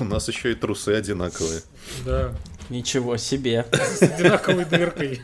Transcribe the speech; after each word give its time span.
У 0.00 0.04
нас 0.04 0.28
еще 0.28 0.52
и 0.52 0.54
трусы 0.54 0.90
одинаковые. 0.90 1.62
Да. 2.04 2.34
Ничего 2.70 3.16
себе. 3.16 3.66
С 3.72 4.02
одинаковой 4.02 4.64
дыркой. 4.64 5.22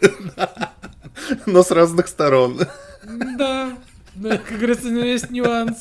Но 1.46 1.62
с 1.62 1.70
разных 1.70 2.08
сторон. 2.08 2.60
Да. 3.38 3.76
Да, 4.14 4.38
как 4.38 4.56
говорится, 4.56 4.88
но 4.88 5.04
есть 5.04 5.30
нюанс. 5.30 5.78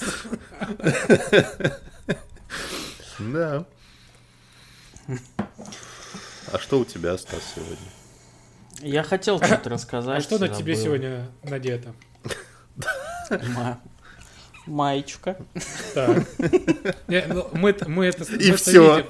Да. 3.19 3.65
А 6.51 6.59
что 6.59 6.79
у 6.79 6.85
тебя, 6.85 7.17
Стас, 7.17 7.41
сегодня? 7.55 7.77
Я 8.81 9.03
хотел 9.03 9.41
что-то 9.41 9.69
рассказать. 9.69 10.19
А 10.19 10.21
что 10.21 10.37
на 10.37 10.49
тебе 10.49 10.75
сегодня 10.75 11.29
надето? 11.43 11.93
Ма- 14.67 14.73
Маечка. 14.73 15.37
Так. 15.93 16.23
Ну, 17.07 17.49
Мы 17.53 17.59
мы 17.59 17.69
это 17.69 17.89
мы 17.89 18.05
И 18.05 18.09
это 18.49 18.71
видим. 18.71 19.05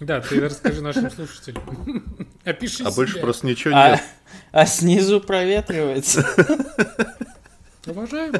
Да, 0.00 0.20
ты 0.20 0.40
расскажи 0.40 0.80
нашим 0.82 1.10
слушателям. 1.10 2.26
Опиши 2.44 2.82
А 2.84 2.90
больше 2.90 3.20
просто 3.20 3.46
ничего 3.46 3.74
А, 3.76 3.90
нет. 3.90 4.02
а 4.50 4.66
снизу 4.66 5.20
проветривается. 5.20 6.26
Уважаем. 7.86 8.34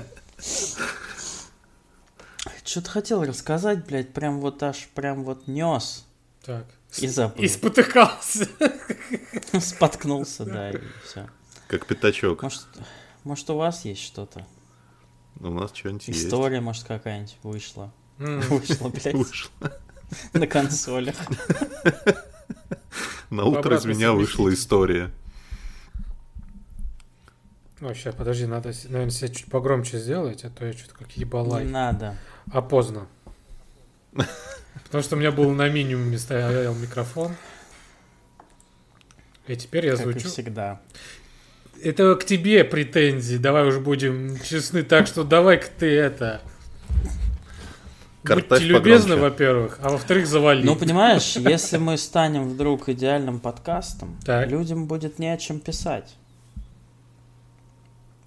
Что-то 2.64 2.90
хотел 2.90 3.22
рассказать, 3.24 3.84
блядь, 3.86 4.12
прям 4.12 4.40
вот 4.40 4.62
аж 4.62 4.88
прям 4.94 5.24
вот 5.24 5.46
нес. 5.46 6.04
Так. 6.44 6.64
И 6.98 7.06
забыл. 7.06 7.42
И 7.44 7.48
спотыкался. 7.48 8.48
Споткнулся, 9.60 10.44
да, 10.44 10.70
и 10.70 10.78
все. 11.06 11.28
Как 11.68 11.86
пятачок. 11.86 12.42
Может, 12.42 12.62
может, 13.24 13.50
у 13.50 13.56
вас 13.56 13.84
есть 13.84 14.02
что-то? 14.02 14.46
У 15.40 15.50
нас 15.50 15.72
что-нибудь 15.74 16.08
есть. 16.08 16.24
История, 16.26 16.60
может, 16.60 16.84
какая-нибудь 16.84 17.36
вышла. 17.42 17.92
Вышла, 18.18 18.88
блядь, 18.88 19.14
Вышло. 19.14 19.50
на 20.32 20.46
консолях. 20.46 21.16
На 23.30 23.44
утро 23.44 23.76
из 23.76 23.84
меня 23.86 24.12
вышла 24.12 24.52
история. 24.52 25.10
Ой, 27.80 27.94
сейчас, 27.94 28.14
подожди, 28.14 28.44
надо, 28.46 28.72
наверное, 28.84 29.10
себя 29.10 29.28
чуть 29.28 29.46
погромче 29.46 29.98
сделать, 29.98 30.44
а 30.44 30.50
то 30.50 30.66
я 30.66 30.72
что-то 30.74 30.94
как 30.94 31.16
Не 31.16 31.22
ебалай. 31.22 31.64
надо. 31.64 32.16
А 32.52 32.60
поздно. 32.60 33.08
Потому 34.84 35.02
что 35.02 35.16
у 35.16 35.18
меня 35.18 35.32
был 35.32 35.50
на 35.52 35.68
минимуме 35.70 36.18
стоял 36.18 36.74
микрофон. 36.74 37.34
И 39.46 39.56
теперь 39.56 39.86
я 39.86 39.96
Как 39.96 40.00
и 40.06 40.10
звучу. 40.12 40.28
всегда. 40.28 40.80
Это 41.82 42.14
к 42.14 42.24
тебе 42.24 42.64
претензии. 42.64 43.36
Давай 43.36 43.66
уж 43.66 43.78
будем 43.78 44.38
честны. 44.40 44.82
Так 44.82 45.06
что 45.06 45.24
давай-ка 45.24 45.66
ты 45.78 45.86
это... 45.96 46.40
Картавь 48.22 48.60
Будьте 48.60 48.66
любезны, 48.66 49.16
во-первых, 49.16 49.80
а 49.82 49.88
во-вторых, 49.90 50.28
завали. 50.28 50.64
Ну, 50.64 50.76
понимаешь, 50.76 51.34
если 51.34 51.76
мы 51.78 51.96
станем 51.96 52.48
вдруг 52.50 52.88
идеальным 52.88 53.40
подкастом, 53.40 54.16
Так. 54.24 54.48
людям 54.48 54.86
будет 54.86 55.18
не 55.18 55.28
о 55.28 55.36
чем 55.36 55.58
писать. 55.58 56.14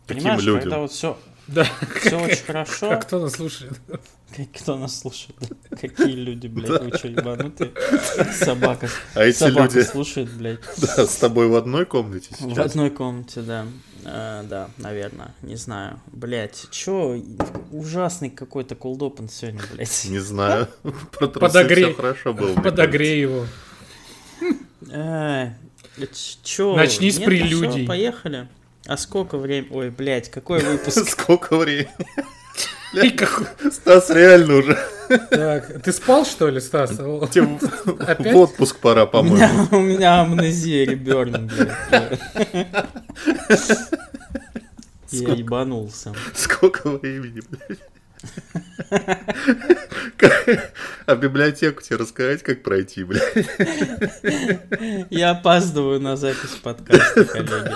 Каким 0.06 0.24
Понимаешь, 0.24 0.44
людям? 0.44 0.62
когда 0.64 0.80
вот 0.80 0.92
все, 0.92 1.18
Да, 1.48 1.66
все 2.02 2.20
очень 2.20 2.44
хорошо. 2.44 2.92
а 2.92 2.96
кто 2.98 3.20
нас 3.20 3.34
слушает? 3.34 3.74
Как- 4.36 4.52
Кто 4.62 4.76
нас 4.78 5.00
слушает? 5.00 5.36
Какие 5.70 6.14
люди, 6.16 6.48
блядь, 6.48 6.82
вы 6.82 6.98
что, 6.98 7.08
ебанутые? 7.08 7.72
Собака. 8.34 8.90
А 9.14 9.24
эти 9.24 9.38
Собака 9.38 9.76
люди 9.76 9.86
слушает, 9.88 10.30
блядь. 10.34 10.60
да, 10.78 11.06
с 11.06 11.16
тобой 11.18 11.48
в 11.48 11.56
одной 11.56 11.86
комнате 11.86 12.30
В 12.32 12.38
сейчас. 12.42 12.72
одной 12.72 12.90
комнате, 12.90 13.42
да. 13.42 13.66
А, 14.04 14.44
да, 14.44 14.70
наверное, 14.78 15.34
не 15.42 15.56
знаю. 15.56 16.02
Блять, 16.08 16.68
чё, 16.72 17.18
ужасный 17.72 18.30
какой-то 18.30 18.76
колдопен 18.76 19.30
сегодня, 19.30 19.62
блять. 19.74 20.06
Не 20.10 20.20
знаю. 20.20 20.68
Про 21.12 21.28
Подогрей. 21.30 21.94
хорошо 21.94 22.34
было. 22.34 22.56
Подогрей 22.56 23.22
его. 23.22 23.46
Э, 24.92 25.52
чё? 26.44 26.76
Начни 26.76 27.10
с 27.10 27.20
прелюдий. 27.20 27.88
поехали. 27.88 28.48
А 28.88 28.98
сколько 28.98 29.38
времени? 29.38 29.70
Ой, 29.72 29.90
блядь, 29.90 30.30
какой 30.30 30.62
выпуск? 30.64 31.10
Сколько 31.10 31.58
времени? 31.58 31.90
И 33.04 33.10
как- 33.10 33.56
Стас, 33.72 34.10
реально 34.10 34.56
уже. 34.58 34.78
Так, 35.30 35.82
ты 35.84 35.92
спал, 35.92 36.26
что 36.26 36.48
ли, 36.50 36.62
Стас? 36.62 36.92
В 36.92 38.36
отпуск 38.36 38.78
пора, 38.78 39.06
по-моему. 39.06 39.68
у 39.72 39.82
меня 39.82 40.22
амнезия 40.22 40.86
блядь. 40.96 41.50
Я 45.12 45.34
ебанулся. 45.34 46.14
Сколько 46.36 46.90
времени, 46.92 47.42
блядь? 47.50 47.80
А 51.06 51.16
библиотеку 51.16 51.82
тебе 51.82 51.98
рассказать, 51.98 52.42
как 52.44 52.64
пройти, 52.64 53.04
блядь? 53.04 53.24
Я 55.10 55.32
опаздываю 55.32 56.00
на 56.00 56.16
запись 56.18 56.58
подкаста, 56.62 57.26
коллеги. 57.26 57.72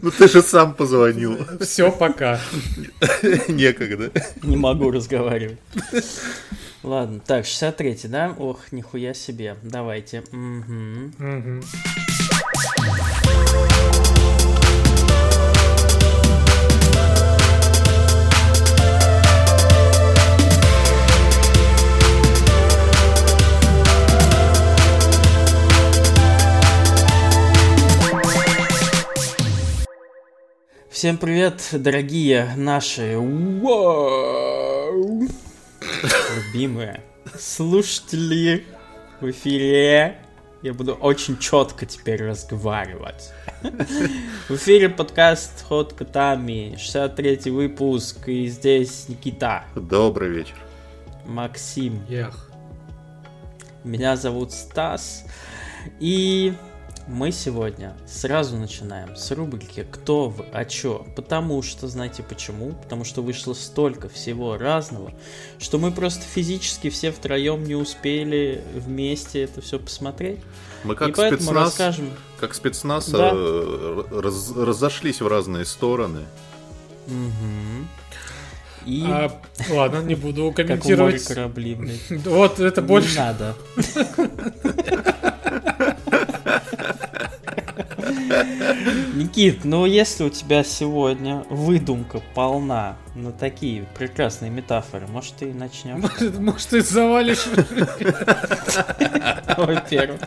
Ну 0.00 0.10
ты 0.10 0.28
же 0.28 0.42
сам 0.42 0.74
позвонил. 0.74 1.38
Все, 1.60 1.90
пока. 1.92 2.40
Некогда. 3.48 4.10
Не 4.42 4.56
могу 4.56 4.90
разговаривать. 4.90 5.58
Ладно, 6.82 7.20
так, 7.26 7.44
63-й, 7.44 8.08
да? 8.08 8.34
Ох, 8.38 8.72
нихуя 8.72 9.12
себе. 9.12 9.56
Давайте. 9.62 10.22
Мгм. 10.32 11.12
Мгм. 11.18 11.62
Всем 30.90 31.18
привет, 31.18 31.68
дорогие 31.72 32.52
наши 32.56 33.16
вау, 33.16 35.28
любимые 36.34 37.00
слушатели 37.38 38.66
в 39.20 39.30
эфире. 39.30 40.18
Я 40.62 40.74
буду 40.74 40.94
очень 40.94 41.38
четко 41.38 41.86
теперь 41.86 42.24
разговаривать. 42.24 43.30
В 44.48 44.56
эфире 44.56 44.88
подкаст 44.88 45.64
Ход 45.64 45.92
Котами, 45.92 46.74
63 46.76 47.52
выпуск, 47.52 48.28
и 48.28 48.48
здесь 48.48 49.08
Никита, 49.08 49.62
Добрый 49.76 50.30
вечер. 50.30 50.56
Максим, 51.24 52.04
Ях. 52.08 52.50
меня 53.84 54.16
зовут 54.16 54.50
Стас, 54.50 55.24
и 56.00 56.52
мы 57.10 57.32
сегодня 57.32 57.92
сразу 58.06 58.56
начинаем 58.56 59.16
с 59.16 59.30
рубрики 59.32 59.84
«Кто 59.90 60.28
вы, 60.28 60.44
а 60.52 60.64
чё?», 60.64 61.04
потому 61.16 61.60
что, 61.62 61.88
знаете 61.88 62.22
почему? 62.22 62.72
Потому 62.84 63.04
что 63.04 63.20
вышло 63.22 63.52
столько 63.52 64.08
всего 64.08 64.56
разного, 64.56 65.12
что 65.58 65.78
мы 65.78 65.90
просто 65.90 66.22
физически 66.22 66.88
все 66.88 67.10
втроем 67.10 67.64
не 67.64 67.74
успели 67.74 68.62
вместе 68.74 69.42
это 69.42 69.60
все 69.60 69.78
посмотреть. 69.80 70.38
Мы 70.84 70.94
и 70.94 70.96
как 70.96 71.16
поэтому 71.16 71.40
спецназ, 71.42 71.64
расскажем. 71.66 72.10
как 72.38 72.54
спецназ 72.54 73.08
Да. 73.08 73.32
э, 73.34 74.02
раз- 74.12 74.52
разошлись 74.56 75.20
в 75.20 75.26
разные 75.26 75.64
стороны. 75.64 76.20
Мгм. 77.08 77.88
И 78.86 79.04
А, 79.06 79.30
ладно, 79.68 80.00
не 80.02 80.14
буду 80.14 80.52
как 80.52 80.64
у 80.64 80.68
комментировать. 80.68 81.22
корабли, 81.24 81.74
блядь. 81.74 82.24
Вот 82.24 82.60
это 82.60 82.80
Не 82.80 82.86
больше. 82.86 83.18
надо. 83.18 83.54
Никит, 89.14 89.64
ну 89.64 89.86
если 89.86 90.24
у 90.24 90.30
тебя 90.30 90.62
сегодня 90.62 91.44
выдумка 91.50 92.22
полна 92.34 92.96
на 93.14 93.32
такие 93.32 93.86
прекрасные 93.96 94.50
метафоры, 94.50 95.06
может 95.08 95.36
ты 95.36 95.50
и 95.50 95.52
начнем? 95.52 96.00
Может, 96.00 96.38
может, 96.38 96.68
ты 96.68 96.80
завалишь. 96.80 97.44
Во-первых. 99.56 100.20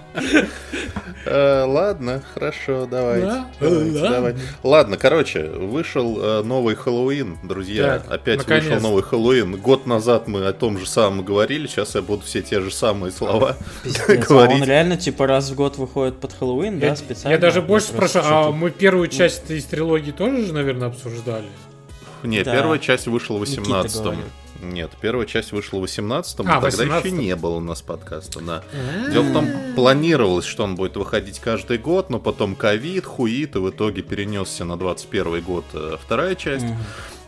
Э, 1.26 1.64
ладно, 1.64 2.22
хорошо, 2.34 2.86
давайте. 2.86 3.46
Ладно. 3.62 4.10
давай. 4.10 4.36
Ладно, 4.64 4.98
короче, 4.98 5.44
вышел 5.44 6.20
э, 6.22 6.44
новый 6.44 6.76
Хэллоуин, 6.76 7.38
друзья. 7.44 8.04
Опять 8.10 8.46
вышел 8.46 8.80
новый 8.80 9.04
Хэллоуин. 9.04 9.56
Год 9.58 9.88
назад 9.88 10.28
мы 10.28 10.46
о 10.46 10.54
том 10.54 10.78
же 10.78 10.86
самом 10.86 11.24
говорили, 11.24 11.68
сейчас 11.68 11.96
я 11.96 12.02
буду 12.02 12.24
все 12.24 12.42
те 12.42 12.60
же 12.60 12.72
самые 12.72 13.12
слова. 13.12 13.56
А 14.08 14.16
говорить. 14.16 14.62
он 14.62 14.68
реально 14.68 14.98
типа 14.98 15.28
раз 15.28 15.50
в 15.50 15.56
год 15.56 15.78
выходит 15.78 16.20
под 16.20 16.34
Хэллоуин, 16.34 16.80
да, 16.80 16.88
Я, 16.88 16.96
специально? 16.96 17.36
я 17.36 17.40
даже 17.40 17.62
больше 17.62 17.88
спрашиваю, 17.88 18.28
а 18.28 18.52
мы 18.52 18.70
первую 18.70 19.08
часть 19.08 19.50
из 19.50 19.66
трилогии 19.66 20.12
тоже 20.12 20.46
же, 20.46 20.54
наверное, 20.54 20.90
обсуждали? 20.90 21.48
Не, 22.24 22.44
Да. 22.44 22.52
первая 22.54 22.80
часть 22.80 23.08
вышла 23.08 23.38
в 23.38 23.42
Никита 23.42 23.62
18-м. 23.62 24.04
говорил. 24.04 24.26
Нет, 24.62 24.92
первая 25.02 25.26
часть 25.26 25.52
вышла 25.52 25.80
в 25.80 25.84
18-м, 25.84 26.48
А, 26.48 26.58
а, 26.58 26.62
тогда 26.62 26.86
18-м. 26.86 26.98
еще 27.00 27.12
не 27.12 27.36
было 27.36 27.56
у 27.56 27.60
нас 27.60 27.82
подкаста, 27.82 28.40
да. 28.40 28.64
А. 29.06 29.10
Дело 29.12 29.24
в 29.24 29.34
том, 29.34 29.48
планировалось, 29.76 30.46
что 30.46 30.64
он 30.64 30.76
будет 30.76 30.96
выходить 30.96 31.40
каждый 31.40 31.78
год, 31.78 32.10
но 32.10 32.20
потом 32.20 32.56
ковид, 32.56 33.06
хуит, 33.06 33.56
и 33.56 33.60
в 33.60 33.70
итоге 33.70 34.02
перенесся 34.04 34.64
на 34.64 34.78
21 34.78 35.42
год 35.42 35.66
э, 35.74 35.98
вторая 36.02 36.36
часть. 36.36 36.66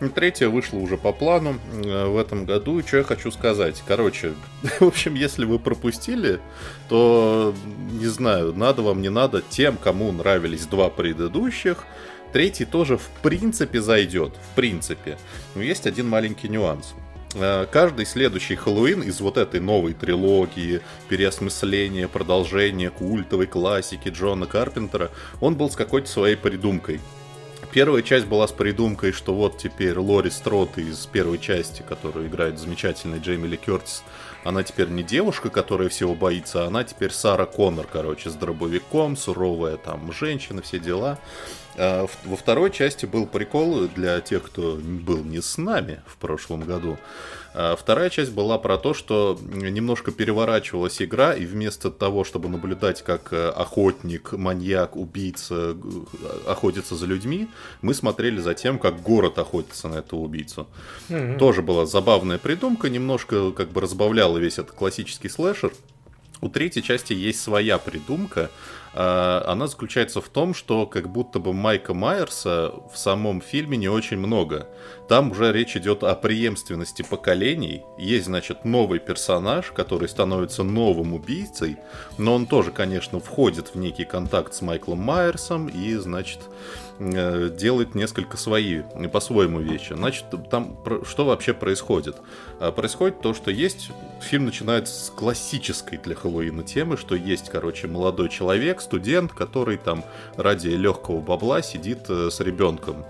И 0.01 0.07
Третья 0.09 0.49
вышла 0.49 0.77
уже 0.77 0.97
по 0.97 1.11
плану 1.11 1.55
э, 1.73 2.05
в 2.05 2.17
этом 2.17 2.45
году. 2.45 2.79
И 2.79 2.85
что 2.87 2.97
я 2.97 3.03
хочу 3.03 3.31
сказать? 3.31 3.81
Короче, 3.85 4.33
в 4.79 4.83
общем, 4.83 5.15
если 5.15 5.43
вы 5.45 5.59
пропустили, 5.59 6.39
то, 6.89 7.53
не 7.91 8.07
знаю, 8.07 8.53
надо 8.55 8.81
вам, 8.81 9.01
не 9.01 9.09
надо, 9.09 9.41
тем, 9.41 9.77
кому 9.77 10.11
нравились 10.11 10.67
два 10.67 10.89
предыдущих, 10.89 11.83
третий 12.33 12.65
тоже 12.65 12.97
в 12.97 13.07
принципе 13.21 13.81
зайдет. 13.81 14.33
В 14.51 14.55
принципе. 14.55 15.17
Но 15.55 15.61
есть 15.61 15.87
один 15.87 16.07
маленький 16.07 16.49
нюанс. 16.49 16.93
Э, 17.35 17.65
Каждый 17.71 18.05
следующий 18.05 18.55
Хэллоуин 18.55 19.01
из 19.01 19.19
вот 19.21 19.37
этой 19.37 19.59
новой 19.59 19.93
трилогии, 19.93 20.81
переосмысления, 21.09 22.07
продолжения 22.07 22.89
культовой 22.89 23.47
классики 23.47 24.09
Джона 24.09 24.45
Карпентера, 24.45 25.11
он 25.41 25.55
был 25.55 25.69
с 25.69 25.75
какой-то 25.75 26.09
своей 26.09 26.35
придумкой. 26.35 26.99
Первая 27.71 28.01
часть 28.03 28.25
была 28.25 28.47
с 28.47 28.53
придумкой, 28.53 29.11
что 29.11 29.33
вот 29.33 29.57
теперь 29.57 29.97
Лори 29.99 30.29
Строт 30.29 30.77
из 30.77 31.05
первой 31.07 31.39
части, 31.39 31.83
которую 31.87 32.27
играет 32.27 32.57
замечательный 32.57 33.19
Джейми 33.19 33.47
Ли 33.47 33.57
Кертис, 33.57 34.01
она 34.45 34.63
теперь 34.63 34.89
не 34.89 35.01
девушка, 35.01 35.49
которая 35.49 35.89
всего 35.89 36.13
боится, 36.13 36.65
она 36.65 36.83
теперь 36.83 37.11
Сара 37.11 37.47
Коннор, 37.47 37.87
короче, 37.91 38.29
с 38.29 38.35
дробовиком, 38.35 39.17
суровая 39.17 39.77
там 39.77 40.11
женщина, 40.13 40.61
все 40.61 40.79
дела. 40.79 41.17
А 41.77 42.07
Во 42.23 42.37
второй 42.37 42.69
части 42.71 43.07
был 43.07 43.25
прикол 43.25 43.87
для 43.87 44.21
тех, 44.21 44.43
кто 44.43 44.75
был 44.79 45.23
не 45.23 45.41
с 45.41 45.57
нами 45.57 46.01
в 46.05 46.17
прошлом 46.17 46.61
году. 46.61 46.97
А 47.57 47.75
Вторая 47.77 48.09
часть 48.09 48.31
была 48.33 48.57
про 48.57 48.77
то, 48.77 48.93
что 48.93 49.39
немножко 49.41 50.11
переворачивалась 50.11 51.01
игра, 51.01 51.33
и 51.33 51.45
вместо 51.45 51.89
того, 51.89 52.25
чтобы 52.25 52.49
наблюдать, 52.49 53.01
как 53.01 53.31
э, 53.31 53.47
охотник, 53.49 54.33
маньяк, 54.33 54.97
убийца 54.97 55.73
г- 55.73 56.05
охотится 56.47 56.95
за 56.95 57.05
людьми, 57.05 57.47
мы 57.81 57.93
смотрели 57.93 58.39
за 58.41 58.53
тем, 58.55 58.77
как 58.77 59.01
город 59.01 59.39
охотится 59.39 59.87
на 59.87 59.95
этого 59.99 60.19
убийцу. 60.19 60.67
Тоже 61.39 61.61
была 61.61 61.85
забавная 61.85 62.37
придумка, 62.39 62.89
немножко 62.89 63.51
как 63.51 63.69
бы 63.69 63.79
разбавляла 63.79 64.37
весь 64.37 64.59
этот 64.59 64.75
классический 64.75 65.29
слэшер. 65.29 65.71
У 66.41 66.49
третьей 66.49 66.83
части 66.83 67.13
есть 67.13 67.41
своя 67.41 67.77
придумка. 67.77 68.51
А, 68.97 69.43
Она 69.45 69.67
заключается 69.67 70.21
в 70.21 70.29
том, 70.29 70.53
что 70.53 70.85
как 70.87 71.09
будто 71.09 71.39
бы 71.39 71.51
Майка 71.53 71.93
Майерса 71.93 72.71
в 72.91 72.97
самом 72.97 73.41
фильме 73.41 73.77
не 73.77 73.89
очень 73.89 74.17
много. 74.17 74.69
Там 75.09 75.31
уже 75.31 75.51
речь 75.51 75.75
идет 75.75 76.03
о 76.03 76.15
преемственности 76.15 77.01
поколений. 77.01 77.83
Есть, 77.97 78.25
значит, 78.25 78.63
новый 78.63 78.99
персонаж, 78.99 79.71
который 79.71 80.07
становится 80.07 80.63
новым 80.63 81.13
убийцей, 81.13 81.75
но 82.17 82.35
он 82.35 82.45
тоже, 82.47 82.71
конечно, 82.71 83.19
входит 83.19 83.75
в 83.75 83.77
некий 83.77 84.05
контакт 84.05 84.53
с 84.53 84.61
Майклом 84.61 84.99
Майерсом 84.99 85.67
и, 85.67 85.93
значит, 85.95 86.39
э, 86.43 86.84
делает 86.99 87.93
несколько 87.93 88.37
свои, 88.37 88.81
э, 88.93 89.07
по-своему 89.09 89.59
вещи. 89.59 89.93
Значит, 89.93 90.25
там 90.49 90.77
что 91.05 91.25
вообще 91.25 91.53
происходит? 91.53 92.17
А, 92.59 92.71
Происходит 92.71 93.21
то, 93.21 93.33
что 93.33 93.51
есть... 93.51 93.89
Фильм 94.21 94.45
начинается 94.45 95.05
с 95.05 95.09
классической 95.09 95.97
для 95.97 96.15
Хэллоуина 96.15 96.63
темы, 96.63 96.97
что 96.97 97.15
есть, 97.15 97.49
короче, 97.49 97.87
молодой 97.87 98.29
человек, 98.29 98.81
студент, 98.81 99.33
который 99.33 99.77
там 99.77 100.03
ради 100.37 100.69
легкого 100.69 101.19
бабла 101.19 101.61
сидит 101.61 102.09
э, 102.09 102.29
с 102.31 102.39
ребенком. 102.39 103.05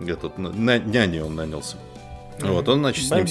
Этот, 0.00 0.36
на- 0.38 0.78
няней 0.78 1.22
он 1.22 1.36
нанялся. 1.36 1.76
Вот, 2.40 2.68
он, 2.68 2.80
значит, 2.80 3.04
с 3.06 3.10
ним... 3.10 3.26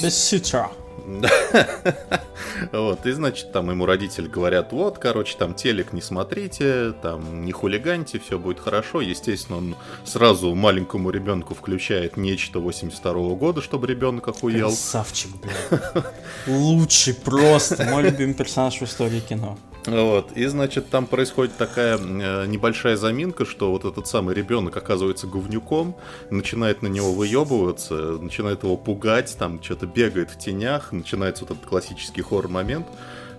Вот, 2.72 3.06
и, 3.06 3.12
значит, 3.12 3.52
там 3.52 3.72
ему 3.72 3.86
родители 3.86 4.28
говорят, 4.28 4.72
вот, 4.72 5.00
короче, 5.00 5.36
там 5.38 5.56
телек 5.56 5.94
не 5.94 6.02
смотрите, 6.02 6.94
там 7.02 7.44
не 7.44 7.52
хулиганьте, 7.52 8.19
все 8.19 8.38
будет 8.38 8.60
хорошо. 8.60 9.02
Естественно, 9.02 9.58
он 9.58 9.75
сразу 10.06 10.54
маленькому 10.54 11.10
ребенку 11.10 11.56
включает 11.56 12.18
нечто 12.18 12.60
82 12.60 13.13
года, 13.36 13.62
чтобы 13.62 13.88
ребенок 13.88 14.28
охуел. 14.28 14.68
Красавчик, 14.68 15.31
блядь. 15.42 16.06
Лучший 16.48 17.16
просто. 17.16 17.84
Мой 17.86 18.04
любимый 18.04 18.34
персонаж 18.34 18.80
в 18.80 18.84
истории 18.84 19.22
кино. 19.22 19.57
Вот, 19.88 20.33
и, 20.33 20.45
значит, 20.45 20.89
там 20.89 21.07
происходит 21.07 21.57
такая 21.57 21.98
э, 21.98 22.45
небольшая 22.45 22.95
заминка, 22.98 23.45
что 23.45 23.72
вот 23.72 23.83
этот 23.83 24.06
самый 24.06 24.36
ребенок 24.36 24.78
оказывается 24.78 25.25
говнюком, 25.25 25.95
начинает 26.30 26.83
на 26.83 26.88
него 26.88 27.13
выебываться, 27.13 27.95
начинает 28.22 28.62
его 28.62 28.78
пугать, 28.78 29.36
там 29.39 29.62
что-то 29.62 29.88
бегает 29.88 30.30
в 30.30 30.38
тенях, 30.38 30.92
начинается 30.92 31.45
вот 31.45 31.57
этот 31.57 31.66
классический 31.66 32.22
хоррор-момент. 32.22 32.86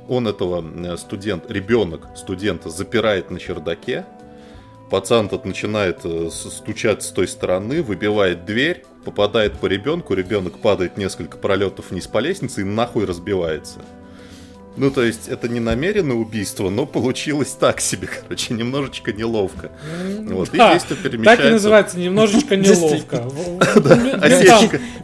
Он 0.08 0.26
этого 0.26 0.64
э, 0.64 0.96
студент, 0.96 1.48
ребенок 1.48 2.08
студента 2.16 2.70
запирает 2.70 3.30
на 3.30 3.38
чердаке, 3.38 4.04
пацан 4.90 5.28
тот 5.28 5.44
начинает 5.44 6.00
э, 6.02 6.28
стучать 6.32 7.04
с 7.04 7.10
той 7.10 7.28
стороны, 7.28 7.84
выбивает 7.84 8.44
дверь, 8.46 8.84
попадает 9.04 9.52
по 9.60 9.66
ребенку, 9.66 10.14
ребенок 10.14 10.58
падает 10.58 10.96
несколько 10.96 11.38
пролетов 11.38 11.92
вниз 11.92 12.08
по 12.08 12.18
лестнице 12.18 12.62
и 12.62 12.64
нахуй 12.64 13.04
разбивается. 13.04 13.78
Ну, 14.76 14.90
то 14.90 15.02
есть, 15.02 15.28
это 15.28 15.48
не 15.48 15.60
намеренное 15.60 16.16
убийство, 16.16 16.70
но 16.70 16.86
получилось 16.86 17.50
так 17.58 17.80
себе, 17.80 18.08
короче, 18.08 18.54
немножечко 18.54 19.12
неловко. 19.12 19.70
Вот, 20.22 20.54
и 20.54 20.56
Да, 20.56 20.72
действие 20.72 20.96
Так 20.96 21.06
и 21.06 21.10
перемещается. 21.10 21.50
называется, 21.50 21.98
немножечко 21.98 22.56
неловко. 22.56 23.28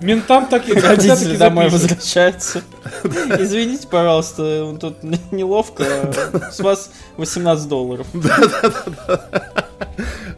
Ментам, 0.00 0.47
так 0.47 0.69
и 0.69 0.73
Родители 0.73 1.37
домой 1.37 1.69
возвращаются. 1.69 2.62
Извините, 3.38 3.87
пожалуйста, 3.88 4.76
тут 4.81 5.05
н- 5.05 5.19
неловко. 5.32 6.12
С 6.50 6.61
вас 6.61 6.91
18 7.17 7.69
долларов. 7.69 8.06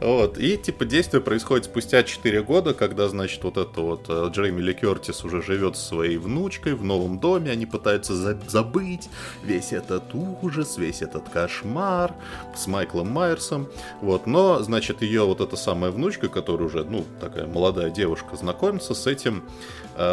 Вот, 0.00 0.38
и 0.38 0.56
типа 0.56 0.86
действие 0.86 1.20
происходит 1.20 1.66
спустя 1.66 2.02
4 2.02 2.42
года, 2.42 2.72
когда, 2.72 3.06
значит, 3.08 3.44
вот 3.44 3.58
это 3.58 3.80
вот 3.82 4.06
э, 4.08 4.30
Джейми 4.32 4.62
Ли 4.62 4.72
Кертис 4.72 5.24
уже 5.24 5.42
живет 5.42 5.76
со 5.76 5.88
своей 5.88 6.16
внучкой 6.16 6.74
в 6.74 6.82
новом 6.82 7.18
доме, 7.20 7.50
они 7.50 7.66
пытаются 7.66 8.14
за- 8.14 8.38
забыть 8.48 9.10
весь 9.42 9.72
этот 9.72 10.14
ужас, 10.14 10.76
весь 10.78 11.02
этот 11.02 11.28
кошмар 11.28 12.14
с 12.56 12.66
Майклом 12.66 13.10
Майерсом, 13.10 13.68
вот, 14.00 14.26
но, 14.26 14.60
значит, 14.62 15.02
ее 15.02 15.24
вот 15.24 15.40
эта 15.40 15.56
самая 15.56 15.90
внучка, 15.90 16.28
которая 16.28 16.66
уже, 16.66 16.84
ну, 16.84 17.04
такая 17.20 17.46
молодая 17.46 17.90
девушка, 17.90 18.36
знакомится 18.36 18.94
с 18.94 19.06
этим 19.06 19.44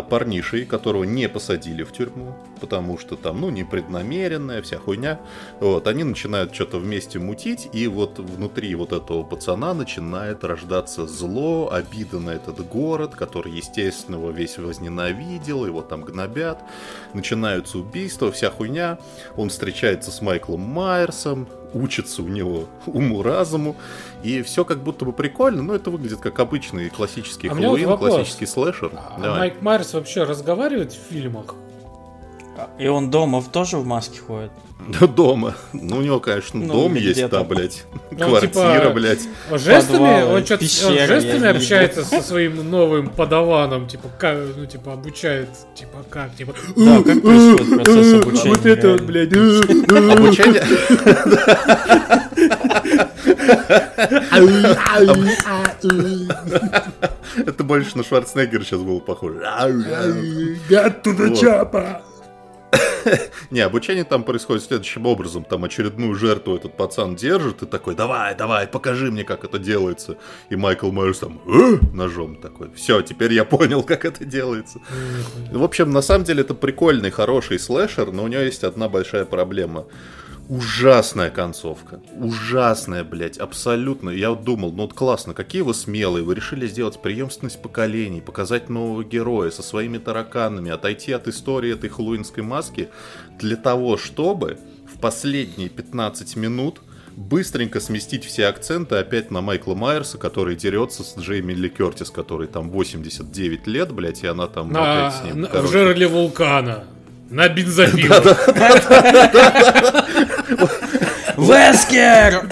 парнишей, 0.10 0.66
которого 0.66 1.04
не 1.04 1.30
посадили 1.30 1.84
в 1.84 1.92
тюрьму, 1.92 2.36
потому 2.60 2.98
что 2.98 3.16
там, 3.16 3.42
ну, 3.42 3.50
непреднамеренная 3.50 4.62
вся 4.62 4.78
хуйня, 4.78 5.20
вот, 5.60 5.88
они 5.88 6.04
начинают 6.04 6.54
что-то 6.54 6.78
вместе 6.80 7.20
мутить, 7.20 7.70
и 7.74 7.88
вот 7.88 8.20
внутри 8.20 8.74
вот 8.76 8.92
этого 8.92 9.24
пацана 9.24 9.74
начинает 9.74 10.44
рождаться 10.44 11.08
зло, 11.08 11.72
обида 11.72 12.20
на 12.20 12.32
этот 12.32 12.68
город, 12.68 13.16
который, 13.16 13.54
естественно, 13.54 14.16
его 14.16 14.32
весь 14.32 14.58
возненавидел, 14.58 15.66
его 15.66 15.82
там 15.82 16.02
гнобят, 16.02 16.60
начинаются 17.14 17.78
убийства, 17.80 18.32
вся 18.32 18.50
хуйня, 18.50 19.00
он 19.36 19.50
встречается 19.50 20.12
с 20.12 20.22
Майклом 20.22 20.62
Майерсом, 20.62 21.48
учится 21.74 22.22
у 22.22 22.28
него 22.28 22.66
уму-разуму, 22.86 23.76
и 24.24 24.42
все 24.42 24.66
как 24.66 24.80
будто 24.80 25.06
бы 25.06 25.14
прикольно, 25.14 25.64
но 25.64 25.76
это 25.76 25.90
выглядит 25.90 26.20
как 26.20 26.40
обычный 26.40 26.90
классический 26.90 27.48
А 27.48 27.54
вот 27.54 27.62
Хэллоуин, 27.62 27.98
классический 27.98 28.46
слэшер. 28.46 28.92
А 28.94 29.20
Давай. 29.20 29.40
Майк 29.40 29.62
Майерс 29.62 29.94
вообще 29.94 30.24
разговаривает 30.24 30.94
в 30.94 31.12
фильмах? 31.12 31.56
И 32.80 32.88
он 32.88 33.10
дома 33.10 33.42
тоже 33.44 33.78
в 33.78 33.86
маске 33.86 34.20
ходит. 34.20 34.52
Да, 35.00 35.08
дома. 35.08 35.56
Ну, 35.74 35.98
у 35.98 36.02
него, 36.02 36.20
конечно, 36.20 36.60
Ну, 36.60 36.72
дом 36.72 36.94
есть, 36.96 37.28
да, 37.30 37.44
блядь. 37.44 37.84
Ну, 38.12 38.18
Квартира, 38.30 38.80
типа, 38.80 38.92
блядь. 38.94 39.28
Жестами? 39.52 39.98
Подвалы, 39.98 40.34
он 40.36 40.46
что-то 40.46 40.64
я 40.66 41.08
жестами 41.08 41.48
общается 41.48 42.06
со 42.06 42.22
своим 42.22 42.70
новым 42.70 43.10
подаваном, 43.10 43.88
типа, 43.88 44.10
как, 44.18 44.38
ну, 44.56 44.66
типа, 44.66 44.94
обучает, 44.94 45.50
типа, 45.76 46.04
как, 46.10 46.36
типа, 46.36 46.54
Да, 46.76 47.02
как 47.04 47.22
происходит 47.22 47.84
процесс 47.84 48.14
обучения? 48.22 48.50
вот 48.50 48.66
это 48.66 48.88
вот, 48.90 49.02
реально? 49.02 49.08
блядь, 49.08 49.34
Обучение... 50.18 50.64
Это 57.46 57.64
больше 57.64 57.98
на 57.98 58.04
Шварценеггера 58.04 58.64
сейчас 58.64 58.82
было 58.82 59.00
похоже. 59.00 59.44
оттуда 59.46 61.28
Вот. 61.28 61.40
чапа. 61.40 62.02
Не, 63.52 63.62
обучение 63.62 64.04
там 64.04 64.24
происходит 64.24 64.64
следующим 64.64 65.06
образом. 65.06 65.44
Там 65.44 65.64
очередную 65.64 66.16
жертву 66.16 66.56
этот 66.56 66.76
пацан 66.76 67.16
держит 67.16 67.62
и 67.64 67.66
такой, 67.66 67.96
давай, 67.96 68.36
давай, 68.36 68.68
покажи 68.68 69.12
мне, 69.12 69.24
как 69.24 69.44
это 69.44 69.60
делается. 69.60 70.18
И 70.50 70.56
Майкл 70.56 70.92
Майерс 70.92 71.20
там 71.20 71.42
«Э?» 71.48 71.78
ножом 71.94 72.36
такой. 72.36 72.72
Все, 72.74 73.02
теперь 73.02 73.34
я 73.34 73.46
понял, 73.46 73.84
как 73.84 74.06
это 74.06 74.26
делается. 74.26 74.80
В 75.52 75.64
общем, 75.64 75.92
на 75.92 76.02
самом 76.02 76.26
деле 76.26 76.42
это 76.42 76.54
прикольный, 76.54 77.12
хороший 77.12 77.60
слэшер, 77.60 78.12
но 78.12 78.24
у 78.24 78.28
него 78.28 78.42
есть 78.42 78.64
одна 78.64 78.90
большая 78.90 79.26
проблема. 79.26 79.86
Ужасная 80.50 81.30
концовка. 81.30 82.00
Ужасная, 82.18 83.04
блядь, 83.04 83.38
абсолютно. 83.38 84.10
Я 84.10 84.30
вот 84.30 84.44
думал, 84.46 84.72
ну 84.72 84.84
вот 84.84 84.94
классно, 84.94 85.34
какие 85.34 85.62
вы 85.62 85.74
смелые. 85.74 86.24
Вы 86.24 86.36
решили 86.36 86.68
сделать 86.68 87.02
преемственность 87.02 87.62
поколений, 87.62 88.22
показать 88.22 88.70
нового 88.70 89.04
героя 89.04 89.52
со 89.52 89.62
своими 89.62 89.98
тараканами, 89.98 90.72
отойти 90.72 91.12
от 91.12 91.28
истории 91.28 91.74
этой 91.74 91.90
хэллоуинской 91.90 92.44
маски 92.44 92.88
для 93.40 93.58
того, 93.58 93.98
чтобы 93.98 94.58
в 94.94 95.00
последние 95.00 95.68
15 95.68 96.38
минут 96.38 96.82
быстренько 97.18 97.80
сместить 97.82 98.24
все 98.24 98.46
акценты 98.46 98.96
опять 98.96 99.32
на 99.32 99.42
Майкла 99.42 99.74
Майерса, 99.76 100.18
который 100.18 100.56
дерется 100.56 101.04
с 101.04 101.18
Джейми 101.18 101.52
Ли 101.54 101.68
Кертис, 101.68 102.10
который 102.10 102.48
там 102.48 102.70
89 102.70 103.68
лет, 103.68 103.92
блядь, 103.92 104.24
и 104.24 104.28
она 104.28 104.48
там 104.48 104.72
На, 104.72 105.08
опять 105.08 105.20
с 105.20 105.24
ним. 105.26 105.42
на- 105.42 105.48
короче. 105.48 105.68
в 105.68 105.72
жерле 105.72 106.08
вулкана. 106.08 106.84
На 107.30 107.50
бензопилу. 107.50 108.16
Вескер! 111.38 112.48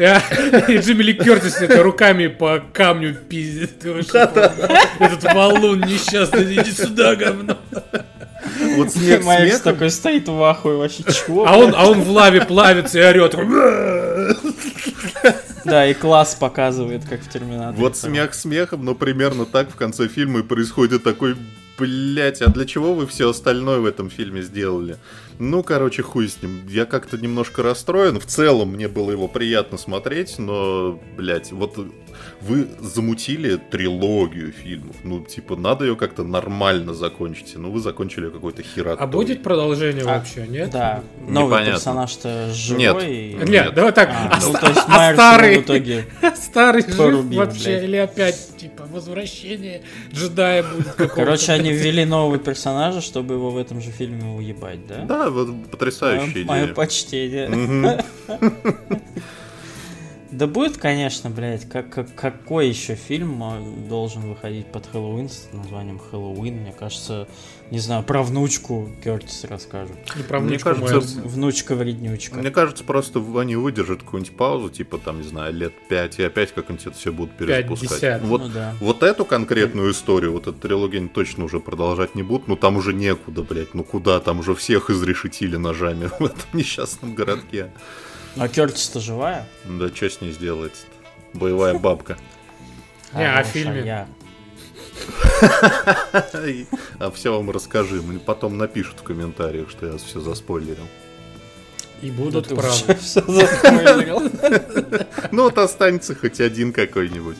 А, 0.00 0.70
И 0.70 0.78
Джимми 0.78 1.02
Ли 1.02 1.14
Кертис 1.14 1.56
это 1.56 1.82
руками 1.82 2.28
по 2.28 2.62
камню 2.72 3.14
пиздит. 3.14 3.84
Этот 3.84 5.24
валун 5.34 5.80
несчастный, 5.80 6.54
иди 6.54 6.70
сюда, 6.70 7.16
говно. 7.16 7.58
Вот 8.76 8.92
смех 8.92 9.22
смехом, 9.22 9.60
такой 9.60 9.90
стоит 9.90 10.28
в 10.28 10.42
ахуе, 10.42 10.76
вообще 10.76 11.02
чего? 11.04 11.46
А 11.46 11.56
он, 11.56 11.74
а 11.76 11.86
он 11.86 12.00
в 12.02 12.10
лаве 12.10 12.42
плавится 12.42 12.98
и 12.98 13.02
орет. 13.02 13.34
Да, 15.64 15.86
и 15.86 15.94
класс 15.94 16.34
показывает, 16.34 17.02
как 17.08 17.20
в 17.22 17.28
Терминаторе. 17.28 17.76
Вот 17.76 17.96
смех 17.96 18.34
смехом, 18.34 18.84
но 18.84 18.94
примерно 18.94 19.44
так 19.44 19.70
в 19.70 19.74
конце 19.74 20.08
фильма 20.08 20.40
и 20.40 20.42
происходит 20.42 21.02
такой, 21.02 21.36
блять, 21.78 22.42
а 22.42 22.48
для 22.48 22.66
чего 22.66 22.94
вы 22.94 23.06
все 23.06 23.30
остальное 23.30 23.78
в 23.78 23.86
этом 23.86 24.10
фильме 24.10 24.42
сделали? 24.42 24.96
Ну, 25.38 25.62
короче, 25.62 26.02
хуй 26.02 26.28
с 26.28 26.42
ним. 26.42 26.66
Я 26.68 26.84
как-то 26.84 27.16
немножко 27.16 27.62
расстроен. 27.62 28.18
В 28.18 28.26
целом, 28.26 28.72
мне 28.72 28.88
было 28.88 29.12
его 29.12 29.28
приятно 29.28 29.78
смотреть, 29.78 30.38
но, 30.38 31.00
блять, 31.16 31.52
вот 31.52 31.78
вы 32.40 32.68
замутили 32.80 33.56
трилогию 33.56 34.52
фильмов. 34.52 34.96
Ну, 35.02 35.24
типа, 35.24 35.56
надо 35.56 35.84
ее 35.84 35.96
как-то 35.96 36.22
нормально 36.24 36.94
закончить. 36.94 37.54
Ну, 37.56 37.70
вы 37.70 37.80
закончили 37.80 38.30
какой-то 38.30 38.62
херотой. 38.62 38.96
А 39.04 39.06
будет 39.06 39.42
продолжение 39.42 40.04
А, 40.04 40.18
вообще, 40.18 40.46
нет? 40.46 40.70
Да, 40.70 41.02
новый 41.26 41.46
Непонятно. 41.48 41.72
персонаж-то 41.74 42.52
живой. 42.52 42.78
Нет. 42.80 43.02
и- 43.02 43.34
Нет, 43.38 43.48
Нет. 43.48 43.74
давай 43.74 43.92
так. 43.92 44.08
А, 44.10 44.30
а 44.36 44.40
ну, 44.40 44.52
то 44.52 44.66
есть 44.68 44.80
а 44.86 45.12
старый, 45.14 45.58
в 45.58 45.62
итоге 45.62 46.06
старый 46.36 46.82
жив 46.82 46.96
порубил, 46.96 47.38
вообще? 47.40 47.64
блядь. 47.64 47.82
Или 47.84 47.96
опять, 47.96 48.56
типа, 48.56 48.84
возвращение 48.92 49.82
джедая 50.12 50.62
будет? 50.62 50.94
Короче, 51.14 51.52
они 51.52 51.72
ввели 51.72 52.04
нового 52.04 52.38
персонажа, 52.38 53.00
чтобы 53.00 53.34
его 53.34 53.50
в 53.50 53.56
этом 53.58 53.80
же 53.80 53.90
фильме 53.90 54.24
уебать, 54.36 54.86
да? 54.86 55.04
Да, 55.04 55.30
вот 55.30 55.48
потрясающая 55.70 56.44
Мое 56.44 56.62
идея. 56.64 56.74
почтение. 56.74 58.04
Да 60.30 60.46
будет, 60.46 60.76
конечно, 60.76 61.30
блядь, 61.30 61.66
как, 61.68 61.88
как- 61.90 62.14
какой 62.14 62.68
еще 62.68 62.94
фильм 62.96 63.42
э, 63.42 63.88
должен 63.88 64.22
выходить 64.22 64.66
под 64.66 64.86
Хэллоуин 64.86 65.30
с 65.30 65.48
названием 65.52 65.98
Хэллоуин? 65.98 66.54
Мне 66.54 66.72
кажется, 66.78 67.26
не 67.70 67.78
знаю, 67.78 68.02
про 68.02 68.22
внучку 68.22 68.90
Кертис 69.02 69.44
расскажут. 69.44 69.96
И 70.18 70.22
про 70.22 70.40
Мне 70.40 70.50
внучку 70.58 70.68
кажется, 70.68 70.94
Майерса. 70.94 71.20
Внучка-вреднючка. 71.24 72.36
Мне 72.36 72.50
кажется, 72.50 72.84
просто 72.84 73.24
они 73.38 73.56
выдержат 73.56 74.02
какую-нибудь 74.02 74.36
паузу, 74.36 74.68
типа, 74.68 74.98
там, 74.98 75.22
не 75.22 75.26
знаю, 75.28 75.54
лет 75.54 75.72
пять, 75.88 76.18
и 76.18 76.22
опять 76.22 76.52
как-нибудь 76.52 76.86
это 76.86 76.96
все 76.96 77.10
будут 77.10 77.34
перезапускать. 77.36 78.00
50. 78.00 78.22
Вот, 78.24 78.40
Ну 78.42 78.48
да. 78.48 78.74
вот 78.80 79.02
эту 79.02 79.24
конкретную 79.24 79.92
историю, 79.92 80.32
вот 80.32 80.42
эту 80.46 80.58
трилогию 80.58 81.00
они 81.00 81.08
точно 81.08 81.44
уже 81.44 81.58
продолжать 81.58 82.14
не 82.14 82.22
будут, 82.22 82.48
ну 82.48 82.56
там 82.56 82.76
уже 82.76 82.92
некуда, 82.92 83.42
блядь, 83.42 83.72
ну 83.72 83.82
куда, 83.82 84.20
там 84.20 84.40
уже 84.40 84.54
всех 84.54 84.90
изрешетили 84.90 85.56
ножами 85.56 86.06
в 86.18 86.22
этом 86.24 86.44
несчастном 86.52 87.14
городке. 87.14 87.70
А 88.38 88.48
Кертис-то 88.48 89.00
живая? 89.00 89.46
Да 89.64 89.88
что 89.88 90.10
с 90.10 90.20
ней 90.20 90.32
сделается 90.32 90.82
Боевая 91.34 91.74
бабка. 91.78 92.16
Не, 93.14 93.24
а 93.24 93.42
Хороша 93.42 93.50
фильме? 93.50 94.06
А 96.98 97.10
все 97.10 97.32
вам 97.34 97.50
расскажи, 97.50 98.02
мне 98.02 98.18
потом 98.18 98.58
напишут 98.58 99.00
в 99.00 99.02
комментариях, 99.02 99.70
что 99.70 99.86
я 99.86 99.96
все 99.98 100.20
заспойлерил. 100.20 100.86
И 102.02 102.10
будут 102.10 102.48
правы. 102.48 102.94
всё 103.00 103.22
заспойлерил. 103.26 104.30
Ну 105.30 105.44
вот 105.44 105.58
останется 105.58 106.14
хоть 106.14 106.40
один 106.40 106.72
какой-нибудь 106.72 107.36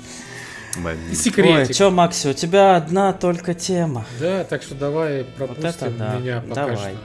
момент. 0.76 1.10
Ой, 1.10 1.16
Секретик. 1.16 1.76
чё, 1.76 1.90
Макси, 1.90 2.28
у 2.28 2.32
тебя 2.32 2.76
одна 2.76 3.12
только 3.12 3.54
тема. 3.54 4.04
Да, 4.20 4.44
так 4.44 4.62
что 4.62 4.74
давай 4.74 5.20
это 5.20 5.30
пропустим 5.32 5.96
да. 5.96 6.16
меня 6.16 6.40
пока 6.46 6.66
Давай. 6.66 6.76
что. 6.76 6.96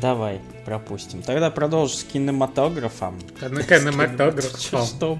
Давай, 0.00 0.40
пропустим. 0.64 1.22
Тогда 1.22 1.50
продолжу 1.50 1.94
с 1.94 2.04
кинематографом. 2.04 3.18
На 3.40 3.62
кинематограф. 3.62 4.58
Чё, 4.58 4.84
что? 4.84 5.18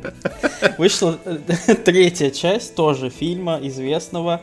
Вышла 0.79 1.19
э, 1.25 1.75
третья 1.85 2.31
часть 2.31 2.75
тоже 2.75 3.11
фильма 3.11 3.59
известного. 3.63 4.41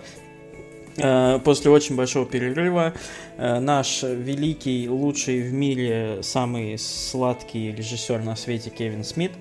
Э, 0.98 1.40
После 1.44 1.72
очень 1.72 1.96
большого 1.96 2.26
перерыва 2.26 2.94
э, 3.38 3.60
наш 3.60 4.04
великий, 4.04 4.88
лучший 4.90 5.42
в 5.42 5.54
мире, 5.54 6.20
самый 6.22 6.78
сладкий 6.78 7.72
режиссер 7.72 8.22
на 8.22 8.36
свете 8.36 8.70
Кевин 8.70 9.04
Смит, 9.04 9.32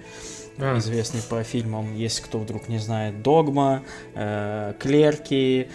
А, 0.59 0.79
известный 0.79 1.21
по 1.23 1.43
фильмам, 1.43 1.95
если 1.95 2.23
кто 2.23 2.39
вдруг 2.39 2.69
не 2.69 2.79
знает, 2.79 3.23
«Догма», 3.23 3.83
«Клерки», 4.79 5.69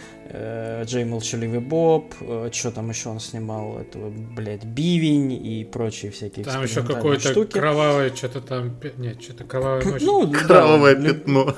«Джей 0.85 1.05
Молчаливый 1.05 1.59
Боб», 1.59 2.13
что 2.51 2.71
там 2.71 2.89
еще 2.89 3.09
он 3.09 3.19
снимал, 3.19 3.77
этого, 3.79 4.09
блядь, 4.09 4.63
«Бивень» 4.65 5.31
и 5.33 5.63
прочие 5.63 6.11
всякие 6.11 6.45
Там 6.45 6.63
еще 6.63 6.81
какое-то 6.83 7.31
штуки. 7.31 7.51
кровавое 7.51 8.13
что-то 8.15 8.41
там... 8.41 8.75
Нет, 8.97 9.21
что-то 9.21 9.43
кровавая 9.43 9.83
ночь. 9.83 10.01
Ну, 10.01 10.25
да, 10.25 10.39
Кровавое 10.39 10.95
лю- 10.95 11.13
пятно. 11.15 11.55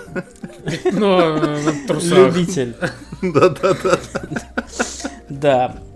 Пятно 0.83 1.37
на 1.37 1.87
трусах. 1.87 2.35
Любитель. 2.35 2.75
Да-да-да. 3.21 3.99
Да, 5.29 5.75
э, 5.75 5.86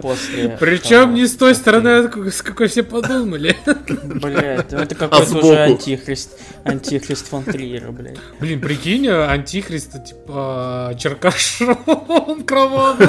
после... 0.00 0.56
Причем 0.58 1.14
не 1.14 1.26
с 1.26 1.36
той 1.36 1.54
стороны, 1.54 2.10
с 2.30 2.42
какой 2.42 2.68
все 2.68 2.82
подумали. 2.82 3.56
Блядь, 4.02 4.72
это 4.72 4.94
какой-то 4.94 5.26
сбоку? 5.26 5.46
уже 5.46 5.58
антихрист. 5.58 6.38
Антихрист 6.64 7.28
фон 7.28 7.44
Триера, 7.44 7.90
блядь. 7.90 8.18
Блин, 8.38 8.60
прикинь, 8.60 9.08
антихрист, 9.08 10.04
типа, 10.04 10.94
черкашом 10.98 12.44
кровавым 12.46 13.08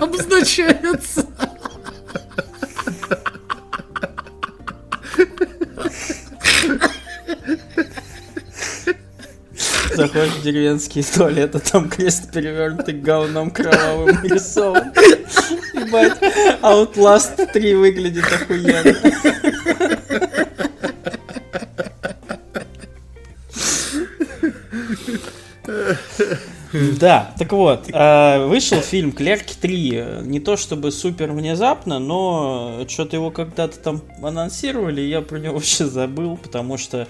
обозначается. 0.00 1.26
Заходишь 9.94 10.32
в 10.32 10.42
деревенский 10.42 11.02
туалет, 11.04 11.54
а 11.54 11.60
там 11.60 11.88
крест 11.88 12.32
перевернутый 12.32 12.94
говном 12.94 13.50
кровавым 13.50 14.22
рисован. 14.24 14.92
Ебать, 15.94 16.18
Outlast 16.62 17.52
3 17.52 17.74
выглядит 17.74 18.24
охуенно. 18.24 18.94
Да, 26.98 27.32
так 27.38 27.52
вот, 27.52 27.88
э, 27.88 28.46
вышел 28.46 28.80
фильм 28.80 29.12
«Клерки 29.12 29.54
3». 29.60 30.26
Не 30.26 30.40
то 30.40 30.56
чтобы 30.56 30.90
супер 30.90 31.30
внезапно, 31.30 32.00
но 32.00 32.84
что-то 32.88 33.14
его 33.14 33.30
когда-то 33.30 33.78
там 33.78 34.02
анонсировали, 34.20 35.00
я 35.00 35.20
про 35.20 35.38
него 35.38 35.54
вообще 35.58 35.86
забыл, 35.86 36.36
потому 36.36 36.76
что 36.76 37.06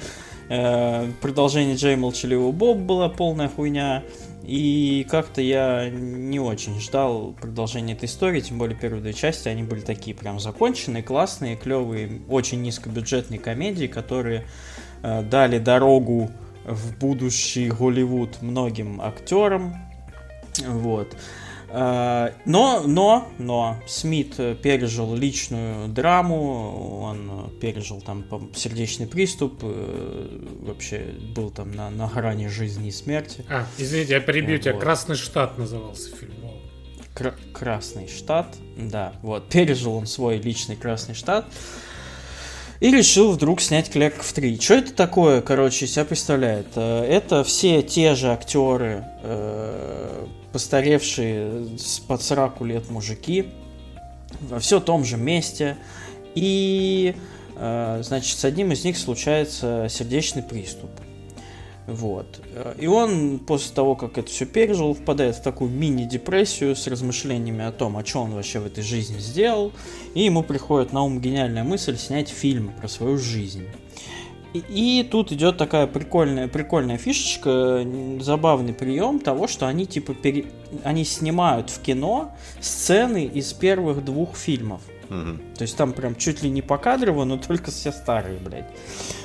э, 0.51 1.11
продолжение 1.23 1.77
Джей 1.77 1.97
Молчаливого 1.97 2.53
Боб 2.53 2.79
была 2.79 3.09
полная 3.09 3.49
хуйня, 3.49 4.03
и 4.47 5.07
как-то 5.11 5.41
я 5.41 5.89
не 5.91 6.39
очень 6.39 6.81
ждал 6.81 7.33
продолжения 7.33 7.95
этой 7.95 8.07
истории, 8.07 8.41
тем 8.41 8.59
более 8.59 8.77
первые 8.77 9.03
две 9.03 9.13
части, 9.13 9.49
они 9.49 9.63
были 9.63 9.81
такие 9.81 10.15
прям 10.15 10.39
законченные, 10.39 11.03
классные, 11.03 11.57
клевые, 11.57 12.21
очень 12.29 12.61
низкобюджетные 12.63 13.41
комедии, 13.41 13.87
которые 13.87 14.45
э, 15.03 15.23
дали 15.23 15.59
дорогу 15.59 16.31
в 16.65 16.99
будущий 16.99 17.71
Голливуд 17.71 18.43
многим 18.43 19.01
актерам. 19.01 19.75
Вот. 20.67 21.15
Э, 21.15 21.44
Но, 21.75 22.83
но, 22.87 23.29
но 23.39 23.77
Смит 23.87 24.35
э, 24.39 24.55
пережил 24.55 25.15
личную 25.15 25.89
драму, 25.89 27.01
он 27.03 27.31
э, 27.31 27.61
пережил 27.61 28.01
там 28.01 28.25
сердечный 28.55 29.07
приступ, 29.09 29.61
э, 29.63 30.39
вообще 30.63 31.15
был 31.35 31.51
там 31.51 31.73
на, 31.73 31.91
на 31.91 32.07
грани 32.07 32.47
жизни 32.47 32.89
и 32.89 32.93
смерти. 32.93 33.45
А, 33.51 33.67
извините, 33.77 34.13
я 34.13 34.21
перебью 34.21 34.59
тебя. 34.59 34.75
Вот. 34.75 34.83
Красный 34.83 35.17
штат 35.17 35.59
назывался 35.59 36.15
фильм. 36.15 36.35
О. 36.45 36.55
Кра- 37.13 37.35
Красный 37.53 38.07
штат, 38.09 38.55
да, 38.77 39.13
вот, 39.23 39.49
пережил 39.49 39.95
он 39.95 40.07
свой 40.07 40.39
личный 40.39 40.77
Красный 40.77 41.15
штат 41.15 41.47
и 42.81 42.91
решил 42.91 43.33
вдруг 43.33 43.61
снять 43.61 43.91
Клерков 43.91 44.33
3. 44.33 44.61
Что 44.61 44.75
это 44.75 44.93
такое, 44.93 45.41
короче, 45.41 45.87
себя 45.87 46.05
представляет? 46.05 46.69
Э, 46.77 47.03
Это 47.05 47.43
все 47.43 47.83
те 47.83 48.15
же 48.15 48.33
актеры, 48.33 49.05
э, 49.23 50.27
постаревшие 50.55 51.77
с 51.77 51.99
под 51.99 52.23
сраку 52.23 52.65
лет 52.65 52.89
мужики, 52.89 53.47
во 54.41 54.61
все 54.61 54.79
том 54.79 55.05
же 55.05 55.17
месте, 55.17 55.77
И, 56.37 57.15
э, 57.57 58.03
значит, 58.05 58.39
с 58.39 58.45
одним 58.45 58.71
из 58.71 58.85
них 58.85 58.97
случается 58.97 59.89
сердечный 59.91 60.45
приступ. 60.45 60.91
Вот. 61.87 62.41
И 62.79 62.87
он 62.87 63.41
после 63.41 63.75
того, 63.75 63.95
как 63.95 64.17
это 64.17 64.29
все 64.31 64.47
пережил, 64.47 64.95
впадает 64.95 65.37
в 65.37 65.43
такую 65.43 65.71
мини-депрессию 65.71 66.75
с 66.77 66.87
размышлениями 66.87 67.65
о 67.65 67.73
том, 67.73 67.97
о 67.97 68.03
чем 68.03 68.23
он 68.23 68.31
вообще 68.35 68.59
в 68.61 68.67
этой 68.67 68.83
жизни 68.83 69.19
сделал. 69.19 69.73
И 70.15 70.23
ему 70.23 70.43
приходит 70.43 70.93
на 70.93 71.03
ум 71.03 71.21
гениальная 71.21 71.65
мысль 71.65 71.97
снять 71.99 72.29
фильм 72.29 72.73
про 72.81 72.89
свою 72.89 73.19
жизнь. 73.19 73.67
И, 74.55 75.07
тут 75.11 75.33
идет 75.33 75.57
такая 75.57 75.89
прикольная, 75.89 76.47
прикольная 76.47 76.97
фишечка, 76.97 77.85
забавный 78.21 78.73
прием 78.73 79.19
того, 79.19 79.49
что 79.49 79.67
они 79.67 79.85
типа 79.85 80.15
пере... 80.15 80.47
они 80.85 81.05
снимают 81.05 81.71
в 81.71 81.83
кино 81.83 82.33
сцены 82.61 83.25
из 83.25 83.53
первых 83.53 84.05
двух 84.05 84.37
фильмов. 84.37 84.81
Мгм. 85.09 85.41
То 85.57 85.63
есть 85.63 85.77
там 85.77 85.93
прям 85.93 86.15
чуть 86.15 86.43
ли 86.43 86.51
не 86.51 86.63
покадрово, 86.63 87.25
но 87.25 87.37
только 87.37 87.73
все 87.73 87.91
старые, 87.91 88.39
блядь. 88.39 88.69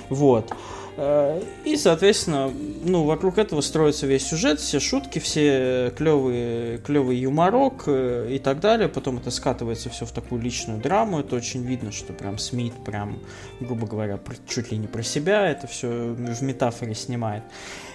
Вот. 0.09 0.51
Э, 1.01 1.41
И, 1.63 1.77
соответственно, 1.77 2.51
ну, 2.83 3.05
вокруг 3.05 3.37
этого 3.37 3.61
строится 3.61 4.05
весь 4.05 4.27
сюжет, 4.27 4.59
все 4.59 4.81
шутки, 4.81 5.19
все 5.19 5.93
клевые, 5.95 6.79
клевый 6.79 7.17
юморок 7.17 7.83
э, 7.87 8.27
и 8.31 8.39
так 8.39 8.59
далее. 8.59 8.89
Потом 8.89 9.17
это 9.17 9.31
скатывается 9.31 9.89
все 9.89 10.05
в 10.05 10.11
такую 10.11 10.41
личную 10.41 10.81
драму. 10.81 11.21
Это 11.21 11.37
очень 11.37 11.63
видно, 11.63 11.93
что 11.93 12.11
прям 12.11 12.37
Смит 12.37 12.73
прям, 12.83 13.19
грубо 13.61 13.87
говоря, 13.87 14.19
чуть 14.47 14.71
ли 14.71 14.77
не 14.77 14.87
про 14.87 15.01
себя 15.01 15.49
это 15.49 15.67
все 15.67 15.87
в 15.87 16.43
метафоре 16.43 16.93
снимает. 16.95 17.43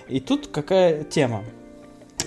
И 0.08 0.20
тут 0.20 0.46
какая 0.46 1.04
тема? 1.04 1.44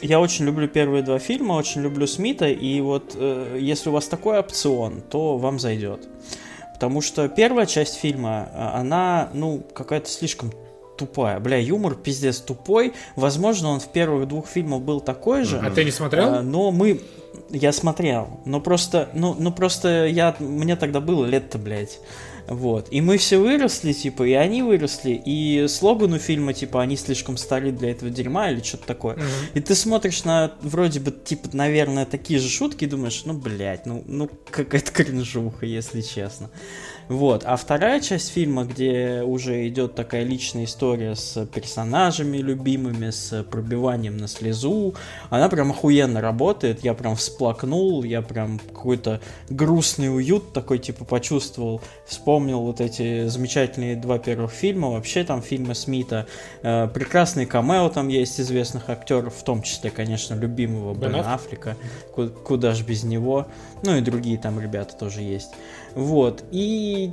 Я 0.04 0.20
очень 0.20 0.46
люблю 0.46 0.68
первые 0.68 1.02
два 1.02 1.18
фильма, 1.18 1.54
очень 1.54 1.82
люблю 1.82 2.06
Смита, 2.06 2.48
и 2.48 2.82
вот 2.82 3.16
э, 3.16 3.58
если 3.60 3.90
у 3.90 3.94
вас 3.94 4.08
такой 4.08 4.38
опцион, 4.38 5.02
то 5.02 5.40
вам 5.40 5.58
зайдет. 5.58 6.08
Потому 6.76 7.02
что 7.02 7.28
первая 7.28 7.66
часть 7.66 7.96
фильма, 7.96 8.50
а, 8.54 8.80
она, 8.80 9.32
ну, 9.34 9.64
какая-то 9.74 10.08
слишком 10.08 10.52
тупая. 10.98 11.40
Бля, 11.40 11.58
юмор 11.58 11.96
пиздец 11.96 12.40
тупой. 12.40 12.94
Возможно, 13.16 13.70
он 13.70 13.80
в 13.80 13.88
первых 13.88 14.28
двух 14.28 14.48
фильмах 14.48 14.82
был 14.82 15.00
такой 15.00 15.44
же. 15.44 15.60
А 15.60 15.70
ты 15.72 15.84
не 15.86 15.92
смотрел? 15.92 16.36
А, 16.36 16.42
но 16.42 16.72
мы... 16.72 17.02
Я 17.50 17.72
смотрел. 17.72 18.42
Но 18.46 18.60
просто... 18.60 19.10
Ну, 19.14 19.36
ну 19.38 19.52
просто 19.52 20.08
я... 20.08 20.36
Мне 20.40 20.76
тогда 20.76 21.00
было 21.00 21.26
лет-то, 21.26 21.58
блядь. 21.58 22.00
Вот. 22.48 22.88
И 22.92 23.02
мы 23.02 23.18
все 23.18 23.38
выросли, 23.38 23.92
типа, 23.92 24.24
и 24.24 24.32
они 24.32 24.62
выросли, 24.62 25.22
и 25.24 25.68
слоган 25.68 26.14
у 26.14 26.18
фильма, 26.18 26.54
типа, 26.54 26.82
они 26.82 26.96
слишком 26.96 27.36
стары 27.36 27.72
для 27.72 27.92
этого 27.92 28.10
дерьма 28.10 28.50
или 28.50 28.62
что-то 28.62 28.88
такое. 28.88 29.16
Мгм. 29.16 29.26
И 29.54 29.60
ты 29.60 29.76
смотришь 29.76 30.24
на 30.24 30.54
вроде 30.62 31.02
бы, 31.02 31.12
типа, 31.12 31.50
наверное, 31.52 32.06
такие 32.06 32.40
же 32.40 32.50
шутки 32.50 32.86
и 32.86 32.88
думаешь, 32.88 33.24
ну, 33.26 33.34
блядь, 33.34 33.86
ну, 33.86 34.04
ну 34.08 34.30
какая-то 34.50 34.92
кринжуха, 34.92 35.66
если 35.66 36.02
честно. 36.02 36.50
Вот. 37.10 37.44
А 37.46 37.56
вторая 37.56 38.02
часть 38.02 38.32
фильма, 38.32 38.66
где 38.66 39.22
уже 39.26 39.68
идет 39.68 39.96
такая 39.96 40.24
личная 40.24 40.66
история 40.66 41.16
с 41.16 41.46
персонажами 41.46 42.38
любимыми, 42.38 43.12
с 43.12 43.44
пробиванием 43.44 44.18
на 44.18 44.28
слезу, 44.28 44.94
она 45.30 45.48
прям 45.48 45.72
охуенно 45.72 46.20
работает. 46.20 46.84
Я 46.84 46.94
прям 46.94 47.16
всплакнул, 47.16 48.04
я 48.04 48.22
прям 48.22 48.60
какой-то 48.60 49.22
грустный 49.50 50.14
уют 50.14 50.52
такой, 50.54 50.80
типа, 50.80 51.06
почувствовал. 51.06 51.82
Вспомнил 52.06 52.60
вот 52.62 52.82
эти 52.82 53.28
замечательные 53.28 53.96
два 53.96 54.20
первых 54.20 54.52
фильма. 54.52 54.90
Вообще 54.90 55.24
там 55.24 55.42
фильмы 55.42 55.76
Смита. 55.76 56.28
Э, 56.62 56.88
прекрасный 56.94 57.46
камео 57.46 57.90
там 57.90 58.10
есть 58.10 58.40
известных 58.42 58.90
актеров, 58.90 59.36
в 59.36 59.44
том 59.44 59.62
числе, 59.62 59.90
конечно, 59.92 60.36
любимого 60.36 60.94
Бен? 60.94 61.16
Аффлека. 61.16 61.78
Ку- 62.14 62.30
Куда 62.30 62.74
ж 62.74 62.84
без 62.84 63.04
него. 63.04 63.48
Ну 63.84 63.96
и 63.96 64.02
другие 64.02 64.38
там 64.38 64.60
ребята 64.60 64.96
тоже 64.96 65.22
есть. 65.22 65.52
Вот. 65.96 66.44
И 66.52 67.12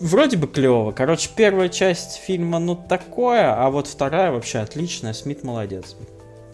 вроде 0.00 0.36
бы 0.36 0.46
клево. 0.46 0.92
Короче, 0.92 1.30
первая 1.34 1.68
часть 1.68 2.16
фильма, 2.16 2.58
ну, 2.58 2.76
такое, 2.76 3.54
а 3.54 3.70
вот 3.70 3.86
вторая 3.86 4.32
вообще 4.32 4.58
отличная. 4.58 5.12
Смит 5.12 5.44
молодец. 5.44 5.96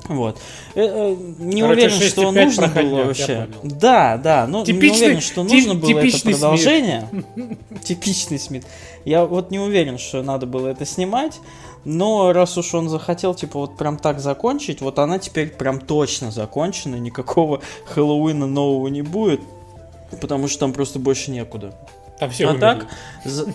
Вот. 0.09 0.39
Э, 0.75 0.83
э, 0.83 1.17
не 1.39 1.63
Короче, 1.63 1.87
уверен, 1.87 2.01
что 2.09 2.23
6,5 2.23 2.45
нужно 2.45 2.69
было 2.69 3.05
вообще. 3.05 3.49
Да, 3.65 4.17
да, 4.19 4.47
не 4.47 4.65
Типичный- 4.65 5.07
уверен, 5.07 5.21
что 5.21 5.43
нужно 5.43 5.75
было 5.75 5.91
это 5.91 6.01
типичный 6.01 6.21
Смит. 6.21 6.35
продолжение. 6.37 7.09
Типичный 7.83 8.39
Смит. 8.39 8.65
Я 9.05 9.25
вот 9.25 9.51
не 9.51 9.59
уверен, 9.59 9.99
что 9.99 10.23
надо 10.23 10.47
было 10.47 10.69
это 10.69 10.85
снимать. 10.85 11.41
Но 11.85 12.33
раз 12.33 12.59
уж 12.59 12.75
он 12.75 12.89
захотел, 12.89 13.33
типа, 13.33 13.61
вот 13.61 13.77
прям 13.77 13.97
так 13.97 14.19
закончить, 14.19 14.81
вот 14.81 14.99
она 14.99 15.21
теперь 15.21 15.51
прям 15.51 15.79
точно 15.81 16.33
закончена, 16.33 16.97
никакого 16.97 17.61
Хэллоуина 17.87 18.47
нового 18.49 18.89
не 18.89 19.03
будет, 19.03 19.41
потому 20.21 20.49
что 20.49 20.61
там 20.61 20.73
просто 20.73 20.99
больше 20.99 21.31
некуда. 21.31 21.75
Там 22.19 22.31
все 22.31 22.47
а 22.47 22.53
умерли. 22.53 22.61
так, 22.61 22.87
за- 23.27 23.47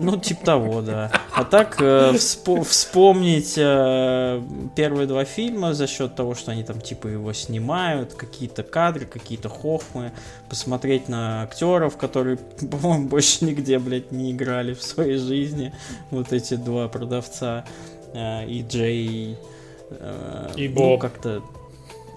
ну, 0.00 0.16
типа 0.16 0.44
того, 0.44 0.82
да. 0.82 1.12
А 1.32 1.44
так, 1.44 1.76
э, 1.80 2.14
вспо- 2.14 2.64
вспомнить 2.64 3.54
э, 3.56 4.42
первые 4.74 5.06
два 5.06 5.24
фильма 5.24 5.72
за 5.72 5.86
счет 5.86 6.16
того, 6.16 6.34
что 6.34 6.50
они 6.50 6.64
там, 6.64 6.80
типа, 6.80 7.06
его 7.06 7.32
снимают, 7.32 8.14
какие-то 8.14 8.64
кадры, 8.64 9.06
какие-то 9.06 9.48
хохмы, 9.48 10.10
посмотреть 10.48 11.08
на 11.08 11.42
актеров, 11.44 11.96
которые, 11.96 12.38
по-моему, 12.38 13.06
больше 13.06 13.44
нигде, 13.44 13.78
блядь, 13.78 14.10
не 14.10 14.32
играли 14.32 14.74
в 14.74 14.82
своей 14.82 15.18
жизни. 15.18 15.72
Вот 16.10 16.32
эти 16.32 16.54
два 16.54 16.88
продавца 16.88 17.64
э, 18.14 18.46
и 18.48 18.62
Джей... 18.68 19.36
э, 19.90 20.48
И 20.56 20.68
ну, 20.68 20.74
Боб. 20.74 21.00
как-то... 21.00 21.42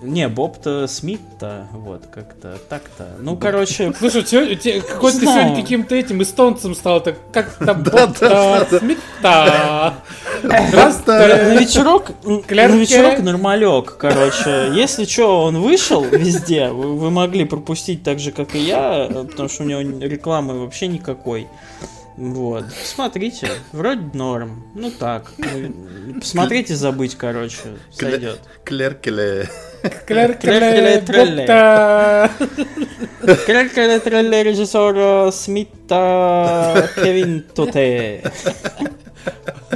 Не, 0.01 0.27
Боб-то 0.27 0.87
Смит-то, 0.87 1.67
вот, 1.73 2.07
как-то 2.11 2.57
так-то. 2.69 3.09
Ну, 3.19 3.37
короче, 3.37 3.93
Слушай, 3.99 4.25
сегодня, 4.25 4.55
те- 4.55 4.81
какой 4.81 5.11
ты 5.11 5.19
сегодня 5.21 5.55
каким-то 5.55 5.93
этим 5.93 6.23
эстонцем 6.23 6.73
стал, 6.73 7.01
так 7.01 7.17
как 7.31 7.53
там 7.53 7.83
Да, 7.83 7.91
Ботта, 8.07 8.79
Смита. 8.79 9.93
На 11.51 11.59
вечерок, 11.59 12.11
на 12.23 12.67
вечерок 12.67 13.19
нормалек, 13.19 13.97
короче. 13.97 14.71
Если 14.73 15.05
что, 15.05 15.43
он 15.43 15.61
вышел 15.61 16.03
везде, 16.03 16.69
вы, 16.69 16.97
вы 16.97 17.11
могли 17.11 17.45
пропустить 17.45 18.01
так 18.03 18.19
же, 18.19 18.31
как 18.31 18.55
и 18.55 18.59
я, 18.59 19.07
э, 19.07 19.25
потому 19.25 19.49
что 19.49 19.63
у 19.63 19.67
него 19.67 19.81
рекламы 19.81 20.61
вообще 20.61 20.87
никакой. 20.87 21.47
Вот. 22.17 22.65
Смотрите, 22.83 23.49
вроде 23.71 24.01
норм. 24.13 24.63
Ну 24.75 24.91
так. 24.91 25.31
Ну, 25.37 26.19
Посмотрите, 26.19 26.75
забыть, 26.75 27.15
короче, 27.15 27.57
сойдет. 27.91 28.39
Клеркеле. 28.63 29.49
Клеркеле, 30.05 31.01
Клеркеле, 31.05 31.37
Ботта. 31.37 32.31
Крель 33.45 34.43
режиссера 34.43 35.31
Смита 35.31 36.89
Кевин 36.95 37.43
Тоте. 37.55 38.23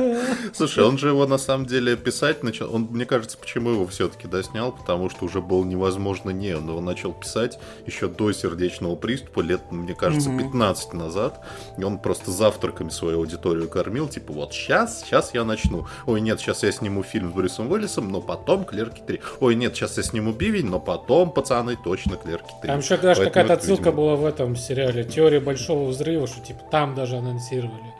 Слушай, 0.54 0.84
он 0.84 0.98
же 0.98 1.10
его 1.10 1.26
на 1.26 1.38
самом 1.38 1.66
деле 1.66 1.96
писать 1.96 2.44
начал. 2.44 2.74
Он, 2.74 2.84
мне 2.84 3.06
кажется, 3.06 3.38
почему 3.38 3.72
его 3.72 3.88
все-таки 3.88 4.28
доснял, 4.28 4.72
потому 4.72 5.10
что 5.10 5.26
уже 5.26 5.42
было 5.42 5.64
невозможно 5.64 6.30
не. 6.30 6.54
Он 6.56 6.68
его 6.68 6.82
начал 6.82 7.14
писать 7.14 7.60
еще 7.86 8.08
до 8.08 8.32
сердечного 8.32 8.96
приступа, 8.96 9.42
лет, 9.42 9.62
мне 9.72 9.96
кажется, 9.96 10.30
15 10.30 10.94
назад. 10.94 11.44
И 11.78 11.84
он 11.84 12.00
просто 12.00 12.32
завтраками 12.32 12.90
свою 12.90 13.20
аудиторию 13.20 13.70
кормил. 13.70 14.08
Типа, 14.08 14.34
вот 14.34 14.54
сейчас, 14.54 15.02
сейчас 15.02 15.34
я 15.34 15.44
начну. 15.44 15.88
Ой, 16.06 16.22
нет, 16.22 16.40
сейчас 16.40 16.64
я 16.64 16.72
сниму 16.72 17.04
фильм 17.04 17.32
с 17.32 17.34
Брюсом 17.34 17.72
Уиллисом, 17.72 18.10
но 18.10 18.22
потом 18.22 18.66
Клерки 18.66 19.02
3. 19.06 19.22
Ой, 19.40 19.56
нет, 19.56 19.76
сейчас 19.76 19.98
я 19.98 20.04
сниму 20.04 20.34
Бивень, 20.34 20.68
но 20.68 20.80
потом, 20.80 21.32
пацаны, 21.32 21.78
точно 21.82 22.18
Клерки 22.18 22.52
3. 22.62 22.68
Там 22.68 22.80
еще 22.80 22.98
даже 22.98 23.24
какая-то 23.26 23.54
отсылка 23.54 23.90
видимо, 23.90 23.98
была 23.98 24.16
в 24.16 24.26
этом 24.26 24.56
сериале 24.56 25.04
«Теория 25.04 25.40
большого 25.40 25.90
взрыва», 25.90 26.28
что 26.28 26.42
типа 26.42 26.62
там 26.72 26.96
даже 26.96 27.18
анонсировали. 27.18 27.95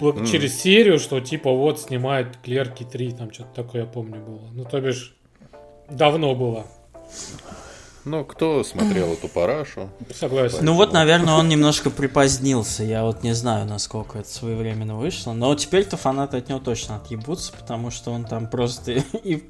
Мгм. 0.00 0.26
Через 0.26 0.60
серию, 0.60 0.98
что 0.98 1.20
типа 1.20 1.52
вот 1.52 1.80
снимает 1.80 2.36
Клерки 2.38 2.84
3, 2.84 3.12
там 3.12 3.32
что-то 3.32 3.62
такое, 3.62 3.82
я 3.82 3.86
помню, 3.86 4.20
было. 4.20 4.48
Ну, 4.52 4.64
то 4.64 4.80
бишь, 4.80 5.16
давно 5.90 6.34
было. 6.34 6.66
Ну, 8.04 8.24
кто 8.24 8.64
смотрел 8.64 9.12
эту 9.12 9.28
парашу? 9.28 9.90
Согласен. 10.14 10.60
Ну 10.62 10.74
вот, 10.74 10.92
наверное, 10.92 11.34
он 11.34 11.48
немножко 11.48 11.90
припозднился. 11.90 12.82
Я 12.82 13.04
вот 13.04 13.22
не 13.22 13.34
знаю, 13.34 13.66
насколько 13.66 14.20
это 14.20 14.28
своевременно 14.28 14.96
вышло. 14.96 15.34
Но 15.34 15.54
теперь-то 15.54 15.98
фанаты 15.98 16.38
от 16.38 16.48
него 16.48 16.58
точно 16.58 16.96
отъебутся, 16.96 17.52
потому 17.52 17.90
что 17.90 18.12
он 18.12 18.24
там 18.24 18.48
просто 18.48 18.92
и 19.24 19.46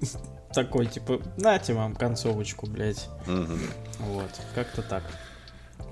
такой, 0.53 0.87
типа, 0.87 1.21
нате 1.37 1.75
вам 1.75 1.95
концовочку, 1.95 2.67
блядь. 2.67 3.09
Мгм. 3.27 3.61
Вот, 4.01 4.31
как-то 4.55 4.83
так. 4.83 5.05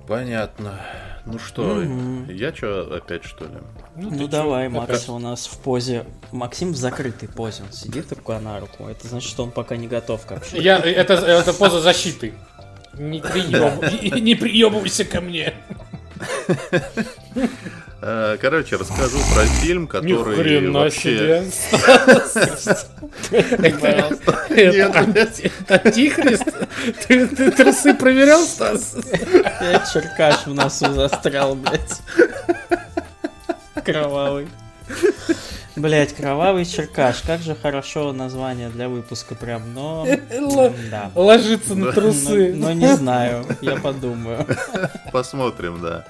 Понятно. 0.06 0.80
Ну 1.24 1.38
что, 1.40 1.62
Мгм. 1.76 2.30
я 2.30 2.54
что, 2.54 2.94
опять 2.94 3.24
что 3.24 3.46
ли? 3.46 3.50
Ну, 3.96 4.16
чё, 4.16 4.28
давай, 4.28 4.68
опять? 4.68 4.88
Макс 4.88 5.08
у 5.08 5.18
нас 5.18 5.46
в 5.46 5.58
позе. 5.58 6.04
Максим 6.30 6.72
в 6.72 6.76
закрытой 6.76 7.28
позе. 7.28 7.64
Он 7.64 7.72
сидит 7.72 8.12
рука 8.12 8.38
на 8.38 8.60
руку. 8.60 8.86
Это 8.86 9.08
значит, 9.08 9.28
что 9.28 9.42
он 9.42 9.50
пока 9.50 9.76
не 9.76 9.88
готов 9.88 10.24
к 10.24 10.32
общению. 10.32 10.62
Я, 10.62 10.78
это, 10.78 11.14
это 11.14 11.52
поза 11.52 11.80
защиты. 11.80 12.34
Не, 12.94 13.18
приеб- 13.20 14.20
не 14.20 14.34
приебывайся 14.36 15.04
ко 15.04 15.20
мне. 15.20 15.54
Э, 18.02 18.36
Короче, 18.40 18.76
расскажу 18.76 19.18
про 19.34 19.44
фильм, 19.60 19.82
Ни 19.82 19.86
который 19.86 20.36
хрена 20.36 20.80
вообще... 20.80 21.50
себе. 21.50 21.50
Это 24.50 25.00
Антихрист? 25.68 26.44
Ты, 27.08 27.50
трусы 27.52 27.94
проверял, 27.94 28.42
Стас? 28.42 28.96
Я 29.60 29.84
черкаш 29.92 30.46
в 30.46 30.54
носу 30.54 30.92
застрял, 30.92 31.54
блядь. 31.54 32.00
Кровавый. 33.84 34.48
Блять, 35.76 36.14
кровавый 36.14 36.64
черкаш. 36.64 37.20
Как 37.22 37.42
же 37.42 37.54
хорошо 37.54 38.12
название 38.12 38.70
для 38.70 38.88
выпуска 38.88 39.34
прям, 39.34 39.74
но... 39.74 40.06
Да. 40.90 41.12
Ложится 41.14 41.74
на 41.74 41.92
трусы. 41.92 42.54
Но, 42.54 42.68
но 42.68 42.72
не 42.72 42.96
знаю, 42.96 43.44
я 43.60 43.76
подумаю. 43.76 44.46
Посмотрим, 45.12 45.80
да. 45.82 46.06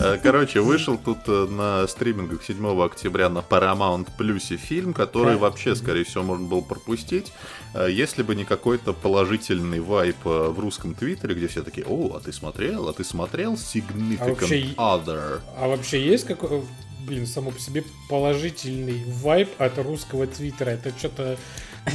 Э, 0.00 0.18
короче, 0.20 0.60
вышел 0.60 0.98
тут 0.98 1.18
э, 1.28 1.46
на 1.48 1.86
стримингах 1.86 2.42
7 2.42 2.82
октября 2.82 3.28
на 3.28 3.38
Paramount 3.38 4.08
Plus 4.18 4.56
фильм, 4.56 4.92
который 4.92 5.36
вообще, 5.36 5.76
скорее 5.76 6.04
всего, 6.04 6.24
можно 6.24 6.48
было 6.48 6.60
пропустить, 6.60 7.32
э, 7.74 7.88
если 7.90 8.22
бы 8.22 8.34
не 8.34 8.44
какой-то 8.44 8.92
положительный 8.92 9.80
вайп 9.80 10.16
в 10.24 10.58
русском 10.58 10.94
твиттере, 10.94 11.34
где 11.34 11.46
все 11.46 11.62
такие, 11.62 11.86
о, 11.86 12.16
а 12.16 12.20
ты 12.20 12.32
смотрел, 12.32 12.88
а 12.88 12.92
ты 12.92 13.04
смотрел 13.04 13.54
Significant 13.54 14.18
А 14.20 14.26
вообще- 14.26 14.74
Other? 14.76 15.40
А 15.56 15.68
вообще 15.68 16.04
есть 16.04 16.26
какой, 16.26 16.62
блин, 17.04 17.26
само 17.26 17.50
по 17.50 17.60
себе 17.60 17.84
положительный 18.08 19.04
вайб 19.06 19.48
от 19.58 19.78
русского 19.78 20.26
твиттера? 20.26 20.70
Это 20.70 20.90
что-то... 20.98 21.36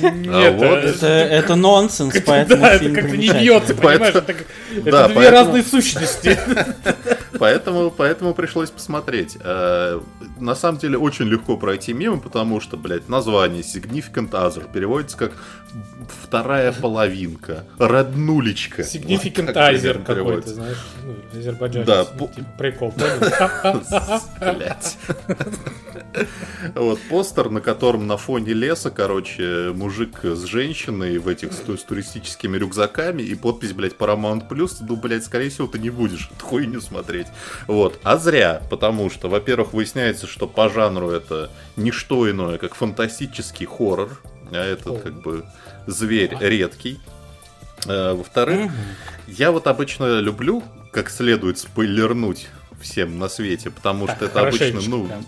Нет, 0.02 0.54
вот 0.56 0.64
а- 0.64 0.82
Это, 0.82 1.08
это 1.08 1.56
нонсенс, 1.56 2.16
поэтому 2.26 2.62
да, 2.62 2.76
это 2.76 2.90
как-то 2.92 3.18
не 3.18 3.30
бьется, 3.30 3.74
понимаешь? 3.74 4.16
Это, 4.16 4.36
это 4.86 5.08
две 5.10 5.30
разные 5.30 5.64
сущности. 5.64 6.38
Поэтому, 7.40 7.90
поэтому 7.90 8.34
пришлось 8.34 8.70
посмотреть. 8.70 9.38
Э, 9.42 10.02
на 10.40 10.56
самом 10.56 10.78
деле 10.78 10.98
очень 10.98 11.26
легко 11.26 11.56
пройти 11.56 11.94
мимо, 11.94 12.20
потому 12.20 12.60
что, 12.60 12.76
блядь, 12.76 13.08
название 13.08 13.62
Significant 13.62 14.32
Other 14.32 14.70
переводится 14.70 15.18
как 15.18 15.32
вторая 16.12 16.72
половинка, 16.72 17.66
роднулечка. 17.78 18.82
Significant 18.84 19.48
Вот 19.48 20.06
какой-то, 20.06 20.50
знаешь, 20.50 20.78
ну, 21.04 21.40
азербайджанец. 21.40 21.88
Да, 21.88 22.06
ну, 22.14 22.28
по- 22.28 22.34
типа, 22.34 22.48
прикол. 22.58 22.94
Вот 26.76 27.00
постер, 27.10 27.50
на 27.50 27.62
котором 27.62 28.08
на 28.08 28.18
фоне 28.18 28.54
леса, 28.54 28.90
короче, 28.90 29.72
мужик 29.74 30.20
с 30.24 30.44
женщиной 30.44 31.18
в 31.18 31.28
этих 31.28 31.54
с, 31.54 31.58
ту- 31.58 31.78
с 31.78 31.84
туристическими 31.84 32.58
рюкзаками 32.58 33.22
и 33.22 33.36
подпись, 33.36 33.74
блядь, 33.74 33.94
Paramount 33.96 34.48
Plus. 34.50 34.78
Ну, 34.82 34.96
блядь, 34.96 35.24
скорее 35.24 35.50
всего, 35.50 35.68
ты 35.68 35.80
не 35.80 35.90
будешь 35.90 36.30
эту 36.36 36.46
хуйню 36.46 36.82
смотреть. 36.82 37.28
Вот. 37.68 38.00
А 38.04 38.18
зря, 38.18 38.62
потому 38.70 39.10
что, 39.10 39.30
во-первых, 39.30 39.74
выясняется, 39.74 40.28
что 40.28 40.48
по 40.48 40.70
жанру 40.70 41.10
это 41.12 41.50
не 41.76 41.92
что 41.92 42.30
иное, 42.30 42.58
как 42.58 42.76
фантастический 42.76 43.66
хоррор. 43.66 44.20
А 44.52 44.58
этот, 44.66 44.88
О. 44.88 44.96
как 45.00 45.22
бы, 45.22 45.46
зверь 45.88 46.36
редкий. 46.40 47.00
Э, 47.86 48.14
Во-вторых, 48.14 48.72
я 49.28 49.52
вот 49.52 49.68
обычно 49.68 50.20
люблю 50.20 50.64
как 50.92 51.10
следует 51.10 51.60
спойлернуть 51.60 52.48
всем 52.82 53.20
на 53.20 53.30
свете, 53.30 53.70
потому 53.70 54.08
Так, 54.08 54.16
что 54.18 54.26
это 54.26 54.48
обычно, 54.48 54.82
ну, 54.88 55.08
прям. 55.08 55.26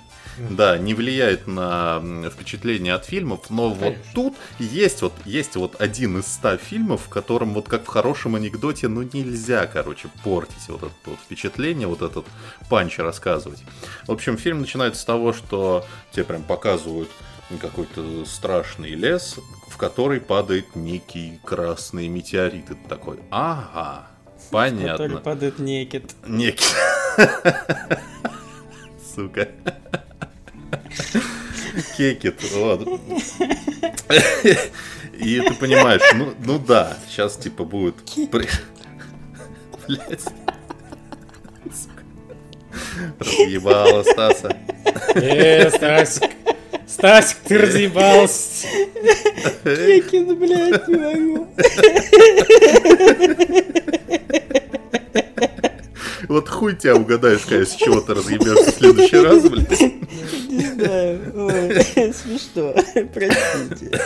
да, 0.55 0.77
не 0.77 0.93
влияет 0.93 1.45
на 1.47 2.01
впечатление 2.33 2.93
от 2.93 3.05
фильмов, 3.05 3.49
но 3.49 3.69
вот 3.69 3.93
Конечно. 3.93 4.11
тут 4.13 4.35
есть 4.57 5.01
вот, 5.01 5.13
есть 5.25 5.55
вот 5.55 5.79
один 5.79 6.19
из 6.19 6.27
ста 6.27 6.57
фильмов, 6.57 7.03
в 7.05 7.09
котором 7.09 7.53
вот 7.53 7.67
как 7.67 7.83
в 7.83 7.87
хорошем 7.87 8.35
анекдоте, 8.35 8.87
ну 8.87 9.01
нельзя, 9.03 9.67
короче, 9.67 10.07
портить 10.23 10.67
вот 10.69 10.83
это 10.83 10.91
вот 11.05 11.19
впечатление, 11.19 11.87
вот 11.87 12.01
этот 12.01 12.25
панч 12.69 12.97
рассказывать. 12.99 13.61
В 14.07 14.11
общем, 14.11 14.37
фильм 14.37 14.61
начинается 14.61 15.01
с 15.01 15.05
того, 15.05 15.33
что 15.33 15.85
тебе 16.11 16.23
прям 16.23 16.43
показывают 16.43 17.09
какой-то 17.59 18.23
страшный 18.25 18.91
лес, 18.91 19.37
в 19.71 19.77
который 19.77 20.19
падает 20.19 20.75
некий 20.75 21.39
красный 21.45 22.07
метеорит. 22.09 22.67
Ты 22.67 22.75
такой, 22.89 23.19
ага, 23.31 24.07
Который 24.51 24.71
понятно. 24.71 25.17
падает 25.19 25.59
некит. 25.59 26.15
Некий. 26.27 26.65
Сука. 29.15 29.47
Кекет, 31.97 32.41
вот. 32.53 32.87
И 35.13 35.39
ты 35.39 35.53
понимаешь, 35.55 36.01
ну, 36.15 36.33
ну 36.45 36.59
да, 36.59 36.97
сейчас 37.07 37.37
типа 37.37 37.63
будет... 37.63 37.95
Сука. 38.05 38.49
Разъебала 43.19 44.03
Стаса. 44.03 44.57
Э, 45.15 45.69
Стасик. 45.69 46.30
Стасик, 47.01 47.37
ты 47.47 47.57
разъебался. 47.57 48.67
Некит, 49.65 50.37
блядь, 50.37 50.87
не 50.87 50.97
могу. 50.97 51.47
Вот 56.29 56.47
хуй 56.47 56.75
тебя 56.75 56.95
угадаешь, 56.95 57.41
конечно, 57.41 57.73
с 57.73 57.77
чего 57.77 58.01
ты 58.01 58.13
разъебешься 58.13 58.71
в 58.71 58.75
следующий 58.75 59.17
раз, 59.17 59.49
блядь. 59.49 59.81
Не 60.47 60.73
знаю. 60.75 61.19
Ой, 61.33 62.13
смешно. 62.13 62.75
Простите. 63.11 63.97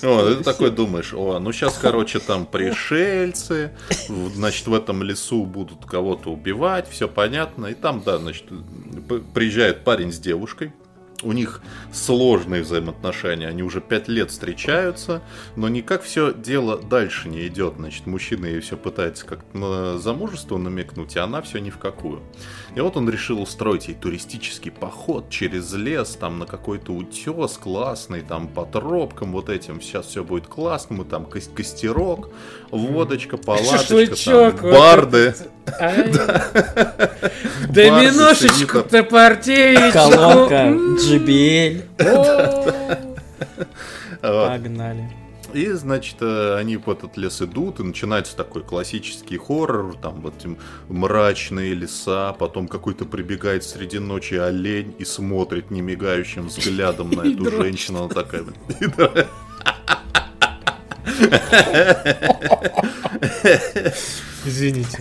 И 0.00 0.36
ты 0.36 0.44
такой 0.44 0.70
думаешь, 0.70 1.12
о, 1.12 1.40
ну 1.40 1.50
сейчас, 1.50 1.76
короче, 1.82 2.20
там 2.20 2.46
пришельцы, 2.46 3.72
значит, 4.08 4.68
в 4.68 4.74
этом 4.74 5.02
лесу 5.02 5.44
будут 5.44 5.84
кого-то 5.84 6.30
убивать, 6.30 6.88
все 6.88 7.08
понятно. 7.08 7.66
И 7.66 7.74
там, 7.74 8.02
да, 8.06 8.18
значит, 8.18 8.44
приезжает 9.34 9.82
парень 9.82 10.12
с 10.12 10.18
девушкой, 10.20 10.72
у 11.22 11.32
них 11.32 11.60
сложные 11.92 12.62
взаимоотношения, 12.62 13.48
они 13.48 13.62
уже 13.62 13.80
пять 13.80 14.08
лет 14.08 14.30
встречаются, 14.30 15.22
но 15.56 15.68
никак 15.68 16.02
все 16.02 16.32
дело 16.32 16.78
дальше 16.78 17.28
не 17.28 17.46
идет. 17.46 17.74
Значит, 17.76 18.06
мужчина 18.06 18.46
ей 18.46 18.60
все 18.60 18.76
пытается 18.76 19.26
как-то 19.26 19.58
на 19.58 19.98
замужество 19.98 20.58
намекнуть, 20.58 21.16
а 21.16 21.24
она 21.24 21.42
все 21.42 21.58
ни 21.58 21.70
в 21.70 21.78
какую. 21.78 22.22
И 22.78 22.80
вот 22.80 22.96
он 22.96 23.10
решил 23.10 23.42
устроить 23.42 23.88
ей 23.88 23.94
туристический 23.94 24.70
поход 24.70 25.30
через 25.30 25.74
лес, 25.74 26.10
там 26.10 26.38
на 26.38 26.46
какой-то 26.46 26.92
утес 26.92 27.58
классный, 27.58 28.20
там 28.20 28.46
по 28.46 28.64
тропкам 28.64 29.32
вот 29.32 29.48
этим. 29.48 29.80
Сейчас 29.80 30.06
все 30.06 30.22
будет 30.22 30.46
классно, 30.46 30.98
мы 30.98 31.04
там 31.04 31.24
кос- 31.24 31.50
костерок, 31.52 32.30
водочка, 32.70 33.36
палаточка, 33.44 33.78
Шашлычок. 33.78 34.60
там, 34.60 34.70
барды. 34.70 35.34
Доминошечку-то 37.68 39.02
партеечку. 39.02 39.92
Колонка. 39.92 40.72
Вот. 44.22 44.48
Погнали. 44.48 45.27
И, 45.54 45.70
значит, 45.72 46.16
э, 46.20 46.56
они 46.56 46.76
в 46.76 46.88
этот 46.90 47.16
лес 47.16 47.40
идут, 47.40 47.80
и 47.80 47.82
начинается 47.82 48.36
такой 48.36 48.62
классический 48.62 49.38
хоррор, 49.38 49.96
там 49.96 50.20
вот 50.20 50.34
эти 50.38 50.56
мрачные 50.88 51.74
леса, 51.74 52.32
потом 52.34 52.68
какой-то 52.68 53.04
прибегает 53.06 53.64
среди 53.64 53.98
ночи 53.98 54.34
олень 54.34 54.94
и 54.98 55.04
смотрит 55.04 55.70
немигающим 55.70 56.48
взглядом 56.48 57.10
на 57.10 57.22
эту 57.26 57.50
женщину, 57.50 58.04
она 58.04 58.08
такая... 58.14 58.44
Извините. 64.44 64.98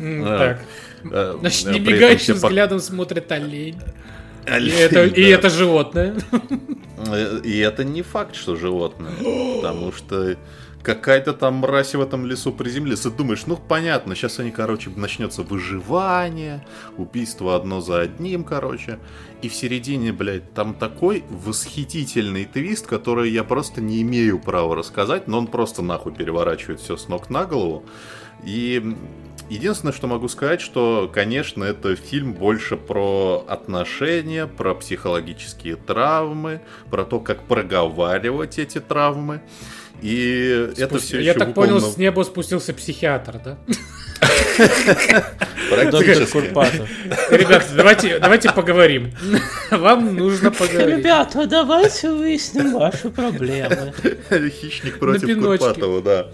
А, 0.00 0.38
Так. 0.38 1.12
Э, 1.12 1.36
Значит, 1.40 1.84
по- 2.32 2.34
взглядом 2.34 2.80
смотрит 2.80 3.30
олень. 3.32 3.78
И 4.46 4.68
это, 4.70 5.04
и 5.04 5.22
это 5.22 5.50
животное. 5.50 6.14
Э, 7.06 7.40
И 7.44 7.58
это 7.58 7.84
не 7.84 8.02
факт, 8.02 8.34
что 8.34 8.56
животное. 8.56 9.12
Потому 9.56 9.92
что 9.92 10.36
какая-то 10.82 11.32
там 11.34 11.54
мразь 11.54 11.94
в 11.94 12.00
этом 12.00 12.24
лесу 12.26 12.52
приземлится. 12.52 13.10
Думаешь, 13.10 13.46
ну 13.46 13.56
понятно, 13.56 14.14
сейчас 14.14 14.38
они, 14.38 14.50
короче, 14.50 14.90
начнется 14.94 15.42
выживание, 15.42 16.64
убийство 16.96 17.56
одно 17.56 17.80
за 17.80 18.00
одним, 18.00 18.44
короче. 18.44 18.98
И 19.42 19.48
в 19.48 19.54
середине, 19.54 20.12
блядь, 20.12 20.52
там 20.54 20.74
такой 20.74 21.24
восхитительный 21.28 22.44
твист, 22.44 22.86
который 22.86 23.30
я 23.30 23.44
просто 23.44 23.80
не 23.80 24.02
имею 24.02 24.38
права 24.38 24.74
рассказать, 24.76 25.28
но 25.28 25.38
он 25.38 25.46
просто 25.46 25.82
нахуй 25.82 26.12
переворачивает 26.12 26.80
все 26.80 26.96
с 26.96 27.08
ног 27.08 27.28
на 27.30 27.44
голову. 27.44 27.84
И 28.44 28.96
единственное, 29.48 29.92
что 29.92 30.06
могу 30.06 30.28
сказать, 30.28 30.60
что, 30.60 31.10
конечно, 31.12 31.64
это 31.64 31.96
фильм 31.96 32.32
больше 32.34 32.76
про 32.76 33.44
отношения, 33.48 34.46
про 34.46 34.74
психологические 34.74 35.76
травмы, 35.76 36.60
про 36.90 37.04
то, 37.04 37.20
как 37.20 37.42
проговаривать 37.44 38.58
эти 38.58 38.80
травмы. 38.80 39.40
И 40.00 40.70
это 40.76 40.96
Спусти- 40.96 40.98
все 41.06 41.20
Я 41.20 41.30
еще 41.30 41.38
так 41.40 41.54
понял, 41.54 41.80
с 41.80 41.96
неба 41.96 42.22
спустился 42.22 42.72
психиатр, 42.72 43.40
да? 43.44 43.58
Доктор 45.90 46.26
Курпатов. 46.26 46.88
Ребята, 47.30 47.66
давайте, 47.76 48.18
давайте 48.18 48.52
поговорим. 48.52 49.12
Вам 49.70 50.16
нужно 50.16 50.50
поговорить. 50.50 50.98
Ребята, 50.98 51.46
давайте 51.46 52.10
выясним 52.10 52.74
ваши 52.74 53.10
проблемы. 53.10 53.92
Хищник 54.30 54.98
против. 54.98 55.38
Курпатова, 55.40 56.02
да. 56.02 56.26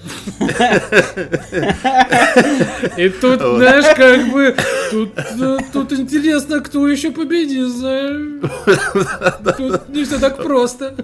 И 2.97 3.09
тут, 3.09 3.43
Вот. 3.43 3.57
знаешь, 3.59 3.97
как 3.97 4.29
бы, 4.33 4.57
тут, 4.91 5.11
э, 5.19 5.59
тут 5.73 5.93
интересно, 5.93 6.61
кто 6.61 6.89
еще 6.89 7.11
победит, 7.11 7.69
знаешь. 7.69 8.41
Тут 9.57 9.89
не 9.89 10.05
все 10.05 10.19
так 10.19 10.37
просто. 10.43 10.95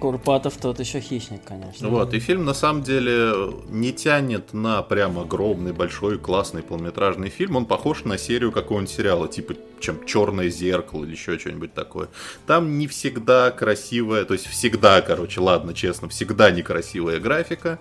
Курпатов 0.00 0.56
тот 0.56 0.80
еще 0.80 1.00
хищник, 1.00 1.44
конечно. 1.44 1.88
Вот, 1.88 2.14
и 2.14 2.18
фильм 2.20 2.46
на 2.46 2.54
самом 2.54 2.82
деле 2.82 3.32
не 3.68 3.92
тянет 3.92 4.54
на 4.54 4.82
прям 4.82 5.18
огромный, 5.18 5.72
большой, 5.72 6.18
классный 6.18 6.62
полнометражный 6.62 7.28
фильм. 7.28 7.56
Он 7.56 7.66
похож 7.66 8.04
на 8.04 8.16
серию 8.16 8.50
какого-нибудь 8.50 8.94
сериала, 8.94 9.28
типа 9.28 9.54
чем 9.78 10.04
Черное 10.06 10.48
зеркало 10.48 11.04
или 11.04 11.12
еще 11.12 11.38
что-нибудь 11.38 11.74
такое. 11.74 12.08
Там 12.46 12.78
не 12.78 12.86
всегда 12.86 13.50
красивая, 13.50 14.24
то 14.24 14.34
есть 14.34 14.46
всегда, 14.46 15.02
короче, 15.02 15.40
ладно, 15.40 15.74
честно, 15.74 16.08
всегда 16.08 16.50
некрасивая 16.50 17.20
графика, 17.20 17.78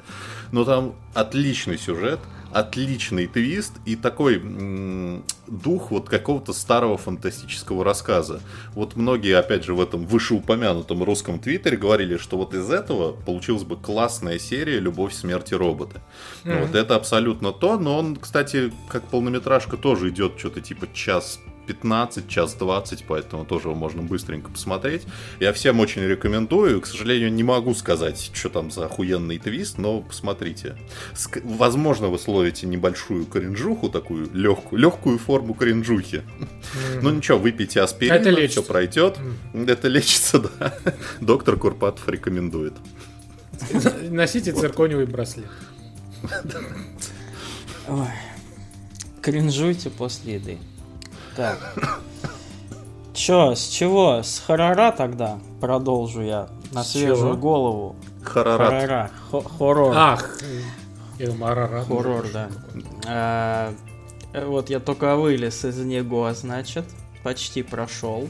но 0.51 0.65
там 0.65 0.95
отличный 1.13 1.77
сюжет, 1.77 2.19
отличный 2.51 3.27
твист 3.27 3.73
и 3.85 3.95
такой 3.95 4.37
м- 4.37 5.23
дух 5.47 5.91
вот 5.91 6.09
какого-то 6.09 6.53
старого 6.53 6.97
фантастического 6.97 7.83
рассказа. 7.83 8.41
Вот 8.73 8.95
многие, 8.95 9.37
опять 9.37 9.63
же, 9.63 9.73
в 9.73 9.81
этом 9.81 10.05
вышеупомянутом 10.05 11.03
русском 11.03 11.39
твиттере 11.39 11.77
говорили, 11.77 12.17
что 12.17 12.37
вот 12.37 12.53
из 12.53 12.69
этого 12.69 13.13
получилась 13.13 13.63
бы 13.63 13.77
классная 13.77 14.39
серия 14.39 14.79
«Любовь, 14.79 15.13
смерти 15.13 15.53
роботы». 15.53 16.01
Mm-hmm. 16.43 16.65
Вот 16.65 16.75
это 16.75 16.95
абсолютно 16.95 17.51
то, 17.51 17.77
но 17.77 17.97
он, 17.97 18.15
кстати, 18.15 18.71
как 18.89 19.03
полнометражка 19.03 19.77
тоже 19.77 20.09
идет 20.09 20.39
что-то 20.39 20.61
типа 20.61 20.87
час 20.93 21.39
15, 21.69 22.27
час 22.27 22.55
20, 22.55 23.03
поэтому 23.07 23.45
тоже 23.45 23.67
его 23.67 23.75
можно 23.75 24.01
быстренько 24.01 24.49
посмотреть. 24.49 25.03
Я 25.39 25.53
всем 25.53 25.79
очень 25.79 26.01
рекомендую. 26.01 26.81
К 26.81 26.87
сожалению, 26.87 27.31
не 27.31 27.43
могу 27.43 27.75
сказать, 27.75 28.31
что 28.33 28.49
там 28.49 28.71
за 28.71 28.85
охуенный 28.85 29.37
твист, 29.37 29.77
но 29.77 30.01
посмотрите. 30.01 30.75
Ск- 31.13 31.41
возможно, 31.43 32.07
вы 32.07 32.17
словите 32.17 32.65
небольшую 32.65 33.25
кринжуху, 33.25 33.89
такую 33.89 34.31
легкую, 34.33 34.81
легкую 34.81 35.19
форму 35.19 35.53
кринжухи. 35.53 36.23
Mm-hmm. 36.23 36.99
Ну 37.03 37.11
ничего, 37.11 37.37
выпейте 37.37 37.81
аспирин, 37.81 38.15
Это 38.15 38.47
все 38.47 38.63
пройдет. 38.63 39.19
Mm-hmm. 39.53 39.71
Это 39.71 39.87
лечится, 39.89 40.39
да. 40.39 40.73
Доктор 41.21 41.55
Курпатов 41.57 42.09
рекомендует. 42.09 42.73
Носите 44.09 44.53
циркониевый 44.53 45.05
браслет. 45.05 45.45
Ой. 47.87 48.07
Кринжуйте 49.21 49.91
после 49.91 50.35
еды. 50.35 50.57
Так. 51.39 51.73
Чё, 53.13 53.55
с 53.55 53.69
чего? 53.69 54.23
С 54.23 54.43
хорора 54.45 54.91
тогда 54.91 55.39
продолжу 55.61 56.21
я 56.21 56.49
на 56.73 56.83
свежую 56.83 57.37
голову. 57.37 57.95
Хорорат. 58.21 59.11
Хорора. 59.31 59.47
Хоррор. 59.57 59.93
Ах. 59.95 60.37
Хоррор, 61.87 62.27
да. 62.33 62.49
А, 63.07 63.73
вот 64.33 64.69
я 64.69 64.81
только 64.81 65.15
вылез 65.15 65.63
из 65.63 65.77
него, 65.77 66.29
значит, 66.33 66.83
почти 67.23 67.63
прошел. 67.63 68.27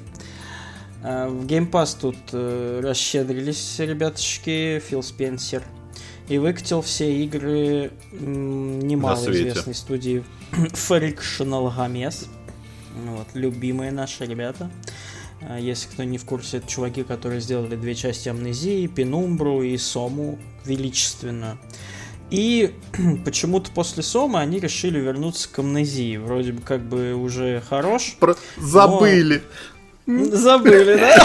А, 1.01 1.29
в 1.29 1.47
Game 1.47 1.71
Pass 1.71 1.97
тут 1.99 2.17
э, 2.33 2.81
расщедрились 2.83 3.79
ребятушки, 3.79 4.83
Фил 4.87 5.01
Спенсер. 5.01 5.63
И 6.27 6.37
выкатил 6.37 6.83
все 6.83 7.11
игры 7.23 7.91
немалоизвестной 8.11 9.73
студии 9.73 10.23
Frictional 10.51 11.75
Games. 11.75 12.27
Вот, 12.95 13.27
любимые 13.33 13.91
наши 13.91 14.25
ребята. 14.25 14.69
А, 15.41 15.59
если 15.59 15.87
кто 15.89 16.03
не 16.03 16.17
в 16.17 16.25
курсе, 16.25 16.57
это 16.57 16.67
чуваки, 16.67 17.03
которые 17.03 17.41
сделали 17.41 17.75
две 17.75 17.95
части 17.95 18.29
Амнезии, 18.29 18.87
Пенумбру 18.87 19.61
и 19.63 19.77
Сому 19.77 20.37
величественно. 20.65 21.57
И 22.29 22.73
почему-то 23.25 23.71
после 23.71 24.03
Сомы 24.03 24.39
они 24.39 24.59
решили 24.59 24.99
вернуться 24.99 25.49
к 25.49 25.59
Амнезии. 25.59 26.17
Вроде 26.17 26.53
бы 26.53 26.61
как 26.61 26.81
бы 26.81 27.13
уже 27.13 27.61
хорош. 27.69 28.15
Про... 28.19 28.35
Забыли. 28.57 29.41
Но... 30.05 30.35
Забыли, 30.35 30.97
да? 30.97 31.15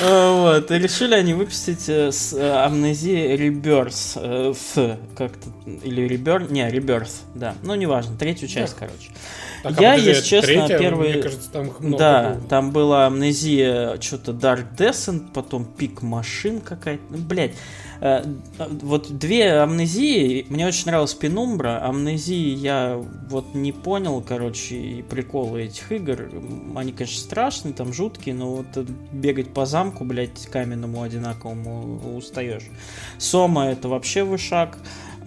Вот, 0.00 0.70
и 0.70 0.78
решили 0.78 1.14
они 1.14 1.34
выпустить 1.34 1.88
э, 1.88 2.10
с 2.10 2.32
э, 2.32 2.64
амнезии 2.64 3.34
Rebirth, 3.34 4.12
э, 4.16 4.50
F, 4.52 4.98
как-то, 5.14 5.50
или 5.66 6.08
Rebirth, 6.08 6.50
не, 6.50 6.66
Rebirth, 6.68 7.22
да, 7.34 7.54
ну, 7.62 7.74
неважно, 7.74 8.16
третью 8.16 8.48
часть, 8.48 8.74
короче. 8.78 9.10
Так, 9.62 9.78
а 9.78 9.82
я, 9.82 9.94
если 9.94 10.24
честно, 10.24 10.66
третья, 10.66 10.78
первый... 10.78 11.12
Мне 11.12 11.22
кажется, 11.22 11.50
там 11.50 11.70
много 11.80 11.98
Да, 11.98 12.30
было. 12.30 12.48
там 12.48 12.70
была 12.70 13.06
амнезия, 13.06 14.00
что-то 14.00 14.32
Dark 14.32 14.64
Descent, 14.76 15.32
потом 15.34 15.66
Пик 15.66 16.00
Машин 16.00 16.60
какая-то, 16.60 17.02
ну, 17.10 17.18
блядь. 17.18 17.52
Э, 18.00 18.24
вот 18.58 19.18
две 19.18 19.60
амнезии, 19.60 20.46
мне 20.48 20.66
очень 20.66 20.86
нравилась 20.86 21.14
Пенумбра, 21.14 21.84
амнезии 21.84 22.54
я 22.54 22.96
вот 23.28 23.54
не 23.54 23.72
понял, 23.72 24.24
короче, 24.26 25.04
приколы 25.08 25.64
этих 25.64 25.92
игр, 25.92 26.30
они, 26.74 26.92
конечно, 26.92 27.20
страшные, 27.20 27.74
там 27.74 27.92
жуткие, 27.92 28.34
но 28.34 28.54
вот 28.54 28.88
бегать 29.12 29.52
по 29.52 29.66
замку, 29.66 30.04
блядь, 30.04 30.46
каменному 30.46 31.02
одинаковому 31.02 32.16
устаешь. 32.16 32.68
Сома 33.18 33.66
это 33.66 33.88
вообще 33.88 34.24
вышаг. 34.24 34.78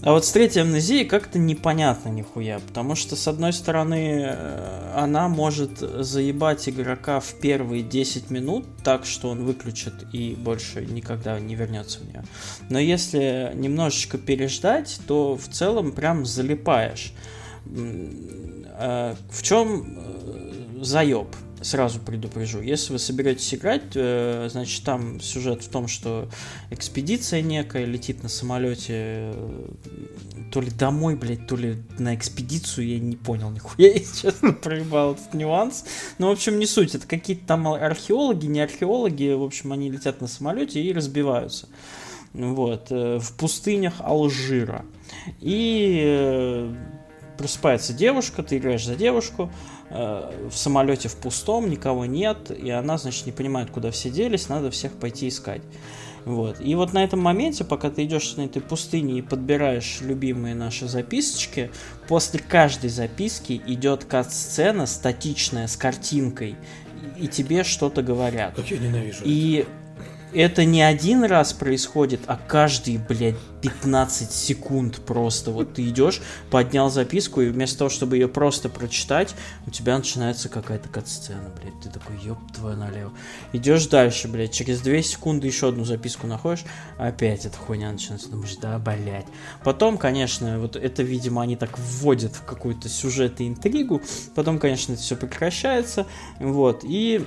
А 0.06 0.12
вот 0.12 0.26
с 0.26 0.32
третьей 0.34 0.64
амнезией 0.64 1.06
как-то 1.06 1.40
непонятно 1.40 2.10
нихуя, 2.10 2.60
потому 2.60 2.94
что, 2.94 3.16
с 3.16 3.26
одной 3.30 3.54
стороны, 3.54 4.26
э, 4.26 4.92
она 4.96 5.30
может 5.30 5.80
заебать 5.80 6.68
игрока 6.68 7.22
в 7.22 7.36
первые 7.40 7.84
10 7.84 8.30
минут 8.30 8.66
так, 8.84 9.06
что 9.06 9.30
он 9.30 9.46
выключит 9.46 9.94
и 10.12 10.36
больше 10.36 10.86
никогда 10.86 11.40
не 11.40 11.56
вернется 11.56 12.00
в 12.00 12.06
нее. 12.06 12.24
Но 12.70 12.80
если 12.80 13.52
немножечко 13.56 14.18
переждать, 14.18 15.00
то 15.08 15.38
в 15.38 15.48
целом 15.48 15.94
прям 15.94 16.26
залипаешь. 16.26 17.14
Э, 17.66 19.16
в 19.32 19.42
чем 19.42 19.86
э, 19.88 20.84
заеб? 20.84 21.28
Сразу 21.64 22.00
предупрежу. 22.00 22.62
Если 22.62 22.94
вы 22.94 23.00
соберетесь 23.00 23.54
играть, 23.54 23.92
э, 23.96 24.48
значит, 24.52 24.84
там 24.84 25.20
сюжет 25.20 25.64
в 25.64 25.70
том, 25.70 25.88
что 25.88 26.30
экспедиция 26.70 27.42
некая 27.42 27.86
летит 27.86 28.24
на 28.24 28.30
самолете 28.30 28.94
э, 29.34 29.70
то 30.52 30.62
ли 30.62 30.70
домой, 30.70 31.16
блядь, 31.16 31.48
то 31.48 31.56
ли 31.56 31.78
на 31.98 32.16
экспедицию, 32.16 32.88
я 32.88 33.00
не 33.00 33.16
понял 33.16 33.50
нихуя, 33.50 33.92
если 33.94 34.30
честно, 34.30 34.54
проебал 34.54 35.14
этот 35.14 35.34
нюанс. 35.34 35.86
Ну, 36.18 36.28
в 36.28 36.32
общем, 36.32 36.60
не 36.60 36.66
суть, 36.66 36.96
это 36.96 37.08
какие-то 37.08 37.46
там 37.48 37.68
археологи, 37.68 38.46
не 38.46 38.62
археологи, 38.62 39.34
в 39.34 39.44
общем, 39.44 39.72
они 39.72 39.90
летят 39.90 40.22
на 40.22 40.28
самолете 40.28 40.82
и 40.82 40.94
разбиваются. 40.94 41.68
Вот, 42.34 42.88
э, 42.92 43.20
в 43.20 43.34
пустынях 43.34 43.96
Алжира. 44.00 44.86
И 45.40 46.70
просыпается 47.38 47.94
девушка, 47.94 48.44
ты 48.44 48.58
играешь 48.58 48.86
за 48.86 48.96
девушку, 48.96 49.52
в 49.94 50.52
самолете 50.54 51.08
в 51.08 51.16
пустом, 51.16 51.70
никого 51.70 52.06
нет, 52.06 52.50
и 52.50 52.70
она, 52.72 52.98
значит, 52.98 53.28
не 53.28 53.32
понимает, 53.32 53.70
куда 53.70 53.92
все 53.92 54.10
делись, 54.10 54.50
надо 54.50 54.72
всех 54.72 54.94
пойти 54.94 55.28
искать. 55.28 55.62
Вот. 56.26 56.62
И 56.62 56.74
вот 56.76 56.94
на 56.94 57.04
этом 57.04 57.20
моменте, 57.20 57.64
пока 57.64 57.90
ты 57.90 58.06
идешь 58.06 58.36
на 58.38 58.44
этой 58.44 58.62
пустыне 58.62 59.20
и 59.20 59.22
подбираешь 59.22 60.00
любимые 60.02 60.56
наши 60.56 60.88
записочки, 60.88 61.70
после 62.08 62.40
каждой 62.40 62.90
записки 62.90 63.62
идет 63.68 64.06
кат-сцена 64.06 64.86
статичная 64.88 65.68
с 65.68 65.76
картинкой, 65.76 66.56
и 67.20 67.28
тебе 67.28 67.64
что-то 67.64 68.02
говорят. 68.02 68.56
Как 68.56 68.72
я 68.72 68.78
ненавижу. 68.80 69.22
И 69.26 69.68
это 69.68 69.70
не 70.34 70.82
один 70.82 71.24
раз 71.24 71.54
происходит, 71.54 72.22
а 72.28 72.38
каждый, 72.38 72.98
блядь, 72.98 73.36
15 73.62 74.32
секунд 74.32 75.00
просто. 75.06 75.52
Вот 75.52 75.76
ты 75.76 75.88
идешь, 75.88 76.22
поднял 76.50 76.90
записку, 76.90 77.42
и 77.42 77.50
вместо 77.50 77.80
того, 77.80 77.90
чтобы 77.90 78.18
ее 78.18 78.28
просто 78.28 78.68
прочитать, 78.68 79.36
у 79.66 79.72
тебя 79.72 79.98
начинается 79.98 80.50
какая-то 80.50 80.90
кат-сцена, 80.90 81.50
блядь. 81.62 81.80
Ты 81.82 81.90
такой, 81.90 82.18
ёб 82.24 82.40
твою 82.54 82.76
налево. 82.76 83.14
Идешь 83.54 83.88
дальше, 83.88 84.28
блядь, 84.28 84.52
через 84.52 84.82
2 84.82 85.02
секунды 85.02 85.48
еще 85.48 85.70
одну 85.70 85.86
записку 85.86 86.28
находишь, 86.28 86.66
опять 86.98 87.46
эта 87.46 87.58
хуйня 87.58 87.92
начинается. 87.92 88.30
Думаешь, 88.30 88.56
да, 88.62 88.78
блядь. 88.80 89.28
Потом, 89.64 89.98
конечно, 89.98 90.60
вот 90.60 90.76
это, 90.76 91.04
видимо, 91.04 91.42
они 91.42 91.56
так 91.56 91.80
вводят 91.80 92.36
в 92.36 92.44
какой-то 92.44 92.90
сюжет 92.90 93.40
и 93.40 93.48
интригу. 93.48 94.02
Потом, 94.36 94.60
конечно, 94.60 94.94
это 94.94 95.02
все 95.02 95.16
прекращается. 95.16 96.06
Вот, 96.40 96.82
и 96.84 97.26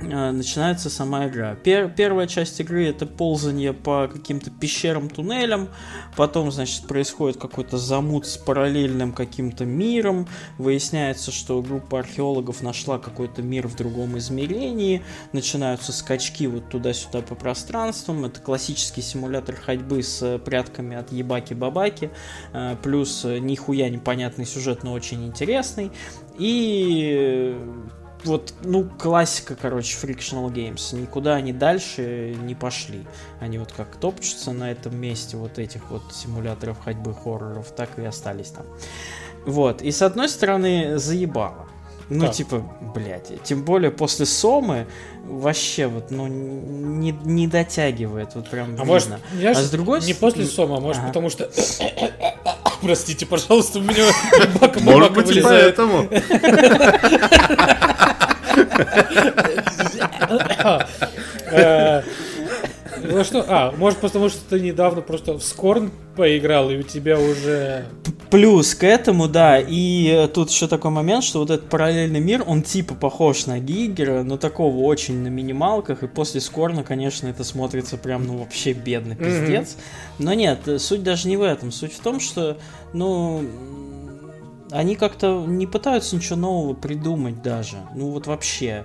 начинается 0.00 0.90
сама 0.90 1.26
игра. 1.26 1.54
Пер 1.56 1.88
первая 1.88 2.26
часть 2.26 2.60
игры 2.60 2.86
это 2.86 3.06
ползание 3.06 3.72
по 3.72 4.08
каким-то 4.08 4.50
пещерам, 4.50 5.08
туннелям, 5.08 5.68
потом, 6.16 6.50
значит, 6.52 6.86
происходит 6.86 7.38
какой-то 7.38 7.78
замут 7.78 8.26
с 8.26 8.36
параллельным 8.36 9.12
каким-то 9.12 9.64
миром, 9.64 10.28
выясняется, 10.56 11.32
что 11.32 11.60
группа 11.62 11.98
археологов 11.98 12.62
нашла 12.62 12.98
какой-то 12.98 13.42
мир 13.42 13.66
в 13.68 13.76
другом 13.76 14.18
измерении, 14.18 15.02
начинаются 15.32 15.92
скачки 15.92 16.46
вот 16.46 16.68
туда-сюда 16.68 17.22
по 17.22 17.34
пространствам, 17.34 18.24
это 18.24 18.40
классический 18.40 19.02
симулятор 19.02 19.56
ходьбы 19.56 20.02
с 20.02 20.38
прятками 20.38 20.96
от 20.96 21.12
ебаки-бабаки, 21.12 22.10
э, 22.52 22.76
плюс 22.82 23.24
нихуя 23.24 23.88
непонятный 23.88 24.46
сюжет, 24.46 24.82
но 24.84 24.92
очень 24.92 25.26
интересный, 25.26 25.90
и 26.38 27.56
вот, 28.24 28.52
ну, 28.62 28.84
классика, 28.84 29.54
короче, 29.54 29.96
Frictional 29.96 30.52
Games. 30.52 30.94
Никуда 30.98 31.34
они 31.36 31.52
дальше 31.52 32.36
не 32.42 32.54
пошли. 32.54 33.06
Они 33.40 33.58
вот 33.58 33.72
как 33.72 33.96
топчутся 33.96 34.52
на 34.52 34.70
этом 34.70 34.96
месте 34.96 35.36
вот 35.36 35.58
этих 35.58 35.90
вот 35.90 36.02
симуляторов 36.12 36.78
ходьбы 36.80 37.14
хорроров, 37.14 37.70
так 37.70 37.98
и 37.98 38.04
остались 38.04 38.50
там. 38.50 38.66
Вот, 39.46 39.82
и 39.82 39.90
с 39.90 40.02
одной 40.02 40.28
стороны 40.28 40.98
заебало. 40.98 41.68
Ну, 42.10 42.26
Как? 42.26 42.34
типа, 42.34 42.64
блядь, 42.94 43.42
тем 43.42 43.62
более 43.64 43.90
после 43.90 44.24
Сомы 44.24 44.86
вообще 45.24 45.88
вот, 45.88 46.10
ну, 46.10 46.26
не, 46.26 47.12
не 47.12 47.46
дотягивает, 47.46 48.34
вот 48.34 48.48
прям 48.48 48.68
А 48.68 48.70
видно. 48.70 48.84
может, 48.86 49.08
А 49.44 49.54
с 49.54 49.70
другой 49.70 50.00
не 50.02 50.14
после 50.14 50.46
сома, 50.46 50.78
а 50.78 50.80
может 50.80 51.02
Ага. 51.02 51.08
потому 51.08 51.28
что... 51.28 51.50
Простите, 52.80 53.26
пожалуйста, 53.26 53.80
у 53.80 53.82
меня 53.82 54.10
бака 54.60 54.80
Может 54.80 55.12
быть, 55.12 55.42
поэтому. 55.42 56.08
Э, 61.50 62.02
Ну 63.00 63.22
что, 63.22 63.44
а, 63.46 63.72
может 63.76 64.00
потому 64.00 64.28
что 64.28 64.40
ты 64.50 64.60
недавно 64.60 65.02
просто 65.02 65.34
в 65.34 65.42
Скорн 65.42 65.90
поиграл, 66.16 66.70
и 66.70 66.78
у 66.78 66.82
тебя 66.82 67.18
уже... 67.18 67.84
Плюс 68.28 68.74
к 68.74 68.82
этому, 68.84 69.28
да, 69.28 69.58
и 69.58 70.08
э, 70.08 70.28
тут 70.28 70.50
еще 70.50 70.66
такой 70.66 70.90
момент, 70.90 71.22
что 71.24 71.38
вот 71.38 71.50
этот 71.50 71.68
параллельный 71.70 72.20
мир, 72.20 72.42
он 72.46 72.62
типа 72.62 72.94
похож 72.94 73.46
на 73.46 73.58
Гигера, 73.60 74.22
но 74.24 74.36
такого 74.36 74.76
очень 74.82 75.22
на 75.22 75.28
минималках, 75.28 76.02
и 76.02 76.08
после 76.08 76.40
Скорна, 76.40 76.82
конечно, 76.82 77.28
это 77.28 77.44
смотрится 77.44 77.96
прям, 77.96 78.26
ну, 78.26 78.38
вообще 78.38 78.72
бедно, 78.72 79.14
Мгм. 79.14 79.24
пиздец. 79.24 79.76
Но 80.18 80.34
нет, 80.34 80.58
суть 80.78 81.02
даже 81.02 81.28
не 81.28 81.36
в 81.38 81.42
этом, 81.42 81.70
суть 81.72 81.94
в 81.94 82.00
том, 82.00 82.20
что, 82.20 82.58
ну, 82.92 83.42
они 84.70 84.96
как-то 84.96 85.44
не 85.46 85.66
пытаются 85.66 86.16
ничего 86.16 86.36
нового 86.36 86.74
придумать 86.74 87.42
даже, 87.42 87.76
ну 87.94 88.10
вот 88.10 88.26
вообще. 88.26 88.84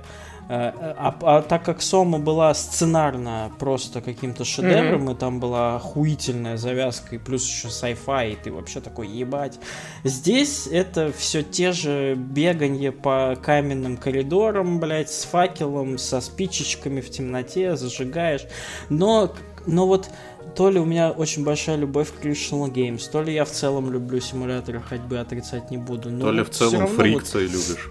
Э, 0.50 0.72
А, 0.98 1.16
а 1.22 1.42
так 1.42 1.64
как 1.64 1.82
Сома 1.82 2.20
была 2.20 2.54
сценарно 2.54 3.50
просто 3.60 4.02
каким-то 4.02 4.44
шедевром, 4.44 5.10
и 5.10 5.16
там 5.16 5.40
была 5.40 5.78
охуительная 5.78 6.58
завязка, 6.58 7.16
и 7.16 7.18
плюс 7.18 7.48
еще 7.48 7.70
sci-fi, 7.70 8.34
и 8.34 8.36
ты 8.36 8.52
вообще 8.52 8.82
такой 8.82 9.08
ебать. 9.08 9.58
Здесь 10.04 10.68
это 10.68 11.14
все 11.18 11.44
те 11.44 11.72
же 11.72 12.16
беганье 12.16 12.92
по 12.92 13.38
каменным 13.42 13.96
коридорам, 13.96 14.80
блядь, 14.82 15.10
с 15.10 15.24
факелом, 15.24 15.98
со 15.98 16.20
спичечками 16.20 17.00
в 17.00 17.10
темноте, 17.10 17.78
зажигаешь. 17.78 18.46
Но, 18.90 19.34
но 19.66 19.88
вот 19.88 20.10
то 20.56 20.70
ли 20.70 20.80
у 20.80 20.86
меня 20.86 21.12
очень 21.12 21.44
большая 21.44 21.78
любовь 21.78 22.10
к 22.12 22.24
Critical 22.26 22.72
Games, 22.72 23.10
то 23.12 23.22
ли 23.22 23.34
я 23.34 23.46
в 23.46 23.52
целом 23.52 23.92
люблю 23.92 24.20
симуляторы 24.20 24.82
ходьбы, 24.82 25.18
отрицать 25.20 25.72
не 25.72 25.78
буду. 25.78 26.10
но 26.10 26.26
То 26.26 26.32
ли 26.32 26.40
вот 26.40 26.50
в 26.50 26.52
целом 26.58 26.80
равно 26.82 26.88
вот- 26.88 26.96
фрикции 26.98 27.42
любишь. 27.48 27.90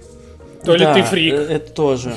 То 0.64 0.74
ли 0.76 0.84
да, 0.84 0.94
ты 0.94 1.02
фрик. 1.02 1.34
э, 1.34 1.36
Это 1.38 1.72
тоже. 1.72 2.16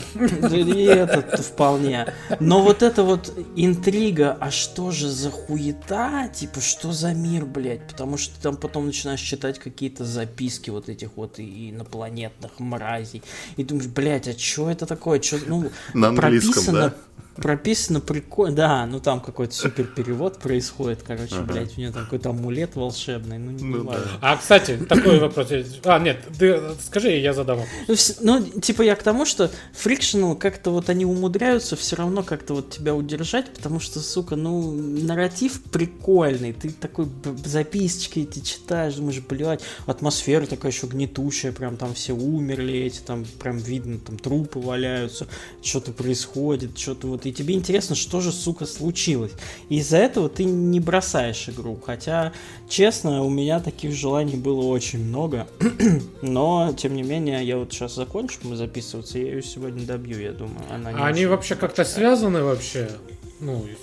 И 0.53 0.83
это 0.83 1.41
вполне. 1.41 2.13
Но 2.39 2.61
вот 2.61 2.83
эта 2.83 3.01
вот 3.01 3.33
интрига, 3.55 4.37
а 4.39 4.51
что 4.51 4.91
же 4.91 5.09
за 5.09 5.31
хуета? 5.31 6.29
Типа, 6.31 6.61
что 6.61 6.91
за 6.91 7.15
мир, 7.15 7.43
блядь? 7.45 7.87
Потому 7.87 8.17
что 8.17 8.35
ты 8.35 8.41
там 8.43 8.55
потом 8.57 8.85
начинаешь 8.85 9.19
читать 9.21 9.57
какие-то 9.57 10.05
записки 10.05 10.69
вот 10.69 10.89
этих 10.89 11.09
вот 11.15 11.39
инопланетных 11.39 12.59
мразей. 12.59 13.23
И 13.57 13.63
думаешь, 13.63 13.87
блядь, 13.87 14.27
а 14.27 14.37
что 14.37 14.69
это 14.69 14.85
такое? 14.85 15.17
Чё, 15.17 15.37
ну, 15.47 15.71
На 15.95 16.09
английском, 16.09 16.53
прописано, 16.53 16.79
да? 16.79 16.93
Прописано 17.35 17.99
прикольно. 17.99 18.55
Да, 18.55 18.85
ну 18.85 18.99
там 18.99 19.19
какой-то 19.19 19.53
супер 19.53 19.85
перевод 19.85 20.37
происходит. 20.39 21.01
Короче, 21.05 21.35
Ага. 21.35 21.53
блядь, 21.53 21.77
у 21.77 21.81
него 21.81 21.91
там 21.93 22.03
какой-то 22.05 22.29
амулет 22.29 22.75
волшебный. 22.75 23.37
Ну, 23.37 23.51
не 23.51 23.63
Ну 23.63 23.83
да. 23.83 23.91
важно. 23.91 24.11
А, 24.21 24.37
кстати, 24.37 24.77
такой 24.89 25.19
вопрос. 25.19 25.51
есть. 25.51 25.79
А, 25.85 25.99
нет, 25.99 26.17
ты 26.39 26.59
скажи, 26.81 27.11
я 27.11 27.33
задам. 27.33 27.57
вопрос. 27.59 27.75
Ну, 27.87 27.93
вс- 27.93 28.17
Ну, 28.21 28.61
типа 28.61 28.81
я 28.83 28.95
к 28.95 29.03
тому, 29.03 29.25
что 29.25 29.51
Frictional 29.73 30.35
как-то 30.35 30.71
вот 30.71 30.89
они 30.89 31.05
умудряются 31.05 31.75
все 31.75 31.95
равно 31.97 32.23
как-то 32.23 32.53
вот 32.55 32.69
тебя 32.71 32.95
удержать, 32.95 33.53
потому 33.53 33.79
что, 33.79 33.99
сука, 33.99 34.35
ну, 34.35 34.71
нарратив 34.71 35.61
прикольный. 35.63 36.53
Ты 36.53 36.69
такой 36.71 37.05
б- 37.05 37.35
записочки 37.45 38.19
эти 38.19 38.39
читаешь, 38.39 38.95
думаешь, 38.95 39.21
блядь, 39.27 39.61
атмосфера 39.85 40.45
такая 40.45 40.71
еще 40.71 40.87
гнетущая, 40.87 41.51
прям 41.51 41.75
там 41.77 41.93
все 41.93 42.13
умерли 42.13 42.73
эти, 42.79 42.99
там 42.99 43.25
прям 43.39 43.57
видно, 43.57 43.99
там 43.99 44.17
трупы 44.17 44.59
валяются, 44.59 45.27
что-то 45.61 45.91
происходит, 45.91 46.77
что-то 46.77 47.07
вот. 47.07 47.24
И 47.25 47.33
тебе 47.33 47.55
интересно, 47.55 47.95
что 47.95 48.21
же, 48.21 48.31
сука, 48.31 48.65
случилось. 48.65 49.31
И 49.69 49.77
из-за 49.77 49.97
этого 49.97 50.29
ты 50.29 50.43
не 50.43 50.79
бросаешь 50.79 51.49
игру. 51.49 51.79
Хотя, 51.83 52.33
честно, 52.69 53.23
у 53.23 53.29
меня 53.29 53.59
таких 53.59 53.93
желаний 53.93 54.35
было 54.35 54.63
очень 54.65 55.03
много. 55.03 55.47
Но, 56.21 56.73
тем 56.77 56.95
не 56.95 57.03
менее, 57.03 57.45
я 57.45 57.57
вот 57.57 57.71
сейчас 57.71 57.95
закончу 57.95 58.39
мы 58.43 58.55
записываться, 58.55 59.17
я 59.17 59.25
ее 59.25 59.43
сегодня 59.43 59.85
добью, 59.85 60.19
я 60.19 60.31
думаю. 60.31 60.61
Она 60.71 60.89
А 60.91 61.07
они 61.07 61.21
очень 61.21 61.29
вообще 61.29 61.55
как-то 61.55 61.83
связаны 61.83 62.43
вообще? 62.43 62.89
Ну, 63.41 63.65
из 63.65 63.77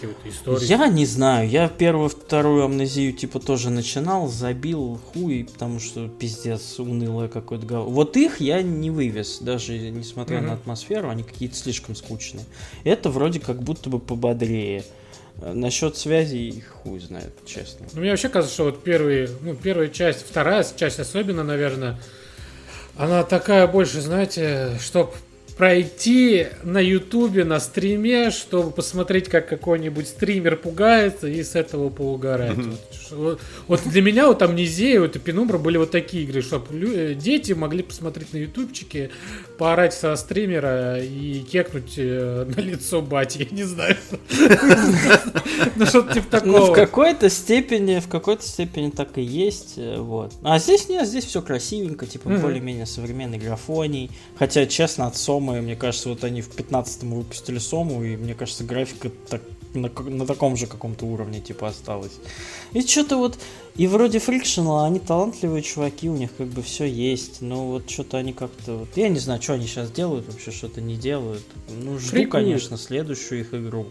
какой-то 0.00 0.28
истории. 0.28 0.64
Я 0.64 0.88
не 0.88 1.04
знаю, 1.04 1.48
я 1.48 1.68
первую, 1.68 2.08
вторую 2.08 2.64
амнезию 2.64 3.12
типа 3.12 3.38
тоже 3.38 3.68
начинал, 3.68 4.28
забил 4.28 4.98
хуй, 5.12 5.46
потому 5.52 5.78
что 5.78 6.08
пиздец 6.08 6.78
унылое 6.78 7.28
какое-то 7.28 7.66
говно. 7.66 7.90
Вот 7.90 8.16
их 8.16 8.40
я 8.40 8.62
не 8.62 8.90
вывез, 8.90 9.40
даже 9.40 9.78
несмотря 9.78 10.38
Мгм. 10.38 10.46
на 10.46 10.52
атмосферу, 10.54 11.10
они 11.10 11.22
какие-то 11.22 11.54
слишком 11.54 11.94
скучные. 11.94 12.44
Это 12.84 13.10
вроде 13.10 13.40
как 13.40 13.62
будто 13.62 13.90
бы 13.90 13.98
пободрее. 14.00 14.84
Э, 15.42 15.52
Насчет 15.52 15.98
связи 15.98 16.64
хуй 16.82 16.98
знает, 17.00 17.34
честно. 17.44 17.86
Ну, 17.92 18.00
мне 18.00 18.10
вообще 18.10 18.30
кажется, 18.30 18.54
что 18.54 18.64
вот 18.64 18.82
первые, 18.84 19.28
ну, 19.42 19.54
первая 19.54 19.88
часть, 19.88 20.24
вторая 20.26 20.64
часть 20.76 20.98
особенно, 20.98 21.44
наверное, 21.44 22.00
она 22.96 23.22
такая 23.24 23.66
больше, 23.66 24.00
знаете, 24.00 24.78
чтоб 24.80 25.14
пройти 25.56 26.46
на 26.62 26.78
ютубе, 26.80 27.44
на 27.44 27.60
стриме, 27.60 28.30
чтобы 28.30 28.70
посмотреть, 28.70 29.28
как 29.28 29.48
какой-нибудь 29.48 30.08
стример 30.08 30.56
пугается 30.56 31.28
и 31.28 31.42
с 31.42 31.54
этого 31.54 31.90
поугарать. 31.90 32.56
Вот, 32.56 32.80
вот- 33.10 33.40
вот 33.68 33.80
для 33.86 34.02
меня 34.02 34.26
вот 34.26 34.42
амнезия, 34.42 35.00
вот 35.00 35.14
и 35.16 35.18
Пенумбра 35.18 35.58
были 35.58 35.76
вот 35.76 35.90
такие 35.90 36.24
игры, 36.24 36.42
чтобы 36.42 37.14
дети 37.18 37.52
могли 37.52 37.82
посмотреть 37.82 38.32
на 38.32 38.38
ютубчике, 38.38 39.10
поорать 39.58 39.94
со 39.94 40.16
стримера 40.16 41.00
и 41.02 41.40
кекнуть 41.40 41.94
э, 41.98 42.44
на 42.56 42.60
лицо 42.60 43.00
бати, 43.02 43.46
я 43.50 43.56
не 43.56 43.64
знаю. 43.64 43.96
Ну, 45.76 45.86
что-то 45.86 46.14
типа 46.14 46.40
Ну, 46.44 46.52
в 46.52 46.60
такого. 46.60 46.74
какой-то 46.74 47.30
степени, 47.30 47.98
в 48.00 48.08
какой-то 48.08 48.42
степени 48.42 48.90
так 48.90 49.18
и 49.18 49.22
есть, 49.22 49.74
э, 49.76 49.98
вот. 49.98 50.32
А 50.42 50.58
здесь 50.58 50.88
нет, 50.88 51.06
здесь 51.06 51.24
все 51.24 51.42
красивенько, 51.42 52.06
типа 52.06 52.28
более-менее 52.30 52.86
современный 52.86 53.38
графоний. 53.38 54.10
Хотя, 54.38 54.66
честно, 54.66 55.06
от 55.06 55.16
Сомы, 55.44 55.60
мне 55.60 55.76
кажется, 55.76 56.08
вот 56.08 56.24
они 56.24 56.40
в 56.40 56.48
15-м 56.48 57.12
выпустили 57.12 57.58
Сому, 57.58 58.02
и 58.02 58.16
мне 58.16 58.34
кажется, 58.34 58.64
графика 58.64 59.10
так, 59.28 59.42
на, 59.74 59.90
на 59.90 60.26
таком 60.26 60.56
же 60.56 60.66
каком-то 60.66 61.04
уровне, 61.04 61.40
типа, 61.40 61.68
осталась. 61.68 62.12
И 62.72 62.80
что-то 62.80 63.18
вот, 63.18 63.38
и 63.76 63.86
вроде 63.86 64.18
Frictional, 64.18 64.86
они 64.86 65.00
талантливые 65.00 65.62
чуваки, 65.62 66.08
у 66.08 66.16
них 66.16 66.30
как 66.38 66.46
бы 66.46 66.62
все 66.62 66.84
есть, 66.84 67.42
но 67.42 67.68
вот 67.68 67.90
что-то 67.90 68.16
они 68.16 68.32
как-то, 68.32 68.76
вот, 68.78 68.88
я 68.96 69.10
не 69.10 69.18
знаю, 69.18 69.42
что 69.42 69.52
они 69.52 69.66
сейчас 69.66 69.90
делают, 69.90 70.26
вообще 70.26 70.50
что-то 70.50 70.80
не 70.80 70.96
делают. 70.96 71.44
Ну, 71.68 71.98
жду, 71.98 72.08
Фрикуют. 72.08 72.30
конечно, 72.30 72.78
следующую 72.78 73.40
их 73.40 73.52
игру. 73.52 73.88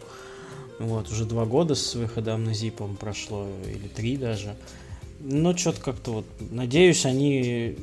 Вот, 0.80 1.12
уже 1.12 1.26
два 1.26 1.46
года 1.46 1.76
с 1.76 1.94
выхода 1.94 2.34
по-моему, 2.34 2.98
прошло, 3.00 3.48
или 3.68 3.88
три 3.88 4.18
даже. 4.18 4.56
Но 5.26 5.56
что-то 5.56 5.80
как-то 5.80 6.12
вот, 6.12 6.26
надеюсь, 6.52 7.06
они 7.06 7.78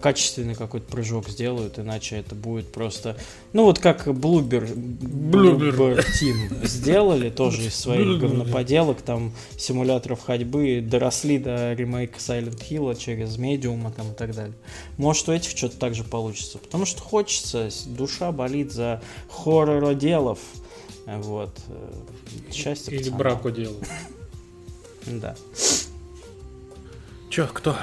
качественный 0.00 0.54
какой-то 0.54 0.90
прыжок 0.90 1.28
сделают, 1.28 1.78
иначе 1.78 2.16
это 2.16 2.34
будет 2.34 2.72
просто... 2.72 3.18
Ну 3.52 3.64
вот 3.64 3.78
как 3.78 4.06
Bloober. 4.06 4.66
Bloober 4.74 5.98
Team 5.98 6.66
сделали 6.66 7.28
тоже 7.28 7.66
из 7.66 7.74
своих 7.74 8.18
говноподелок, 8.18 9.02
там 9.02 9.32
симуляторов 9.58 10.22
ходьбы, 10.22 10.80
доросли 10.80 11.38
до 11.38 11.74
ремейка 11.74 12.18
Silent 12.18 12.62
Hill 12.66 12.98
через 12.98 13.36
медиума 13.36 13.92
там 13.92 14.12
и 14.12 14.14
так 14.14 14.34
далее. 14.34 14.56
Может 14.96 15.28
у 15.28 15.32
этих 15.32 15.50
что-то 15.50 15.76
так 15.76 15.94
же 15.94 16.02
получится, 16.02 16.56
потому 16.56 16.86
что 16.86 17.02
хочется, 17.02 17.68
душа 17.84 18.32
болит 18.32 18.72
за 18.72 19.02
хорророделов. 19.28 20.38
Вот. 21.06 21.50
э, 21.68 22.52
Счастье 22.52 22.94
Или 22.94 22.98
пацанам. 23.02 23.18
браку 23.18 23.50
делают. 23.50 23.86
Да. 25.06 25.36
Чё, 27.36 27.46
кто? 27.52 27.76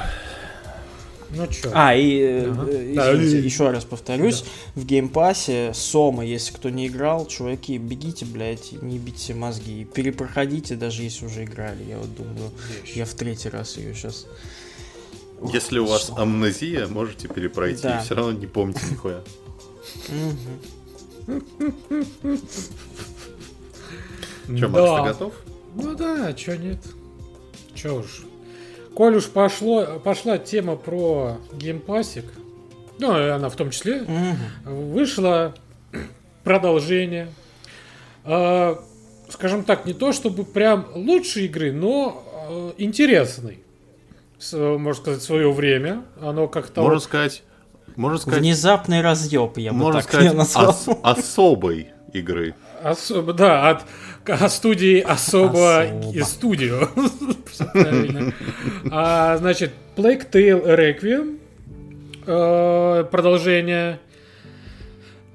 Ну 1.29 1.45
чё? 1.45 1.69
А, 1.75 1.93
и 1.93 2.19
э, 2.21 2.49
Ага. 2.49 2.71
э, 2.71 2.93
Да, 2.95 3.13
извините, 3.13 3.39
и- 3.39 3.45
еще 3.45 3.69
раз 3.69 3.85
повторюсь, 3.85 4.45
в 4.73 4.83
геймпассе 4.83 5.73
Сома, 5.75 6.25
если 6.25 6.51
кто 6.55 6.71
не 6.71 6.87
играл, 6.87 7.27
чуваки, 7.27 7.77
бегите, 7.77 8.25
блядь, 8.25 8.71
не 8.81 8.97
бейте 8.97 9.35
мозги. 9.35 9.81
И 9.81 9.85
Перепроходите, 9.85 10.75
даже 10.75 11.03
если 11.03 11.27
уже 11.27 11.43
играли. 11.43 11.83
Я 11.83 11.99
вот 11.99 12.15
думаю, 12.15 12.49
я 12.95 13.05
в 13.05 13.13
третий 13.13 13.49
раз 13.49 13.77
ее 13.77 13.93
сейчас... 13.93 14.25
Если 15.53 15.77
у 15.77 15.85
вас 15.85 16.11
амнезия, 16.17 16.87
можете 16.87 17.27
перепройти. 17.27 17.83
Да. 17.83 17.99
Все 18.01 18.15
равно 18.15 18.31
не 18.31 18.47
помните 18.47 18.81
нихуя. 18.89 19.21
Че, 24.47 24.67
Макс, 24.67 24.83
Да. 24.83 24.97
ты 24.97 25.09
готов? 25.09 25.33
Ну 25.75 25.93
да, 25.95 26.33
чё 26.33 26.55
нет. 26.55 26.79
Чё 27.75 27.99
уж. 27.99 28.25
Коль 28.95 29.15
уж 29.15 29.25
пошло, 29.29 29.99
пошла 30.03 30.37
тема 30.37 30.75
про 30.75 31.37
Game 31.53 31.77
Pass'ик, 31.77 32.25
ну, 32.99 33.17
и 33.19 33.29
она 33.29 33.49
в 33.49 33.55
том 33.55 33.71
числе, 33.71 34.05
вышло 34.65 35.55
продолжение. 36.43 37.29
А, 38.23 38.79
скажем 39.29 39.63
так, 39.63 39.85
не 39.85 39.93
то 39.93 40.11
чтобы 40.13 40.45
прям 40.45 40.87
лучшей 40.93 41.45
игры, 41.45 41.71
но 41.73 42.23
э, 42.49 42.71
интересной. 42.77 43.59
С- 44.37 44.53
можно 44.57 44.93
сказать, 45.01 45.21
в 45.21 45.25
свое 45.25 45.51
время. 45.51 46.03
Оно 46.21 46.47
как-то... 46.47 46.81
Можно 46.81 46.95
вот- 46.95 47.03
сказать, 47.03 47.43
Можно 47.95 48.17
сказать, 48.19 48.39
Внезапный 48.39 49.01
разъеб, 49.01 49.57
я 49.57 49.71
бы 49.71 49.77
можно 49.79 50.01
так 50.01 50.09
сказать 50.09 50.33
назвал. 50.33 50.69
ос- 50.69 50.87
особой 51.01 51.89
игры. 52.13 52.53
Особо, 52.83 53.33
да, 53.33 53.69
от, 53.69 53.83
от 54.29 54.51
студии 54.51 54.99
особо, 54.99 55.81
Особо. 55.81 56.89
правильно. 57.73 58.33
А, 58.91 59.37
значит, 59.37 59.71
Plague 59.95 60.29
Tale 60.31 60.65
Requiem. 60.77 61.39
э, 62.25 63.05
Продолжение. 63.11 63.99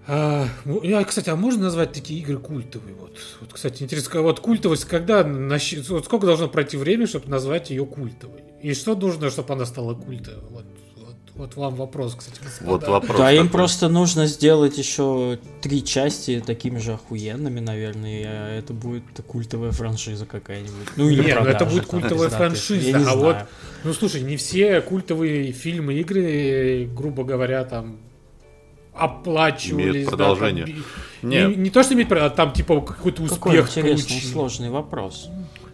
А, 0.06 0.46
ну, 0.64 0.82
я, 0.82 1.04
кстати, 1.04 1.28
а 1.28 1.36
можно 1.36 1.64
назвать 1.64 1.92
такие 1.92 2.20
игры 2.20 2.38
культовые? 2.38 2.94
Вот, 2.94 3.18
вот 3.42 3.52
кстати, 3.52 3.82
интересно, 3.82 4.22
вот 4.22 4.40
культовость, 4.40 4.86
когда, 4.86 5.22
вот 5.22 6.04
сколько 6.06 6.26
должно 6.26 6.48
пройти 6.48 6.78
времени, 6.78 7.04
чтобы 7.04 7.28
назвать 7.28 7.68
ее 7.68 7.84
культовой? 7.84 8.40
И 8.62 8.72
что 8.72 8.94
нужно, 8.96 9.28
чтобы 9.30 9.52
она 9.52 9.66
стала 9.66 9.94
культовой? 9.94 10.40
Вот, 10.50 10.64
вот, 11.38 11.56
вам 11.56 11.74
вопрос, 11.76 12.14
кстати, 12.16 12.38
господа. 12.42 12.70
Вот 12.70 12.86
вопрос. 12.88 13.16
Да, 13.18 13.32
им 13.32 13.46
такой. 13.46 13.50
просто 13.52 13.88
нужно 13.88 14.26
сделать 14.26 14.76
еще 14.76 15.38
три 15.62 15.82
части 15.84 16.42
такими 16.44 16.78
же 16.78 16.92
охуенными, 16.94 17.60
наверное, 17.60 18.20
и 18.20 18.24
э, 18.26 18.58
это 18.58 18.72
будет 18.74 19.04
культовая 19.26 19.70
франшиза 19.70 20.26
какая-нибудь. 20.26 20.88
Ну 20.96 21.08
или 21.08 21.22
Не, 21.22 21.34
ну 21.34 21.40
это 21.40 21.58
продажи 21.58 21.70
будет 21.70 21.88
там 21.88 22.00
культовая 22.00 22.28
пиздатые. 22.28 22.48
франшиза, 22.50 22.88
Я 22.90 22.98
не 22.98 23.04
а 23.04 23.04
знаю. 23.04 23.18
вот, 23.20 23.36
ну 23.84 23.92
слушай, 23.94 24.20
не 24.20 24.36
все 24.36 24.80
культовые 24.82 25.52
фильмы, 25.52 25.94
игры, 25.94 26.90
грубо 26.94 27.24
говоря, 27.24 27.64
там 27.64 27.96
оплачивались. 28.94 29.84
Имеют 29.86 30.04
да, 30.04 30.10
продолжение. 30.10 30.66
там, 30.66 31.30
Не. 31.30 31.46
не, 31.46 31.54
не 31.56 31.70
то, 31.70 31.82
что 31.82 31.94
иметь, 31.94 32.10
а 32.10 32.30
там 32.30 32.52
типа 32.52 32.80
какой-то 32.80 33.22
Какой 33.28 33.60
успех 33.60 33.68
интересный, 33.70 34.08
получили. 34.08 34.32
сложный 34.32 34.70
вопрос. 34.70 35.28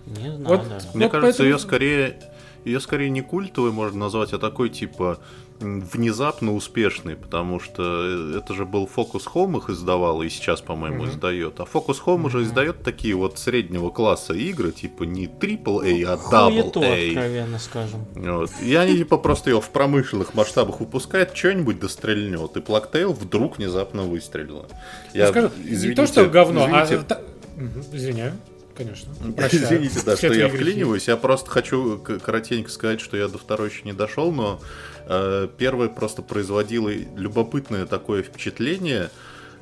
Не 0.06 0.30
знаю, 0.36 0.44
Вот 0.44 0.68
да. 0.68 0.78
Мне 0.92 1.06
Вот 1.06 1.12
кажется, 1.12 1.20
поэтому- 1.20 1.48
ее 1.48 1.58
скорее 1.58 2.16
ее 2.64 2.80
скорее 2.80 3.10
не 3.10 3.20
культовой 3.20 3.72
можно 3.72 3.98
назвать, 4.00 4.32
а 4.32 4.38
такой 4.38 4.70
типа 4.70 5.18
внезапно 5.64 6.54
успешный, 6.54 7.16
потому 7.16 7.60
что 7.60 7.82
э, 7.82 8.38
это 8.38 8.54
же 8.54 8.64
был 8.64 8.88
Focus 8.94 9.22
Home 9.34 9.58
их 9.58 9.70
издавал 9.70 10.22
и 10.22 10.28
сейчас, 10.28 10.60
по-моему, 10.60 11.06
издает. 11.06 11.60
А 11.60 11.64
Focus 11.64 11.98
Home 12.06 12.26
уже 12.26 12.42
издает 12.42 12.82
такие 12.82 13.14
вот 13.14 13.38
среднего 13.38 13.90
класса 13.90 14.34
игры, 14.34 14.72
типа 14.72 15.04
не 15.04 15.26
AAA, 15.26 16.04
а 16.04 16.16
Хуету, 16.16 16.80
AA. 16.80 17.08
откровенно 17.08 17.58
скажем. 17.58 18.04
Вот. 18.14 18.50
И 18.62 18.74
они 18.74 18.96
типа 18.96 19.18
просто 19.18 19.50
ее 19.50 19.60
в 19.60 19.70
промышленных 19.70 20.34
масштабах 20.34 20.80
выпускают, 20.80 21.36
что-нибудь 21.36 21.80
дострельнет. 21.80 22.56
И 22.56 22.60
Плактейл 22.60 23.12
вдруг 23.12 23.58
внезапно 23.58 24.02
выстрелила. 24.02 24.66
Я 25.12 25.28
скажу, 25.28 25.50
не 25.64 25.94
то, 25.94 26.06
что 26.06 26.26
говно, 26.26 26.66
извините, 26.66 26.96
а... 26.96 27.02
та- 27.02 27.20
Мгм, 27.56 27.84
Извиняю, 27.92 28.32
конечно. 28.76 29.12
Прощаю. 29.36 29.64
Извините, 29.64 30.00
да, 30.04 30.16
Все 30.16 30.28
что 30.28 30.34
я 30.36 30.48
грехи. 30.48 30.56
вклиниваюсь. 30.62 31.08
Я 31.08 31.16
просто 31.16 31.50
хочу 31.50 31.98
коротенько 31.98 32.70
сказать, 32.70 33.00
что 33.00 33.16
я 33.16 33.28
до 33.28 33.38
второй 33.38 33.70
еще 33.70 33.82
не 33.84 33.92
дошел, 33.92 34.32
но 34.32 34.60
э, 35.06 35.48
первый 35.56 35.88
просто 35.88 36.22
производило 36.22 36.90
любопытное 37.16 37.86
такое 37.86 38.22
впечатление 38.22 39.10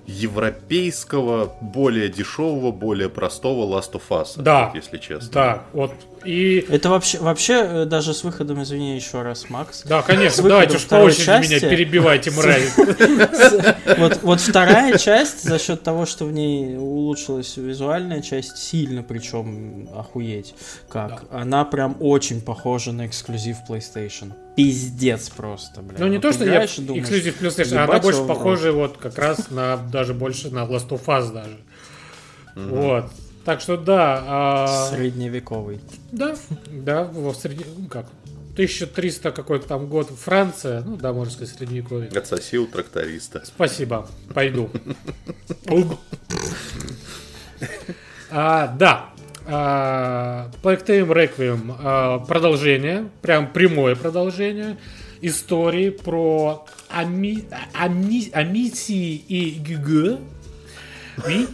европейского, 0.07 1.53
более 1.61 2.09
дешевого, 2.09 2.73
более 2.73 3.09
простого 3.09 3.79
Last 3.79 3.93
of 3.93 4.03
Us, 4.11 4.41
Да. 4.41 4.67
вот, 4.67 4.75
если 4.75 4.99
честно. 4.99 5.29
Да, 5.33 5.63
вот. 5.73 5.93
И... 6.25 6.65
Это 6.69 6.89
вообще, 6.91 7.19
вообще 7.19 7.55
э, 7.65 7.85
даже 7.85 8.15
с 8.15 8.23
выходом, 8.23 8.63
извини 8.63 8.95
еще 8.95 9.23
раз, 9.23 9.51
Макс. 9.51 9.83
Да, 9.83 10.03
конечно, 10.03 10.43
давайте 10.49 10.77
уж 10.77 10.85
по 10.87 10.95
очереди 10.97 11.25
части- 11.25 11.49
меня 11.51 11.61
перебивайте, 11.61 12.31
мрази. 12.31 12.71
Вот, 13.99 14.23
вот 14.23 14.41
вторая 14.41 14.97
часть, 14.99 15.43
за 15.43 15.59
счет 15.59 15.83
того, 15.83 16.07
что 16.07 16.25
в 16.25 16.33
ней 16.33 16.77
улучшилась 16.77 17.57
визуальная 17.57 18.23
часть, 18.23 18.57
сильно 18.57 19.03
причем 19.03 19.89
охуеть 19.97 20.55
как. 20.89 21.25
Она 21.31 21.65
прям 21.65 21.97
очень 22.01 22.41
похожа 22.41 22.93
на 22.93 23.07
эксклюзив 23.07 23.57
PlayStation. 23.69 24.33
Пиздец 24.57 25.31
просто, 25.31 25.81
блядь. 25.81 25.99
Ну, 25.99 26.07
не 26.09 26.17
Вот 26.17 26.23
то, 26.23 26.33
что 26.33 26.45
я 26.45 26.67
думаешь, 26.77 26.79
эксклюзив 26.79 27.41
PlayStation, 27.41 27.73
она 27.75 27.85
ебать 27.85 28.03
больше 28.03 28.25
похожа 28.25 28.73
вот 28.73 28.99
как 28.99 29.17
раз 29.19 29.51
на, 29.51 29.77
даже 29.77 30.15
больше 30.15 30.51
на 30.51 30.65
Last 30.65 30.89
of 30.89 31.05
Us 31.07 31.33
даже. 31.33 31.59
Вот. 32.55 33.07
Так 33.45 33.61
что 33.61 33.77
да, 33.77 34.23
а, 34.25 34.91
Средневековый. 34.91 35.81
да, 36.13 36.37
да, 36.71 37.03
во 37.03 37.35
среди, 37.35 37.65
ну 37.77 37.89
как, 37.89 38.07
1300 38.53 39.33
какой-то 39.33 39.67
там 39.67 39.87
год, 39.87 40.11
Франция, 40.11 40.83
ну 40.83 40.97
да, 40.97 41.13
можно 41.13 41.33
сказать, 41.33 41.57
средневековье. 41.57 42.11
Отсоси 42.11 42.59
у 42.59 42.67
тракториста. 42.67 43.43
Спасибо, 43.45 44.09
пойду. 44.33 44.71
А, 48.31 48.69
да. 48.69 49.11
А, 49.47 50.52
Plague 50.63 50.85
Tale 50.85 51.07
Requiem 51.09 51.75
а, 51.81 52.19
продолжение, 52.21 53.09
прям 53.21 53.53
прямое 53.53 53.97
продолжение 53.97 54.77
истории 55.21 55.91
про 55.91 56.65
ами, 56.89 57.45
ами, 57.75 58.31
Амисии 58.33 59.15
и 59.17 59.59
ГГ. 59.59 60.19
И, 61.29 61.47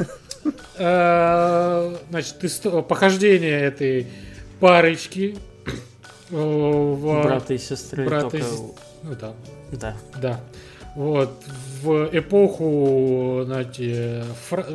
а, 0.79 1.97
значит, 2.11 2.45
исто- 2.45 2.83
похождение 2.83 3.61
этой 3.61 4.07
парочки 4.61 5.37
э, 5.67 5.73
в 6.31 7.23
Брата 7.23 7.55
и 7.55 7.59
сестры 7.59 8.05
брата 8.05 8.37
и 8.37 8.41
только... 8.41 8.47
сес- 8.47 8.63
ну 9.03 9.15
да, 9.21 9.35
Да. 9.73 9.97
да. 10.21 10.41
Вот. 10.95 11.33
В 11.83 12.09
эпоху, 12.13 13.43
знаете, 13.47 14.25
фра- 14.51 14.67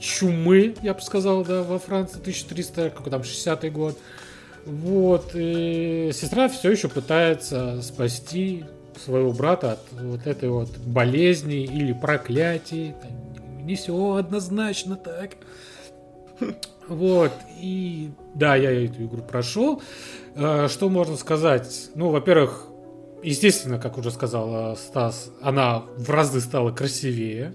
чумы, 0.00 0.74
я 0.82 0.94
бы 0.94 1.00
сказал, 1.00 1.44
да, 1.44 1.62
во 1.62 1.78
Франции 1.78 2.20
1300, 2.20 2.90
какой 2.90 3.10
там, 3.10 3.22
60-й 3.22 3.70
год. 3.70 3.98
Вот. 4.64 5.30
И 5.34 6.10
сестра 6.12 6.48
все 6.48 6.70
еще 6.70 6.88
пытается 6.88 7.80
спасти 7.82 8.64
своего 9.02 9.32
брата 9.32 9.72
от 9.72 9.80
вот 9.92 10.26
этой 10.26 10.48
вот 10.48 10.76
болезни 10.78 11.64
или 11.64 11.92
проклятий. 11.92 12.94
Не 13.62 13.76
все 13.76 14.14
однозначно 14.14 14.96
так. 14.96 15.36
Вот. 16.88 17.32
И 17.60 18.10
да, 18.34 18.56
я 18.56 18.70
эту 18.70 19.04
игру 19.04 19.22
прошел. 19.22 19.82
Э, 20.34 20.68
Что 20.68 20.88
можно 20.88 21.16
сказать? 21.16 21.90
Ну, 21.94 22.10
во-первых, 22.10 22.66
естественно, 23.22 23.78
как 23.78 23.98
уже 23.98 24.10
сказал 24.10 24.76
Стас, 24.76 25.30
она 25.42 25.84
в 25.96 26.08
разы 26.08 26.40
стала 26.40 26.70
красивее. 26.72 27.52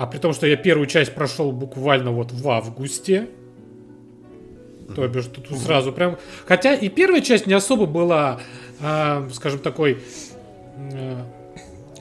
А 0.00 0.06
при 0.06 0.16
том, 0.16 0.32
что 0.32 0.46
я 0.46 0.56
первую 0.56 0.86
часть 0.86 1.12
прошел 1.12 1.52
буквально 1.52 2.10
вот 2.10 2.32
в 2.32 2.48
августе. 2.48 3.28
То 4.96 5.06
бишь, 5.06 5.26
тут 5.26 5.58
сразу 5.58 5.92
прям... 5.92 6.16
Хотя 6.46 6.72
и 6.72 6.88
первая 6.88 7.20
часть 7.20 7.46
не 7.46 7.52
особо 7.52 7.84
была, 7.84 8.40
э, 8.80 9.28
скажем, 9.34 9.58
такой 9.58 10.02
э, 10.94 11.16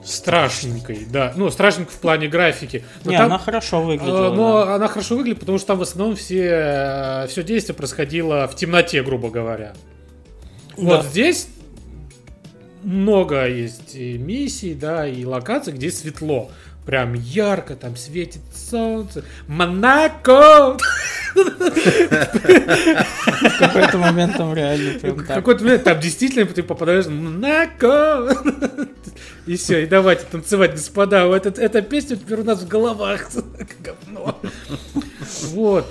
страшненькой, 0.05 1.07
да. 1.11 1.33
Ну, 1.35 1.49
страшненькой 1.49 1.93
в 1.93 1.99
плане 1.99 2.29
графики. 2.29 2.85
Но 3.03 3.11
Не, 3.11 3.17
там- 3.17 3.25
она 3.25 3.37
хорошо 3.37 3.81
выглядела. 3.81 4.27
а, 4.27 4.31
Но 4.31 4.65
да. 4.65 4.75
она 4.75 4.87
хорошо 4.87 5.17
выглядит, 5.17 5.41
потому 5.41 5.57
что 5.57 5.67
там 5.67 5.79
в 5.79 5.81
основном 5.81 6.15
все, 6.15 7.25
все 7.27 7.43
действие 7.43 7.75
происходило 7.75 8.47
в 8.47 8.55
темноте, 8.55 9.03
грубо 9.03 9.29
говоря. 9.29 9.73
Вот 10.77 11.01
Да. 11.01 11.03
здесь 11.03 11.49
много 12.81 13.45
есть 13.45 13.93
и 13.93 14.17
миссий, 14.17 14.73
да, 14.73 15.05
и 15.05 15.25
локаций, 15.25 15.73
где 15.73 15.91
светло. 15.91 16.49
Прям 16.89 17.13
ярко, 17.13 17.75
там 17.75 17.95
светит 17.95 18.41
солнце. 18.51 19.23
Монако! 19.47 20.75
В 21.35 21.59
какой-то 23.59 23.99
момент 23.99 24.35
там 24.35 24.55
реально 24.55 24.97
В 24.97 25.01
прям 25.01 25.17
так. 25.23 25.35
какой-то 25.35 25.63
момент 25.65 25.83
там 25.83 25.99
действительно 25.99 26.47
ты 26.47 26.63
попадаешь 26.63 27.05
в 27.05 27.11
Монако! 27.11 28.35
И 29.45 29.55
все, 29.55 29.83
и 29.83 29.85
давайте 29.85 30.23
танцевать, 30.31 30.71
господа. 30.71 31.27
Вот 31.27 31.45
эта 31.45 31.83
песня 31.83 32.15
теперь 32.15 32.39
у 32.39 32.43
нас 32.43 32.63
в 32.63 32.67
головах. 32.67 33.29
Говно. 33.81 34.41
Вот. 35.51 35.85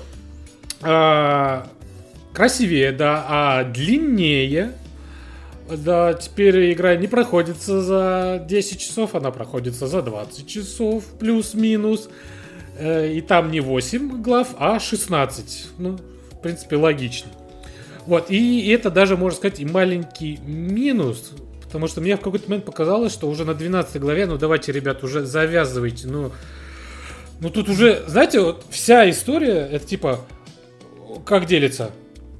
А, 0.82 1.68
Красивее, 2.34 2.90
да, 2.90 3.24
а 3.28 3.62
длиннее. 3.62 4.72
Да, 5.70 6.14
теперь 6.14 6.72
игра 6.72 6.96
не 6.96 7.08
проходится 7.08 7.82
за 7.82 8.44
10 8.48 8.80
часов, 8.80 9.14
она 9.14 9.30
проходится 9.30 9.86
за 9.86 10.02
20 10.02 10.46
часов, 10.46 11.04
плюс-минус. 11.18 12.08
Э, 12.78 13.12
И 13.12 13.20
там 13.20 13.50
не 13.50 13.60
8 13.60 14.22
глав, 14.22 14.54
а 14.58 14.80
16. 14.80 15.68
Ну, 15.78 15.98
в 16.32 16.40
принципе, 16.40 16.76
логично. 16.76 17.30
Вот, 18.06 18.30
и 18.30 18.68
это 18.70 18.90
даже, 18.90 19.18
можно 19.18 19.36
сказать, 19.36 19.60
и 19.60 19.66
маленький 19.66 20.38
минус, 20.46 21.32
потому 21.62 21.88
что 21.88 22.00
мне 22.00 22.16
в 22.16 22.20
какой-то 22.20 22.48
момент 22.48 22.64
показалось, 22.64 23.12
что 23.12 23.28
уже 23.28 23.44
на 23.44 23.52
12 23.52 24.00
главе, 24.00 24.24
ну 24.24 24.38
давайте, 24.38 24.72
ребят, 24.72 25.04
уже 25.04 25.26
завязывайте, 25.26 26.08
ну... 26.08 26.32
Ну 27.40 27.50
тут 27.50 27.68
уже, 27.68 28.02
знаете, 28.06 28.40
вот 28.40 28.64
вся 28.70 29.08
история, 29.10 29.68
это 29.70 29.86
типа, 29.86 30.20
как 31.26 31.44
делится? 31.46 31.90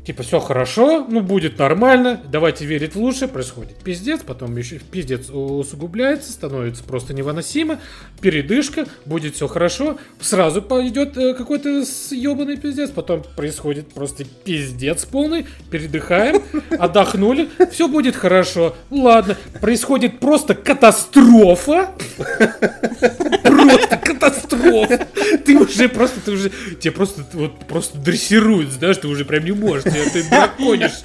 Типа, 0.08 0.22
все 0.22 0.40
хорошо, 0.40 1.04
ну, 1.06 1.20
будет 1.20 1.58
нормально, 1.58 2.18
давайте 2.32 2.64
верить 2.64 2.94
в 2.94 2.98
лучшее, 2.98 3.28
происходит 3.28 3.76
пиздец, 3.84 4.22
потом 4.22 4.56
еще 4.56 4.78
пиздец 4.78 5.28
усугубляется, 5.28 6.32
становится 6.32 6.82
просто 6.82 7.12
невыносимо, 7.12 7.78
передышка, 8.22 8.86
будет 9.04 9.34
все 9.34 9.48
хорошо, 9.48 9.98
сразу 10.18 10.62
пойдет 10.62 11.14
э, 11.18 11.34
какой-то 11.34 11.84
съебанный 11.84 12.56
пиздец, 12.56 12.88
потом 12.88 13.22
происходит 13.36 13.92
просто 13.92 14.24
пиздец 14.24 15.04
полный, 15.04 15.44
передыхаем, 15.70 16.42
отдохнули, 16.70 17.50
все 17.70 17.86
будет 17.86 18.16
хорошо, 18.16 18.76
ладно, 18.88 19.36
происходит 19.60 20.20
просто 20.20 20.54
катастрофа, 20.54 21.90
просто 23.42 23.97
катастрофа, 24.14 25.06
ты 25.44 25.56
уже 25.58 25.88
просто, 25.88 26.20
ты 26.20 26.32
уже, 26.32 26.50
тебе 26.80 26.92
просто, 26.92 27.24
вот, 27.32 27.66
просто 27.66 27.98
дрессируют, 27.98 28.72
знаешь, 28.72 28.96
ты 28.96 29.08
уже 29.08 29.24
прям 29.24 29.44
не 29.44 29.52
можешь, 29.52 29.84
ты 29.84 30.28
драконишь. 30.28 31.00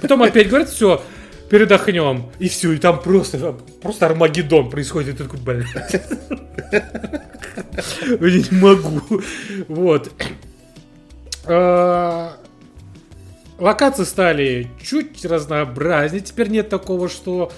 Потом 0.00 0.22
опять 0.22 0.48
говорят, 0.48 0.68
все, 0.68 1.02
передохнем. 1.48 2.30
И 2.38 2.48
все, 2.48 2.72
и 2.72 2.78
там 2.78 3.00
просто, 3.00 3.56
просто 3.82 4.06
Армагеддон 4.06 4.70
происходит. 4.70 5.14
И 5.14 5.18
ты 5.18 5.24
такой, 5.24 5.40
блядь. 5.40 5.66
Я 8.20 8.30
не 8.30 8.58
могу. 8.58 9.02
Вот. 9.68 10.12
А, 11.44 12.36
локации 13.58 14.04
стали 14.04 14.68
чуть 14.82 15.24
разнообразнее. 15.24 16.22
Теперь 16.22 16.48
нет 16.48 16.68
такого, 16.68 17.08
что, 17.08 17.52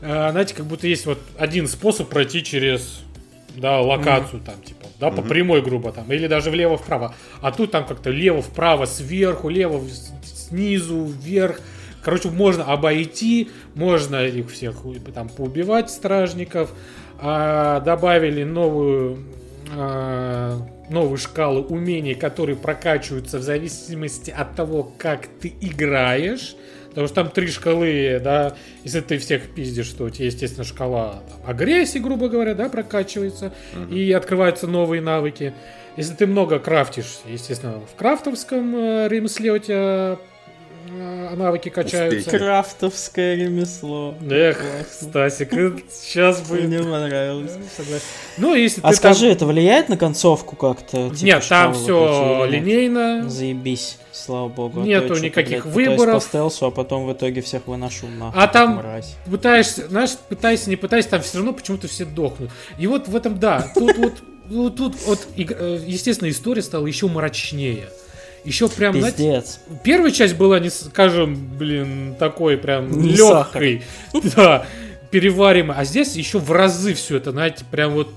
а, 0.00 0.30
знаете, 0.30 0.54
как 0.54 0.66
будто 0.66 0.86
есть 0.86 1.06
вот 1.06 1.18
один 1.36 1.66
способ 1.66 2.08
пройти 2.08 2.44
через 2.44 3.00
да, 3.56 3.80
локацию 3.80 4.40
mm-hmm. 4.40 4.44
там, 4.44 4.62
типа, 4.62 4.86
да, 4.98 5.08
mm-hmm. 5.08 5.16
по 5.16 5.22
прямой, 5.22 5.62
грубо 5.62 5.92
там, 5.92 6.10
или 6.12 6.26
даже 6.26 6.50
влево-вправо. 6.50 7.14
А 7.40 7.52
тут 7.52 7.70
там 7.70 7.86
как-то 7.86 8.10
лево-вправо, 8.10 8.86
сверху, 8.86 9.48
лево 9.48 9.82
снизу, 10.24 11.04
вверх. 11.04 11.60
Короче, 12.02 12.30
можно 12.30 12.64
обойти, 12.64 13.50
можно 13.74 14.26
их 14.26 14.50
всех 14.50 14.76
там 15.14 15.28
поубивать, 15.28 15.90
стражников. 15.90 16.70
А, 17.20 17.80
добавили 17.80 18.42
новую, 18.42 19.18
а, 19.76 20.60
новые 20.90 21.16
шкалы 21.18 21.60
умений, 21.62 22.14
которые 22.14 22.56
прокачиваются 22.56 23.38
в 23.38 23.42
зависимости 23.42 24.30
от 24.30 24.56
того, 24.56 24.92
как 24.98 25.28
ты 25.40 25.52
играешь. 25.60 26.56
Потому 26.92 27.06
что 27.06 27.14
там 27.16 27.30
три 27.30 27.48
шкалы, 27.48 28.20
да, 28.22 28.54
если 28.84 29.00
ты 29.00 29.16
всех 29.16 29.54
пиздишь, 29.54 29.88
то 29.88 30.04
у 30.04 30.10
тебя, 30.10 30.26
естественно, 30.26 30.62
шкала 30.62 31.22
там, 31.26 31.38
агрессии, 31.50 31.98
грубо 31.98 32.28
говоря, 32.28 32.54
да, 32.54 32.68
прокачивается, 32.68 33.54
uh-huh. 33.74 33.94
и 33.94 34.12
открываются 34.12 34.66
новые 34.66 35.00
навыки. 35.00 35.54
Если 35.96 36.12
ты 36.12 36.26
много 36.26 36.58
крафтишь, 36.58 37.20
естественно, 37.26 37.80
в 37.80 37.96
крафтовском 37.96 38.76
э, 38.76 39.08
ремесле 39.08 39.52
у 39.52 39.58
тебя 39.58 40.18
навыки 41.36 41.68
качаются. 41.68 42.18
Успейте. 42.18 42.38
Крафтовское 42.38 43.34
ремесло. 43.36 44.14
Эх, 44.30 44.60
Стасик, 44.90 45.50
сейчас 45.90 46.40
бы... 46.42 46.60
Мне 46.60 46.78
понравилось. 46.78 47.52
Ну, 48.38 48.54
если 48.54 48.80
а 48.82 48.92
скажи, 48.92 49.28
это 49.28 49.46
влияет 49.46 49.88
на 49.88 49.96
концовку 49.96 50.56
как-то? 50.56 51.10
Типа, 51.10 51.24
Нет, 51.24 51.46
там 51.48 51.74
все 51.74 52.44
линейно. 52.46 53.28
Заебись, 53.28 53.98
слава 54.12 54.48
богу. 54.48 54.80
А 54.80 54.84
Нету 54.84 55.16
никаких 55.16 55.66
выборов. 55.66 56.14
по 56.14 56.20
стелсу, 56.20 56.66
а 56.66 56.70
потом 56.70 57.06
в 57.06 57.12
итоге 57.12 57.40
всех 57.42 57.66
выношу 57.66 58.06
на. 58.06 58.32
А 58.34 58.46
там 58.46 58.82
пытаешься, 59.26 59.88
знаешь, 59.88 60.10
пытайся, 60.28 60.70
не 60.70 60.76
пытайся, 60.76 61.10
там 61.10 61.22
все 61.22 61.38
равно 61.38 61.52
почему-то 61.52 61.88
все 61.88 62.04
дохнут. 62.04 62.50
И 62.78 62.86
вот 62.86 63.08
в 63.08 63.16
этом, 63.16 63.38
да, 63.38 63.70
тут 63.74 63.96
вот, 63.96 64.14
ну, 64.48 64.70
тут 64.70 64.96
вот, 65.06 65.26
э, 65.36 65.80
естественно, 65.86 66.28
история 66.28 66.62
стала 66.62 66.86
еще 66.86 67.08
мрачнее. 67.08 67.88
Еще 68.44 68.68
прям, 68.68 68.94
Пиздец. 68.94 69.14
Знаете, 69.16 69.58
первая 69.84 70.10
часть 70.10 70.36
была, 70.36 70.58
не 70.58 70.70
скажем, 70.70 71.36
блин, 71.56 72.16
такой 72.18 72.56
прям 72.56 72.90
не 72.90 73.10
легкой, 73.10 73.82
да, 74.36 74.66
переваримой. 75.10 75.76
А 75.76 75.84
здесь 75.84 76.16
еще 76.16 76.38
в 76.38 76.50
разы 76.50 76.94
все 76.94 77.18
это, 77.18 77.30
знаете, 77.30 77.64
прям 77.70 77.92
вот 77.92 78.08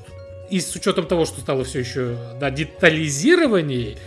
и 0.49 0.59
с 0.59 0.75
учетом 0.75 1.05
того, 1.05 1.25
что 1.25 1.41
стало 1.41 1.63
все 1.63 1.79
еще 1.79 2.17
да, 2.39 2.49
детализированнее, 2.49 3.97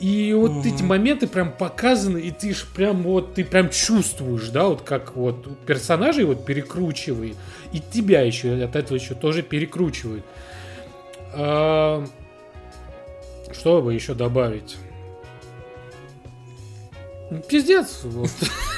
и 0.00 0.32
вот 0.32 0.50
угу. 0.50 0.68
эти 0.68 0.82
моменты 0.82 1.28
прям 1.28 1.52
показаны, 1.52 2.18
и 2.18 2.30
ты 2.32 2.54
ж 2.54 2.66
прям 2.74 3.02
вот, 3.04 3.34
ты 3.34 3.44
прям 3.44 3.70
чувствуешь, 3.70 4.48
да, 4.48 4.66
вот 4.66 4.82
как 4.82 5.14
вот 5.14 5.46
персонажей 5.64 6.24
вот 6.24 6.44
перекручивает, 6.44 7.36
и 7.72 7.78
тебя 7.78 8.22
еще 8.22 8.52
от 8.64 8.74
этого 8.74 8.96
еще 8.96 9.14
тоже 9.14 9.42
перекручивают. 9.42 10.24
А, 11.34 12.04
что 13.52 13.80
бы 13.80 13.94
еще 13.94 14.14
добавить? 14.14 14.76
Пиздец. 17.40 18.00
Вот. 18.04 18.30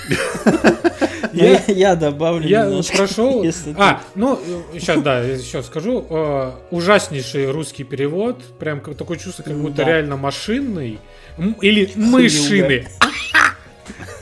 Я, 1.32 1.61
я 1.66 1.96
добавлю 1.96 2.46
Я 2.46 2.66
немножко, 2.66 2.98
прошел... 2.98 3.44
А, 3.76 4.00
ну, 4.14 4.38
сейчас, 4.72 5.02
да, 5.02 5.20
еще 5.20 5.64
скажу. 5.64 6.07
Э, 6.09 6.52
ужаснейший 6.70 7.50
русский 7.50 7.82
перевод. 7.82 8.40
Прям 8.59 8.80
такое 8.80 9.18
чувство, 9.18 9.42
как 9.42 9.57
будто 9.57 9.82
реально 9.82 10.16
машинный. 10.16 11.00
Или 11.61 11.90
мышины. 11.96 12.86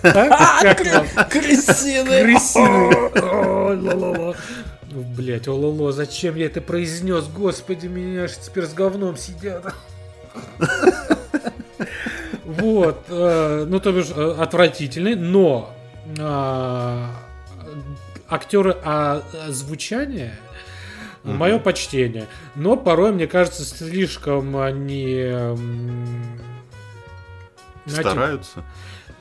Крысины. 1.31 2.23
Крысины. 2.23 4.35
Блять, 4.91 5.49
ололо, 5.49 5.93
зачем 5.93 6.37
я 6.37 6.47
это 6.47 6.61
произнес? 6.61 7.25
Господи, 7.27 7.87
меня 7.87 8.25
аж 8.25 8.37
теперь 8.37 8.65
с 8.65 8.75
говном 8.75 9.17
сидят. 9.17 9.75
Вот, 12.61 13.05
э, 13.09 13.67
ну 13.69 13.81
то 13.81 13.93
бишь 13.93 14.11
э, 14.15 14.35
отвратительный, 14.39 15.15
но 15.15 15.73
э, 16.19 17.07
актеры 18.29 18.77
а, 18.85 19.23
озвучания 19.47 20.35
угу. 21.25 21.33
мое 21.33 21.59
почтение. 21.59 22.27
Но 22.55 22.77
порой, 22.77 23.13
мне 23.13 23.27
кажется, 23.27 23.65
слишком 23.65 24.57
они... 24.57 25.33
Стараются? 27.87 28.65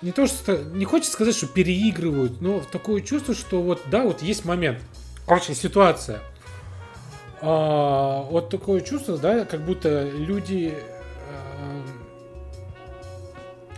Не 0.01 0.11
то, 0.11 0.27
что... 0.27 0.57
Не 0.57 0.85
хочется 0.85 1.13
сказать, 1.13 1.35
что 1.35 1.47
переигрывают, 1.47 2.41
но 2.41 2.61
такое 2.71 3.01
чувство, 3.01 3.35
что 3.35 3.61
вот, 3.61 3.81
да, 3.87 4.03
вот 4.03 4.21
есть 4.21 4.45
момент. 4.45 4.79
Короче, 5.27 5.53
ситуация. 5.53 6.19
А, 7.41 8.21
вот 8.23 8.49
такое 8.49 8.81
чувство, 8.81 9.17
да, 9.17 9.45
как 9.45 9.61
будто 9.61 10.09
люди 10.09 10.73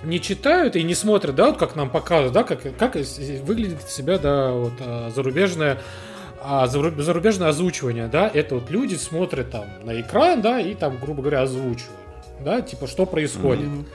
не 0.03 0.19
читают 0.19 0.75
и 0.75 0.83
не 0.83 0.95
смотрят, 0.95 1.35
да, 1.35 1.47
вот 1.47 1.57
как 1.57 1.75
нам 1.75 1.89
показывают, 1.89 2.33
да, 2.33 2.43
как, 2.43 2.61
как 2.77 2.95
выглядит 2.95 3.89
себя, 3.89 4.17
да, 4.17 4.51
вот 4.51 4.73
а, 4.79 5.09
зарубежное 5.13 5.79
а 6.45 6.67
зарубежное 6.67 7.47
озвучивание, 7.47 8.07
да, 8.07 8.29
это 8.31 8.55
вот 8.55 8.69
люди 8.69 8.95
смотрят 8.95 9.49
там 9.49 9.65
на 9.83 10.01
экран, 10.01 10.41
да, 10.41 10.59
и 10.59 10.75
там, 10.75 10.97
грубо 10.97 11.21
говоря, 11.21 11.43
озвучивают, 11.43 11.97
да, 12.41 12.61
типа, 12.61 12.85
что 12.87 13.05
происходит. 13.05 13.65
Mm-hmm. 13.65 13.85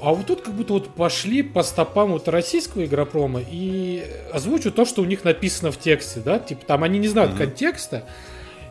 А 0.00 0.12
вот 0.12 0.26
тут 0.26 0.42
как 0.42 0.54
будто 0.54 0.74
вот 0.74 0.90
пошли 0.90 1.42
по 1.42 1.64
стопам 1.64 2.12
вот 2.12 2.28
российского 2.28 2.84
игропрома 2.84 3.40
и 3.50 4.04
озвучивают 4.32 4.76
то, 4.76 4.84
что 4.84 5.02
у 5.02 5.06
них 5.06 5.24
написано 5.24 5.72
в 5.72 5.78
тексте, 5.78 6.20
да, 6.20 6.38
типа 6.38 6.64
там 6.64 6.84
они 6.84 7.00
не 7.00 7.08
знают 7.08 7.32
mm-hmm. 7.32 7.38
контекста, 7.38 8.04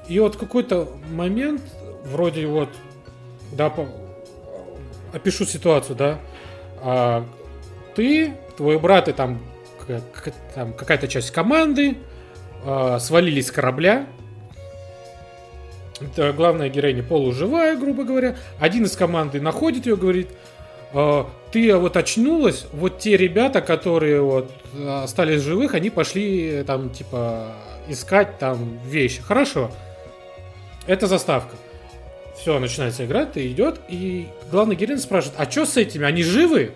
и 0.07 0.17
вот 0.19 0.37
какой-то 0.37 0.87
момент, 1.11 1.61
вроде 2.05 2.47
вот, 2.47 2.69
да, 3.51 3.69
по... 3.69 3.89
опишу 5.11 5.45
ситуацию, 5.45 5.97
да, 5.97 6.19
а, 6.86 7.25
ты, 7.95 8.36
твой 8.57 8.77
брат 8.77 9.07
и 9.07 9.11
там, 9.11 9.41
там 10.53 10.71
какая-то 10.73 11.07
часть 11.07 11.31
команды 11.31 11.97
а, 12.63 12.99
свалились 12.99 13.47
с 13.47 13.51
корабля. 13.51 14.05
Это 15.99 16.31
главная 16.31 16.69
героиня 16.69 17.01
полуживая, 17.01 17.75
грубо 17.75 18.03
говоря. 18.03 18.36
Один 18.59 18.83
из 18.83 18.95
команды 18.95 19.41
находит 19.41 19.88
ее, 19.88 19.97
говорит, 19.97 20.29
а, 20.93 21.27
ты 21.51 21.75
вот 21.75 21.97
очнулась, 21.97 22.67
вот 22.71 22.99
те 22.99 23.17
ребята, 23.17 23.61
которые 23.61 24.21
вот 24.21 24.51
остались 24.88 25.41
живых, 25.41 25.73
они 25.73 25.89
пошли 25.89 26.63
там 26.67 26.91
типа 26.91 27.53
искать 27.88 28.38
там 28.38 28.77
вещи. 28.86 29.23
Хорошо. 29.23 29.71
Это 30.86 31.07
заставка. 31.07 31.55
Все, 32.38 32.59
начинается 32.59 33.05
игра, 33.05 33.25
ты 33.25 33.51
идет, 33.51 33.79
и 33.88 34.27
главный 34.51 34.75
героин 34.75 34.99
спрашивает, 34.99 35.39
а 35.39 35.49
что 35.49 35.65
с 35.65 35.77
этими, 35.77 36.05
они 36.05 36.23
живы? 36.23 36.73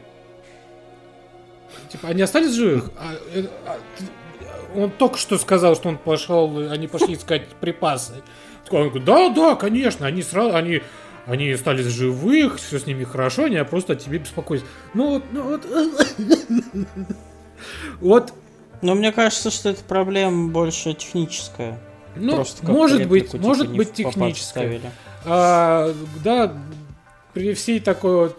Типа, 1.89 2.07
они 2.09 2.21
остались 2.21 2.53
живых? 2.53 2.91
А, 2.97 3.13
э, 3.33 3.43
а, 3.65 3.77
он 4.75 4.91
только 4.91 5.17
что 5.17 5.37
сказал, 5.37 5.75
что 5.75 5.89
он 5.89 5.97
пошел, 5.97 6.69
они 6.69 6.87
пошли 6.87 7.15
искать 7.15 7.47
припасы. 7.59 8.21
Он 8.69 8.89
говорит, 8.89 9.05
да, 9.05 9.29
да, 9.29 9.55
конечно, 9.55 10.05
они 10.05 10.21
сразу, 10.21 10.55
они, 10.55 10.81
они 11.25 11.51
остались 11.51 11.87
живых, 11.87 12.57
все 12.57 12.79
с 12.79 12.85
ними 12.85 13.03
хорошо, 13.03 13.45
они 13.45 13.57
просто 13.63 13.93
о 13.93 13.95
тебе 13.95 14.19
беспокоятся. 14.19 14.67
Ну 14.93 15.09
вот, 15.09 15.23
ну 15.31 15.43
вот. 15.43 15.65
Вот. 17.99 18.33
Но 18.81 18.95
мне 18.95 19.11
кажется, 19.11 19.51
что 19.51 19.69
это 19.69 19.83
проблема 19.83 20.49
больше 20.49 20.93
техническая. 20.93 21.77
Ну, 22.15 22.35
Просто 22.35 22.65
может 22.65 23.07
быть, 23.07 23.33
может 23.33 23.69
быть 23.69 23.93
техническая. 23.93 24.79
А, 25.25 25.93
да, 26.23 26.53
при 27.33 27.53
всей 27.53 27.79
такой 27.79 28.15
вот 28.15 28.37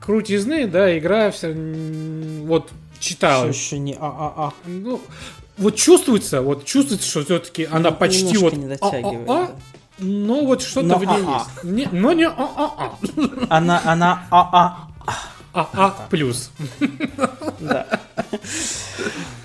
крутизны, 0.00 0.66
да, 0.66 0.96
игра 0.98 1.30
вся, 1.30 1.48
м, 1.50 2.46
вот 2.46 2.70
читала. 2.98 3.46
Еще 3.46 3.78
не 3.78 3.94
а-а-а. 3.94 4.52
Ну, 4.66 5.00
вот 5.58 5.76
чувствуется, 5.76 6.42
вот 6.42 6.64
чувствуется, 6.64 7.08
что 7.08 7.24
все-таки 7.24 7.64
она 7.70 7.90
Ну, 7.90 7.96
почти 7.96 8.36
вот 8.38 8.54
не 8.54 8.66
дотягивает, 8.68 9.28
а-а-а, 9.28 9.46
да. 9.46 9.52
но 9.98 10.44
вот 10.44 10.62
что-то 10.62 10.96
в 10.98 11.04
ней 11.04 11.18
есть. 11.18 11.64
Не- 11.64 11.88
но 11.92 12.12
не 12.12 12.26
а-а-а. 12.26 12.94
Она, 13.48 13.80
она, 13.84 14.22
а-а. 14.30 14.88
А-а 15.52 16.06
плюс. 16.10 16.50
Да. 17.60 17.86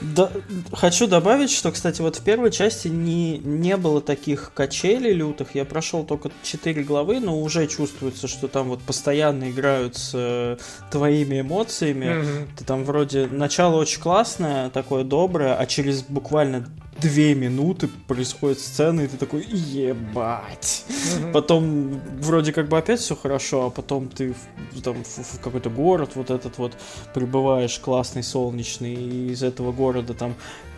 Да, 0.02 0.32
Хочу 0.72 1.08
добавить, 1.08 1.52
что, 1.52 1.72
кстати, 1.72 2.02
вот 2.02 2.16
в 2.16 2.24
первой 2.24 2.52
части 2.52 2.88
не, 2.88 3.38
не 3.38 3.78
было 3.78 4.02
таких 4.02 4.52
качелей 4.54 5.14
лютых. 5.14 5.54
Я 5.54 5.66
прошел 5.66 6.04
только 6.04 6.32
4 6.44 6.84
главы, 6.84 7.20
но 7.20 7.40
уже 7.40 7.68
чувствуется, 7.68 8.28
что 8.28 8.48
там 8.48 8.70
вот 8.70 8.82
постоянно 8.82 9.52
играют 9.52 9.96
с 9.96 10.12
э, 10.14 10.58
твоими 10.92 11.42
эмоциями. 11.42 12.22
Мгм. 12.22 12.48
Ты 12.58 12.66
там 12.66 12.84
вроде 12.84 13.28
начало 13.28 13.76
очень 13.76 14.02
классное, 14.02 14.70
такое 14.70 15.04
доброе, 15.04 15.56
а 15.56 15.66
через 15.66 16.02
буквально 16.04 16.68
две 17.02 17.36
минуты 17.36 17.88
происходит 18.08 18.60
сцена, 18.60 19.02
и 19.02 19.08
ты 19.08 19.18
такой, 19.18 19.46
ебать. 19.46 20.86
Мгм. 21.20 21.32
Потом 21.32 22.02
вроде 22.22 22.54
как 22.54 22.68
бы 22.68 22.78
опять 22.78 23.00
все 23.00 23.16
хорошо, 23.16 23.66
а 23.66 23.70
потом 23.70 24.10
ты 24.10 24.34
в, 24.72 24.82
там, 24.82 25.04
в, 25.04 25.08
в 25.08 25.40
какой-то 25.42 25.70
город 25.70 26.12
вот 26.16 26.30
этот 26.30 26.58
вот 26.58 26.74
прибываешь 27.14 27.80
классный, 27.80 28.24
солнечный, 28.24 28.94
и 28.94 29.32
из 29.32 29.44
этого 29.44 29.72
города 29.72 30.14
там 30.14 30.36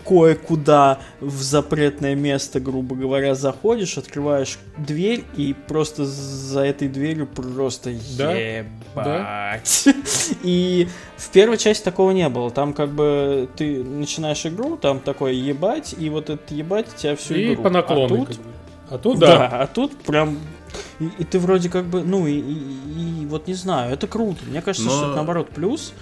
кое-куда 0.09 0.99
в 1.21 1.41
запретное 1.43 2.15
место, 2.15 2.59
грубо 2.59 2.95
говоря, 2.95 3.35
заходишь, 3.35 3.97
открываешь 3.97 4.57
дверь, 4.77 5.23
и 5.37 5.53
просто 5.67 6.03
за 6.05 6.61
этой 6.61 6.87
дверью 6.87 7.27
просто 7.27 7.91
Да. 8.17 8.33
ебать. 8.33 9.85
И 10.43 10.87
в 11.17 11.29
первой 11.29 11.57
части 11.57 11.83
такого 11.83 12.11
не 12.11 12.27
было. 12.29 12.49
Там 12.49 12.73
как 12.73 12.89
бы 12.89 13.47
ты 13.55 13.83
начинаешь 13.83 14.45
игру, 14.45 14.77
там 14.77 14.99
такое 14.99 15.33
ебать, 15.33 15.93
и 15.97 16.09
вот 16.09 16.29
это 16.29 16.53
ебать 16.55 16.87
тебя 16.95 17.15
всю 17.15 17.35
И 17.35 17.53
игру. 17.53 17.63
по 17.63 17.69
наклону. 17.69 18.15
А 18.15 18.17
тут 18.17 18.27
как 18.27 18.37
бы. 18.37 18.43
А 18.89 18.97
тут 18.97 19.19
да. 19.19 19.27
да. 19.37 19.47
а 19.61 19.67
тут 19.67 19.95
прям... 19.97 20.39
И, 20.99 21.09
и 21.19 21.23
ты 21.23 21.37
вроде 21.39 21.69
как 21.69 21.85
бы, 21.85 22.01
ну, 22.03 22.25
и, 22.27 22.33
и- 22.39 23.21
и 23.21 23.25
вот 23.27 23.47
не 23.47 23.53
знаю, 23.53 23.93
это 23.93 24.07
круто. 24.07 24.39
Мне 24.47 24.61
кажется, 24.61 24.89
Но- 24.89 24.95
что 24.95 25.05
это 25.07 25.15
наоборот 25.15 25.49
плюс. 25.49 25.93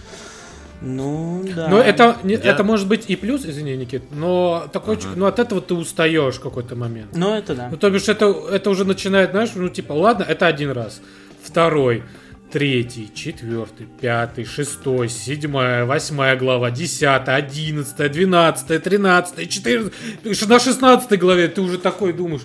Ну, 0.82 1.43
да. 1.55 1.67
Но 1.69 1.80
это, 1.82 2.17
Я- 2.23 2.38
это 2.38 2.63
может 2.63 2.88
быть 2.88 3.05
и 3.07 3.15
плюс, 3.15 3.45
извини, 3.45 3.75
Никит, 3.75 4.03
но 4.11 4.67
такой, 4.71 4.97
чуть- 4.97 5.15
ну 5.15 5.25
от 5.25 5.39
этого 5.39 5.59
ты 5.59 5.73
устаешь 5.73 6.36
в 6.36 6.41
какой-то 6.41 6.75
момент. 6.75 7.15
Ну, 7.15 7.34
это 7.34 7.55
да. 7.55 7.67
Ну, 7.71 7.78
то 7.78 7.89
бишь, 7.89 8.07
это, 8.07 8.25
это 8.51 8.69
уже 8.69 8.86
начинает, 8.86 9.32
знаешь, 9.32 9.49
ну, 9.55 9.69
типа, 9.69 9.93
ладно, 9.93 10.23
это 10.28 10.45
один 10.45 10.71
раз. 10.71 11.01
Второй, 11.43 12.03
третий, 12.51 13.09
четвертый, 13.13 13.88
пятый, 13.99 14.45
шестой, 14.45 15.09
седьмая, 15.09 15.86
восьмая 15.86 16.36
глава, 16.36 16.69
десятая, 16.71 17.38
одиннадцатая, 17.38 18.09
двенадцатая, 18.09 18.80
тринадцатая, 18.80 19.45
четырнадцатая. 19.47 20.47
На 20.47 20.59
шестнадцатой 20.59 21.17
главе 21.17 21.47
ты 21.47 21.61
уже 21.61 21.78
такой 21.80 22.13
думаешь, 22.13 22.43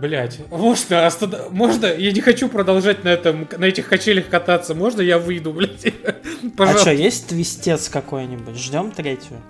Блять, 0.00 0.38
можно, 0.50 1.06
остад- 1.06 1.50
можно, 1.50 1.86
я 1.86 2.12
не 2.12 2.20
хочу 2.20 2.48
продолжать 2.48 3.02
на 3.02 3.08
этом, 3.08 3.48
на 3.58 3.64
этих 3.64 3.88
качелях 3.88 4.28
кататься, 4.28 4.74
можно 4.74 5.00
я 5.00 5.18
выйду, 5.18 5.52
блять? 5.52 5.92
А 6.04 6.50
Пожалуйста. 6.56 6.80
что, 6.92 6.92
есть 6.92 7.26
твистец 7.28 7.88
какой-нибудь? 7.88 8.56
Ждем 8.56 8.92
третью? 8.92 9.40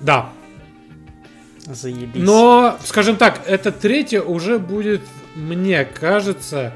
Да, 0.00 0.30
Заебись. 1.66 2.22
Но, 2.22 2.78
скажем 2.84 3.16
так, 3.16 3.40
это 3.46 3.72
третье 3.72 4.22
уже 4.22 4.58
будет, 4.58 5.02
мне 5.34 5.84
кажется, 5.84 6.72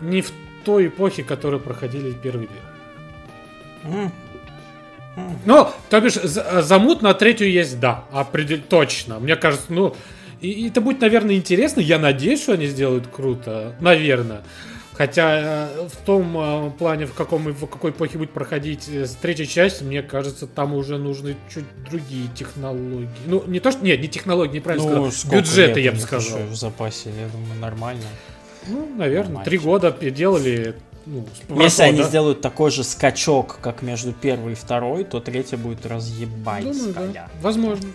не 0.00 0.22
в 0.22 0.32
той 0.64 0.86
эпохе, 0.88 1.22
которую 1.22 1.60
проходили 1.60 2.12
первые 2.12 2.48
две. 2.48 3.92
М, 3.92 4.12
Ну, 5.44 5.68
то 5.88 6.00
бишь, 6.00 6.14
за- 6.14 6.62
замут 6.62 7.00
на 7.02 7.14
третью 7.14 7.50
есть, 7.50 7.78
да, 7.80 8.04
определ... 8.12 8.58
точно. 8.68 9.18
Мне 9.20 9.36
кажется, 9.36 9.66
ну, 9.68 9.94
и, 10.40 10.68
это 10.68 10.80
будет, 10.80 11.00
наверное, 11.00 11.34
интересно. 11.34 11.80
Я 11.80 11.98
надеюсь, 11.98 12.42
что 12.42 12.52
они 12.52 12.66
сделают 12.66 13.06
круто, 13.06 13.74
наверное. 13.80 14.42
Хотя 14.96 15.68
э, 15.68 15.88
в 15.88 15.96
том 16.06 16.36
э, 16.38 16.70
плане, 16.78 17.04
в, 17.04 17.12
каком, 17.12 17.52
в 17.52 17.66
какой 17.66 17.90
эпохе 17.90 18.16
будет 18.16 18.30
проходить 18.30 18.88
э, 18.88 19.06
третья 19.20 19.44
часть, 19.44 19.82
мне 19.82 20.02
кажется, 20.02 20.46
там 20.46 20.72
уже 20.72 20.96
нужны 20.96 21.36
чуть 21.52 21.66
другие 21.88 22.28
технологии. 22.34 23.08
Ну, 23.26 23.44
не 23.46 23.60
то, 23.60 23.70
что... 23.70 23.84
Нет, 23.84 24.00
не 24.00 24.08
технологии, 24.08 24.56
неправильно 24.56 24.88
ну, 24.88 25.10
сказал. 25.10 25.38
Бюджеты, 25.38 25.80
я 25.80 25.92
бы 25.92 25.98
сказал. 25.98 26.38
в 26.46 26.54
запасе, 26.54 27.10
я 27.10 27.28
думаю, 27.28 27.60
нормально. 27.60 28.04
Ну, 28.68 28.88
наверное, 28.96 29.34
Нормально. 29.34 29.44
три 29.44 29.58
года 29.58 29.90
делали. 29.92 30.74
Ну, 31.04 31.24
Если 31.60 31.82
они 31.82 32.02
сделают 32.02 32.40
такой 32.40 32.70
же 32.70 32.82
скачок, 32.82 33.58
как 33.60 33.82
между 33.82 34.12
первой 34.12 34.52
и 34.52 34.54
второй, 34.54 35.04
то 35.04 35.20
третья 35.20 35.56
будет 35.56 35.86
разъебать. 35.86 36.64
Думаю, 36.64 37.12
да. 37.12 37.28
Возможно. 37.42 37.86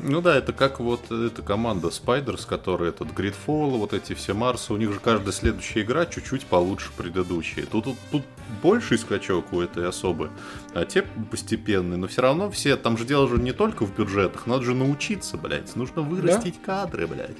Ну 0.00 0.20
да, 0.20 0.36
это 0.36 0.52
как 0.52 0.78
вот 0.78 1.10
эта 1.10 1.42
команда 1.42 1.88
Spiders, 1.88 2.46
которая 2.46 2.90
этот 2.90 3.08
Gridfall, 3.08 3.70
вот 3.78 3.92
эти 3.92 4.12
все 4.14 4.32
Марсы, 4.32 4.72
у 4.72 4.76
них 4.76 4.92
же 4.92 5.00
каждая 5.00 5.32
следующая 5.32 5.80
игра 5.82 6.06
чуть-чуть 6.06 6.46
получше 6.46 6.90
предыдущей. 6.96 7.62
Тут, 7.62 7.84
тут, 7.84 7.96
тут 8.12 8.22
больший 8.62 8.96
скачок 8.98 9.52
у 9.52 9.60
этой 9.60 9.88
особы, 9.88 10.30
а 10.72 10.84
те 10.84 11.02
постепенные, 11.30 11.96
но 11.98 12.06
все 12.06 12.22
равно 12.22 12.50
все, 12.50 12.76
там 12.76 12.96
же 12.96 13.04
дело 13.04 13.28
же 13.28 13.38
не 13.38 13.52
только 13.52 13.84
в 13.84 13.94
бюджетах, 13.94 14.46
надо 14.46 14.62
же 14.62 14.74
научиться, 14.74 15.36
блядь, 15.36 15.74
нужно 15.74 16.02
вырастить 16.02 16.60
кадры, 16.64 17.06
блядь. 17.06 17.36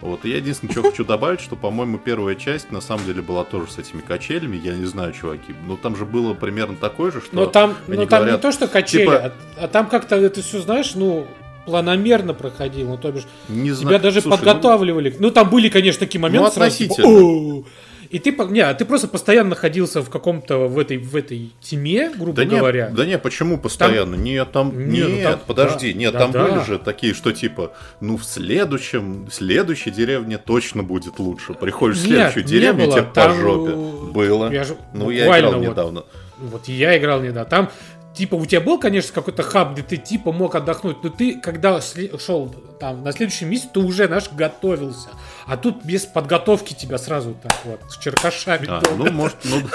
Вот, 0.00 0.24
и 0.24 0.30
я 0.30 0.36
единственное, 0.36 0.70
что 0.70 0.82
хочу 0.82 1.04
добавить, 1.04 1.40
что, 1.40 1.56
по-моему, 1.56 1.98
первая 1.98 2.36
часть 2.36 2.70
на 2.70 2.80
самом 2.80 3.04
деле 3.04 3.20
была 3.20 3.42
тоже 3.42 3.72
с 3.72 3.78
этими 3.78 4.00
качелями, 4.00 4.56
я 4.56 4.76
не 4.76 4.84
знаю, 4.84 5.12
чуваки, 5.12 5.52
но 5.66 5.76
там 5.76 5.96
же 5.96 6.04
было 6.06 6.34
примерно 6.34 6.76
такое 6.76 7.10
же, 7.10 7.20
что... 7.20 7.34
Но 7.34 7.46
там, 7.46 7.70
но 7.88 7.94
там 7.94 7.98
не 7.98 8.06
говорят, 8.06 8.40
то, 8.40 8.52
что 8.52 8.68
качели, 8.68 9.02
типа- 9.02 9.32
а, 9.56 9.64
а 9.64 9.68
там 9.68 9.88
как-то 9.88 10.14
это 10.14 10.40
все, 10.40 10.60
знаешь, 10.60 10.94
ну, 10.94 11.26
планомерно 11.68 12.34
проходило. 12.34 12.88
Ну, 12.90 12.98
то 12.98 13.12
бишь, 13.12 13.24
не 13.48 13.66
тебя 13.66 13.74
знаю, 13.74 14.00
даже 14.00 14.20
слушай, 14.20 14.38
ну, 14.38 14.44
подготавливали. 14.44 15.14
Ну, 15.18 15.30
там 15.30 15.50
были, 15.50 15.68
конечно, 15.68 16.00
такие 16.00 16.20
моменты. 16.20 16.50
сразу, 16.50 16.76
типа, 16.76 16.94
относительно. 16.94 17.58
«О!» 17.60 17.64
И 18.10 18.18
ты, 18.18 18.32
по- 18.32 18.44
не, 18.44 18.60
а 18.60 18.72
ты 18.72 18.86
просто 18.86 19.06
постоянно 19.06 19.50
находился 19.50 20.00
в 20.00 20.08
каком-то 20.08 20.60
в 20.60 20.78
этой 20.78 20.96
в 20.96 21.14
этой 21.14 21.52
тьме, 21.60 22.08
грубо 22.08 22.32
Да 22.36 22.44
нет, 22.46 22.58
говоря. 22.58 22.88
да 22.88 23.04
нет, 23.04 23.20
почему 23.20 23.58
постоянно? 23.58 24.14
нет, 24.14 24.50
там, 24.50 24.72
Не, 24.88 25.00
нет, 25.02 25.08
ну 25.10 25.22
там- 25.24 25.40
подожди, 25.46 25.92
да, 25.92 25.98
нет, 25.98 26.12
да, 26.14 26.18
там 26.20 26.30
да. 26.30 26.44
были 26.48 26.64
же 26.64 26.78
такие, 26.78 27.12
что 27.12 27.32
типа, 27.32 27.72
ну 28.00 28.16
в 28.16 28.24
следующем, 28.24 29.26
в 29.26 29.34
следующей 29.34 29.90
деревне 29.90 30.38
точно 30.38 30.82
будет 30.82 31.18
лучше. 31.18 31.52
Приходишь 31.52 31.98
в 31.98 32.06
Нет, 32.06 32.32
следующую 32.32 32.44
не 32.44 32.50
деревню, 32.50 32.90
тебе 32.90 33.02
по 33.02 33.12
Там, 33.14 33.38
жопе. 33.42 33.72
э, 33.72 34.10
Было. 34.12 34.50
я 34.52 34.64
же 34.64 34.76
ну 34.94 35.10
я 35.10 35.24
играл 35.38 35.52
вот- 35.60 35.68
недавно. 35.68 36.04
Вот 36.38 36.66
я 36.68 36.96
играл 36.96 37.20
недавно. 37.20 37.44
Там, 37.44 37.70
типа, 38.18 38.34
у 38.34 38.44
тебя 38.46 38.60
был, 38.60 38.80
конечно, 38.80 39.12
какой-то 39.14 39.44
хаб, 39.44 39.74
где 39.74 39.82
ты, 39.82 39.96
типа, 39.96 40.32
мог 40.32 40.56
отдохнуть, 40.56 41.04
но 41.04 41.08
ты, 41.08 41.40
когда 41.40 41.80
шел 41.80 42.52
там 42.80 43.04
на 43.04 43.12
следующий 43.12 43.44
месяц, 43.44 43.68
ты 43.72 43.78
уже, 43.78 44.06
знаешь, 44.08 44.24
готовился. 44.32 45.10
А 45.46 45.56
тут 45.56 45.84
без 45.84 46.04
подготовки 46.04 46.74
тебя 46.74 46.98
сразу 46.98 47.36
так 47.40 47.54
вот, 47.64 47.80
с 47.88 47.96
черкашами. 47.96 48.66
А, 48.68 48.80
долго. 48.80 49.04
ну, 49.04 49.12
может, 49.12 49.36
ну, 49.44 49.60
ну, 49.60 49.68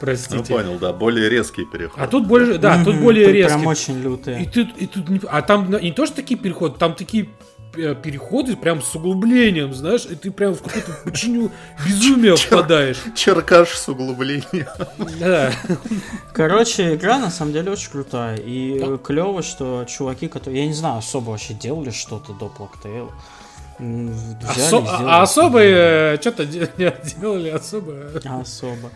Простите. 0.00 0.44
понял, 0.44 0.78
да, 0.78 0.94
более 0.94 1.28
резкий 1.28 1.66
переход. 1.66 2.00
А 2.02 2.06
тут 2.06 2.26
больше, 2.26 2.56
да, 2.56 2.82
тут 2.82 2.96
более 2.96 3.30
резко. 3.30 3.58
Прям 3.58 3.66
очень 3.66 3.98
И 3.98 4.02
лютые. 4.02 4.50
тут, 4.50 4.68
и 4.78 4.86
тут 4.86 5.24
а 5.28 5.42
там 5.42 5.70
не 5.70 5.92
то, 5.92 6.06
что 6.06 6.16
такие 6.16 6.40
переходы, 6.40 6.78
там 6.78 6.94
такие 6.94 7.28
переходы 7.72 8.56
прям 8.56 8.82
с 8.82 8.94
углублением, 8.94 9.72
знаешь, 9.74 10.04
и 10.04 10.14
ты 10.14 10.30
прям 10.30 10.54
в 10.54 10.62
какую-то 10.62 10.92
пучину 11.04 11.50
безумия 11.86 12.36
впадаешь. 12.36 12.98
Черкаш 13.14 13.70
с 13.70 13.88
углублением. 13.88 14.66
Да. 15.18 15.52
Короче, 16.32 16.94
игра 16.94 17.18
на 17.18 17.30
самом 17.30 17.52
деле 17.52 17.72
очень 17.72 17.90
крутая. 17.90 18.36
И 18.36 18.98
клево, 18.98 19.42
что 19.42 19.84
чуваки, 19.88 20.28
которые, 20.28 20.62
я 20.62 20.66
не 20.66 20.74
знаю, 20.74 20.98
особо 20.98 21.30
вообще 21.30 21.54
делали 21.54 21.90
что-то 21.90 22.32
до 22.32 22.48
Плактейл. 24.40 24.78
Осо- 24.78 24.86
а 24.88 25.22
особые 25.22 26.20
что-то 26.20 26.46
делали 26.46 27.48
особо. 27.48 27.94
Особо. 28.24 28.90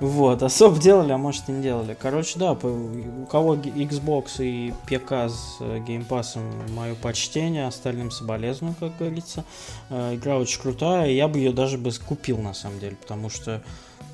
Вот, 0.00 0.42
особо 0.42 0.80
делали, 0.80 1.12
а 1.12 1.18
может 1.18 1.48
и 1.48 1.52
не 1.52 1.62
делали. 1.62 1.96
Короче, 2.00 2.38
да, 2.38 2.52
у 2.52 3.26
кого 3.30 3.54
Xbox 3.54 4.40
и 4.40 4.74
ПК 4.86 5.12
с 5.30 5.58
э, 5.60 5.78
геймпасом, 5.86 6.42
мое 6.74 6.96
почтение, 6.96 7.68
остальным 7.68 8.10
соболезную, 8.10 8.74
как 8.80 8.96
говорится. 8.98 9.44
Э, 9.90 10.16
Игра 10.16 10.38
очень 10.38 10.60
крутая, 10.60 11.08
я 11.10 11.28
бы 11.28 11.38
ее 11.38 11.52
даже 11.52 11.78
бы 11.78 11.92
купил, 11.92 12.38
на 12.38 12.52
самом 12.52 12.80
деле, 12.80 12.96
потому 12.96 13.30
что... 13.30 13.62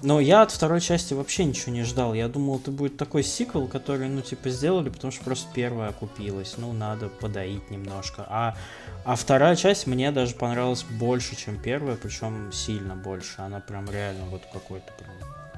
Но 0.02 0.20
я 0.20 0.42
от 0.42 0.52
второй 0.52 0.80
части 0.80 1.14
вообще 1.14 1.44
ничего 1.44 1.72
не 1.72 1.82
ждал. 1.82 2.14
Я 2.14 2.28
думал, 2.28 2.58
это 2.58 2.70
будет 2.70 2.96
такой 2.96 3.24
сиквел, 3.24 3.66
который, 3.66 4.08
ну, 4.08 4.20
типа, 4.20 4.50
сделали, 4.50 4.90
потому 4.90 5.10
что 5.10 5.24
просто 5.24 5.48
первая 5.52 5.90
окупилась. 5.90 6.54
Ну, 6.56 6.72
надо 6.72 7.08
подоить 7.08 7.70
немножко. 7.70 8.24
А, 8.28 8.56
а 9.04 9.16
вторая 9.16 9.56
часть 9.56 9.86
мне 9.86 10.12
даже 10.12 10.34
понравилась 10.34 10.84
больше, 10.84 11.34
чем 11.36 11.60
первая, 11.60 11.96
причем 11.96 12.52
сильно 12.52 12.94
больше. 12.94 13.40
Она 13.40 13.60
прям 13.60 13.90
реально 13.90 14.26
вот 14.26 14.42
какой-то 14.52 14.92
прям 14.98 15.10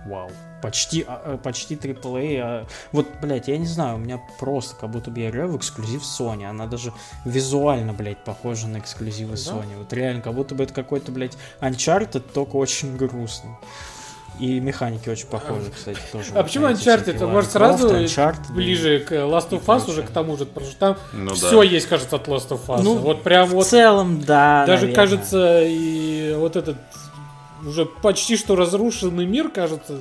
вау. 0.07 0.30
Почти, 0.62 1.05
а, 1.07 1.34
э, 1.34 1.38
почти 1.38 1.76
AAA. 1.76 2.41
А... 2.43 2.66
Вот, 2.93 3.07
блядь, 3.20 3.49
я 3.49 3.59
не 3.59 3.66
знаю, 3.66 3.97
у 3.97 3.99
меня 3.99 4.20
просто 4.38 4.74
как 4.76 4.91
будто 4.91 5.11
бы 5.11 5.20
я 5.20 5.30
играю 5.30 5.49
в 5.49 5.57
эксклюзив 5.57 6.03
Sony. 6.03 6.45
Она 6.45 6.66
даже 6.66 6.93
визуально, 7.24 7.93
блядь, 7.93 8.24
похожа 8.24 8.68
на 8.68 8.78
эксклюзивы 8.78 9.32
да? 9.32 9.36
Sony. 9.36 9.78
Вот 9.78 9.93
реально, 9.93 10.22
как 10.22 10.34
будто 10.34 10.55
бы 10.55 10.64
это 10.64 10.74
какой-то, 10.74 11.12
блядь, 11.12 11.36
Uncharted, 11.61 12.20
только 12.32 12.57
очень 12.57 12.97
грустный. 12.97 13.51
И 14.41 14.59
механики 14.59 15.09
очень 15.11 15.26
похожи, 15.26 15.70
кстати, 15.70 16.01
тоже. 16.11 16.30
А 16.34 16.43
почему 16.43 16.66
Uncharted? 16.68 17.14
Это 17.14 17.26
может 17.26 17.53
сразу 17.53 17.88
Uncharted, 17.88 18.53
ближе 18.55 19.01
к 19.01 19.12
Last 19.12 19.51
of 19.51 19.64
Us 19.66 19.91
уже 19.91 20.03
к 20.03 20.09
тому 20.09 20.38
же, 20.38 20.47
потому 20.47 20.66
что 20.66 20.76
там 20.78 20.97
ну, 21.12 21.34
все 21.34 21.59
да. 21.59 21.62
есть, 21.62 21.86
кажется, 21.86 22.16
от 22.16 22.26
Last 22.26 22.49
of 22.49 22.66
Us. 22.66 22.80
Ну, 22.82 22.97
вот 22.97 23.22
прям 23.22 23.47
в 23.47 23.51
вот. 23.51 23.66
В 23.66 23.68
целом, 23.68 24.22
да. 24.22 24.64
Даже 24.66 24.86
наверное. 24.86 24.95
кажется, 24.95 25.62
и 25.62 26.34
вот 26.38 26.57
этот 26.57 26.78
уже 27.66 27.84
почти 27.84 28.38
что 28.38 28.57
разрушенный 28.57 29.26
мир, 29.26 29.51
кажется, 29.51 29.99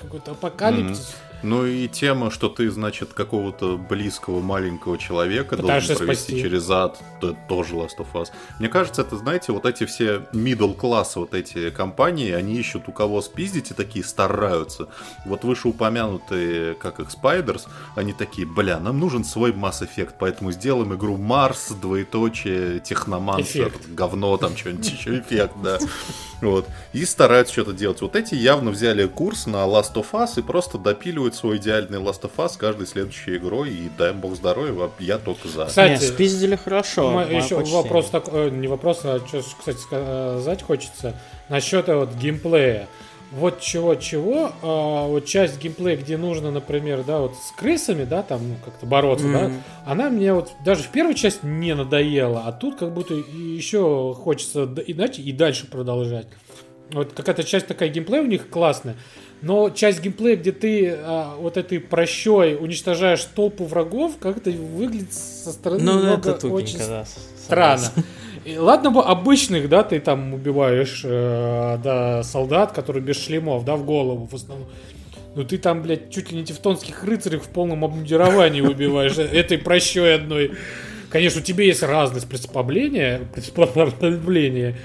какой-то 0.00 0.32
апокалипсис. 0.32 0.98
Mm-hmm. 0.98 1.27
Ну 1.42 1.66
и 1.66 1.86
тема, 1.88 2.30
что 2.30 2.48
ты, 2.48 2.70
значит, 2.70 3.12
какого-то 3.12 3.76
близкого 3.76 4.40
маленького 4.40 4.98
человека 4.98 5.56
Пытаешься 5.56 5.88
должен 5.88 6.06
провести 6.06 6.32
спасти. 6.32 6.42
через 6.42 6.70
ад, 6.70 7.00
это 7.18 7.36
тоже 7.48 7.74
Last 7.74 7.98
of 7.98 8.12
Us. 8.14 8.28
Мне 8.58 8.68
кажется, 8.68 9.02
это, 9.02 9.16
знаете, 9.16 9.52
вот 9.52 9.64
эти 9.64 9.86
все 9.86 10.26
middle 10.32 10.74
класс 10.74 11.16
вот 11.16 11.34
эти 11.34 11.70
компании, 11.70 12.32
они 12.32 12.56
ищут 12.56 12.88
у 12.88 12.92
кого 12.92 13.20
спиздить 13.22 13.70
и 13.70 13.74
такие 13.74 14.04
стараются. 14.04 14.88
Вот 15.26 15.44
вышеупомянутые, 15.44 16.74
как 16.74 17.00
их 17.00 17.08
Spiders, 17.08 17.68
они 17.94 18.12
такие, 18.12 18.46
бля, 18.46 18.80
нам 18.80 18.98
нужен 18.98 19.24
свой 19.24 19.52
Mass 19.52 19.86
Effect, 19.86 20.14
поэтому 20.18 20.50
сделаем 20.52 20.94
игру 20.94 21.16
Марс, 21.16 21.70
двоеточие, 21.70 22.80
Техномансер, 22.80 23.72
говно 23.88 24.36
там, 24.38 24.56
что-нибудь 24.56 24.92
еще, 24.92 25.18
эффект, 25.20 25.54
да. 25.62 25.78
Вот. 26.40 26.66
И 26.92 27.04
стараются 27.04 27.52
что-то 27.52 27.72
делать. 27.72 28.00
Вот 28.00 28.16
эти 28.16 28.34
явно 28.34 28.70
взяли 28.70 29.06
курс 29.06 29.46
на 29.46 29.66
Last 29.66 29.94
of 29.94 30.06
Us 30.12 30.38
и 30.38 30.42
просто 30.42 30.78
допиливают 30.78 31.34
свой 31.34 31.56
идеальный 31.58 31.98
Last 31.98 32.22
of 32.22 32.32
Us 32.36 32.52
каждой 32.56 32.86
следующей 32.86 33.36
игрой. 33.36 33.70
И 33.70 33.90
дай 33.96 34.12
бог 34.12 34.36
здоровья, 34.36 34.90
я 34.98 35.18
только 35.18 35.48
за. 35.48 35.66
Кстати, 35.66 36.02
не, 36.02 36.08
спиздили 36.08 36.56
хорошо. 36.56 37.10
Мы, 37.10 37.22
еще 37.22 37.56
вопрос 37.56 38.10
такой, 38.10 38.48
э, 38.48 38.50
не 38.50 38.68
вопрос, 38.68 39.00
а 39.04 39.20
что, 39.26 39.42
кстати, 39.42 39.78
сказать 39.78 40.62
хочется. 40.62 41.14
Насчет 41.48 41.88
вот 41.88 42.12
геймплея 42.14 42.88
вот 43.30 43.60
чего-чего, 43.60 44.52
а, 44.62 45.06
вот 45.06 45.26
часть 45.26 45.60
геймплея, 45.60 45.96
где 45.96 46.16
нужно, 46.16 46.50
например, 46.50 47.04
да, 47.04 47.18
вот 47.20 47.34
с 47.34 47.52
крысами, 47.52 48.04
да, 48.04 48.22
там, 48.22 48.48
ну, 48.48 48.54
как-то 48.64 48.86
бороться, 48.86 49.26
mm-hmm. 49.26 49.48
да, 49.48 49.52
она 49.86 50.10
мне 50.10 50.32
вот 50.32 50.52
даже 50.64 50.82
в 50.82 50.88
первую 50.88 51.14
часть 51.14 51.42
не 51.42 51.74
надоела, 51.74 52.44
а 52.46 52.52
тут 52.52 52.76
как 52.76 52.92
будто 52.92 53.14
еще 53.14 54.14
хочется 54.18 54.68
иначе 54.86 55.22
и 55.22 55.32
дальше 55.32 55.66
продолжать. 55.66 56.26
Вот 56.90 57.12
какая-то 57.12 57.44
часть 57.44 57.66
такая 57.66 57.90
геймплея 57.90 58.22
у 58.22 58.26
них 58.26 58.48
классная, 58.48 58.96
но 59.42 59.68
часть 59.68 60.00
геймплея, 60.00 60.36
где 60.36 60.52
ты 60.52 60.96
а, 60.96 61.36
вот 61.36 61.58
этой 61.58 61.80
прощой 61.80 62.56
уничтожаешь 62.56 63.22
толпу 63.24 63.66
врагов, 63.66 64.16
как-то 64.18 64.50
выглядит 64.50 65.12
со 65.12 65.52
стороны 65.52 65.84
ну, 65.84 65.98
немного 65.98 66.30
это 66.30 66.48
очень 66.48 66.78
да, 66.78 67.04
странно. 67.44 67.86
Ладно 68.56 68.90
бы 68.90 69.02
обычных, 69.02 69.68
да, 69.68 69.82
ты 69.82 70.00
там 70.00 70.34
убиваешь, 70.34 71.02
э, 71.04 71.78
да, 71.82 72.22
солдат, 72.22 72.72
которые 72.72 73.02
без 73.02 73.22
шлемов, 73.22 73.64
да, 73.64 73.76
в 73.76 73.84
голову 73.84 74.26
в 74.30 74.34
основном. 74.34 74.68
Ну 75.34 75.44
ты 75.44 75.58
там, 75.58 75.82
блядь, 75.82 76.10
чуть 76.10 76.32
ли 76.32 76.38
не 76.38 76.44
тевтонских 76.44 77.04
рыцарей 77.04 77.38
в 77.38 77.48
полном 77.48 77.84
обмундировании 77.84 78.60
убиваешь 78.60 79.18
этой 79.18 79.58
прощой 79.58 80.16
одной. 80.16 80.52
Конечно, 81.10 81.40
у 81.40 81.44
тебя 81.44 81.64
есть 81.64 81.82
разность 81.82 82.28
приспособления, 82.28 83.20
приспособления, 83.34 84.76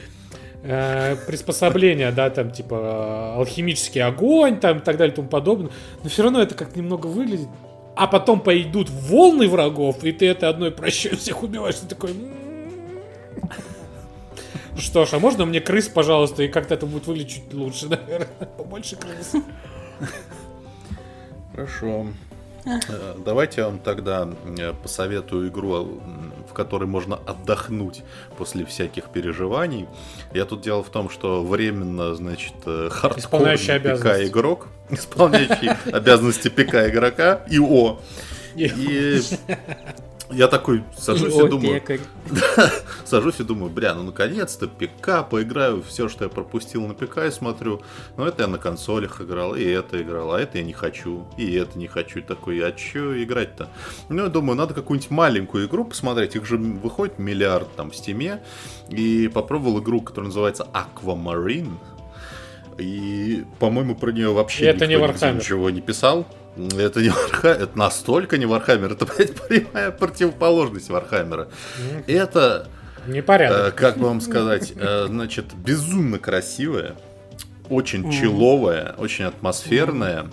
э, 0.64 1.16
приспособления, 1.28 2.12
да, 2.12 2.30
там, 2.30 2.51
типа, 2.51 3.36
алхимический 3.36 4.01
огонь, 4.01 4.60
там, 4.60 4.78
и 4.78 4.82
так 4.82 4.97
далее, 4.97 5.12
и 5.12 5.16
тому 5.16 5.28
подобное. 5.28 5.72
Но 6.04 6.10
все 6.10 6.24
равно 6.24 6.41
это 6.41 6.56
как 6.56 6.76
немного 6.76 7.08
выглядит. 7.08 7.47
А 7.95 8.08
потом 8.08 8.39
пойдут 8.39 8.89
волны 8.89 9.47
врагов, 9.47 10.04
и 10.04 10.12
ты 10.12 10.28
это 10.28 10.49
одной 10.49 10.72
прощой 10.72 11.16
всех 11.18 11.43
убиваешь. 11.43 11.76
Ты 11.76 11.88
такой, 11.88 12.12
что 14.78 15.06
ж, 15.06 15.14
а 15.14 15.20
можно 15.20 15.46
мне 15.46 15.62
крыс, 15.62 15.88
пожалуйста, 15.88 16.44
и 16.44 16.48
как-то 16.48 16.74
это 16.74 16.86
будет 16.86 17.08
выглядеть 17.08 17.36
чуть 17.36 17.54
лучше, 17.54 17.88
наверное. 17.88 18.28
Побольше 18.58 18.96
крыс. 18.96 19.34
Хорошо. 21.52 22.08
Э, 22.66 23.16
давайте 23.24 23.62
я 23.62 23.68
вам 23.68 23.80
тогда 23.80 24.28
э, 24.58 24.74
посоветую 24.74 25.50
игру, 25.50 26.00
в 26.50 26.54
которой 26.54 26.86
можно 26.86 27.16
отдохнуть 27.16 28.04
после 28.38 28.66
всяких 28.66 29.10
переживаний. 29.10 29.88
Я 30.34 30.46
тут 30.46 30.62
дело 30.62 30.84
в 30.84 30.89
том, 30.89 31.10
что 31.10 31.44
временно, 31.44 32.16
значит, 32.16 32.54
э, 32.66 32.89
хардкорный 32.91 33.58
ПК 33.58 34.06
игрок, 34.28 34.68
исполняющий 34.89 35.72
обязанности 35.91 36.48
ПК 36.50 36.76
игрока, 36.88 37.41
ИО. 37.50 38.00
И 38.56 39.22
я 40.32 40.48
такой 40.48 40.84
сажусь 40.98 41.36
и, 41.36 41.46
и 41.46 41.48
думаю... 41.48 41.82
сажусь 43.06 43.40
и 43.40 43.44
думаю, 43.44 43.70
бля, 43.70 43.94
ну 43.94 44.04
наконец-то 44.04 44.68
ПК, 44.68 45.28
поиграю 45.30 45.84
все, 45.84 46.10
что 46.10 46.26
я 46.26 46.30
пропустил 46.30 46.86
на 46.88 46.94
ПК 46.94 47.20
и 47.28 47.32
смотрю. 47.32 47.82
Ну 48.18 48.26
это 48.26 48.44
я 48.44 48.48
на 48.48 48.58
консолях 48.58 49.22
играл, 49.22 49.56
и 49.56 49.64
это 49.64 50.02
играл, 50.02 50.34
а 50.34 50.40
это 50.40 50.58
я 50.58 50.64
не 50.64 50.74
хочу, 50.74 51.26
и 51.38 51.54
это 51.54 51.78
не 51.78 51.88
хочу. 51.88 52.20
И 52.20 52.22
такой, 52.22 52.60
а 52.60 52.72
че 52.72 53.24
играть-то? 53.24 53.70
Ну 54.10 54.24
я 54.24 54.30
думаю, 54.30 54.58
надо 54.58 54.74
какую-нибудь 54.74 55.12
маленькую 55.12 55.68
игру 55.68 55.86
посмотреть. 55.86 56.36
Их 56.36 56.46
же 56.46 56.58
выходит 56.58 57.20
миллиард 57.20 57.76
там 57.76 57.92
в 57.92 57.96
стиме. 57.96 58.42
И 58.90 59.30
попробовал 59.34 59.80
игру, 59.80 60.02
которая 60.02 60.28
называется 60.28 60.68
Aquamarine. 60.74 61.78
И, 62.78 63.46
по-моему, 63.60 63.96
про 63.96 64.12
нее 64.12 64.34
вообще 64.34 64.66
это 64.66 64.88
никто 64.88 65.28
не 65.28 65.34
ничего 65.36 65.70
не 65.70 65.82
писал. 65.82 66.26
Это 66.56 67.01
не 67.01 67.10
Вархаммер, 67.10 67.62
это 67.62 67.78
настолько 67.78 68.38
не 68.38 68.45
Вархаммер, 68.45 68.91
это, 68.91 69.06
блядь, 69.06 69.34
прямая 69.41 69.91
противоположность 69.91 70.89
Вархаммера. 70.89 71.47
Это, 72.08 72.68
Непорядок. 73.08 73.74
Э, 73.74 73.78
как 73.78 73.97
вам 73.97 74.22
сказать, 74.22 74.74
э, 74.76 75.06
значит, 75.08 75.54
безумно 75.56 76.20
красивая, 76.20 76.95
очень 77.70 78.12
chill 78.12 78.49
овая, 78.49 78.94
очень 78.97 79.26
атмосферная, 79.26 80.28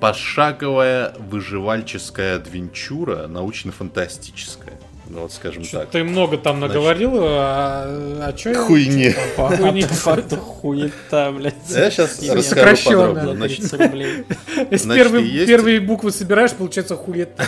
пошаговая 0.00 1.14
выживальческая 1.18 2.36
адвенчура, 2.36 3.26
научно-фантастическая. 3.26 4.78
Ну, 5.08 5.22
вот 5.22 5.32
скажем 5.32 5.62
Что 5.62 5.80
так. 5.80 5.90
Ты 5.90 6.02
много 6.04 6.36
там 6.36 6.58
наговорил, 6.58 7.10
Значит, 7.10 7.30
а, 7.30 8.28
а 8.28 8.36
что? 8.36 8.54
Хуйни. 8.54 9.14
Хуйни. 9.36 9.82
Факту 9.86 10.36
хуета, 10.36 11.32
блядь. 11.32 11.54
Я 11.68 11.90
сейчас 11.90 12.20
расскажу 12.28 12.90
подробно. 12.90 13.34
Значит, 13.36 13.60
Если 14.70 15.46
первые 15.46 15.80
буквы 15.80 16.10
собираешь, 16.10 16.52
получается 16.52 16.96
хуета. 16.96 17.46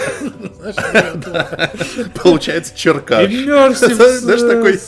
Получается 2.23 2.77
черкаш. 2.77 3.31
Знаешь, 3.31 4.41
такой... 4.41 4.79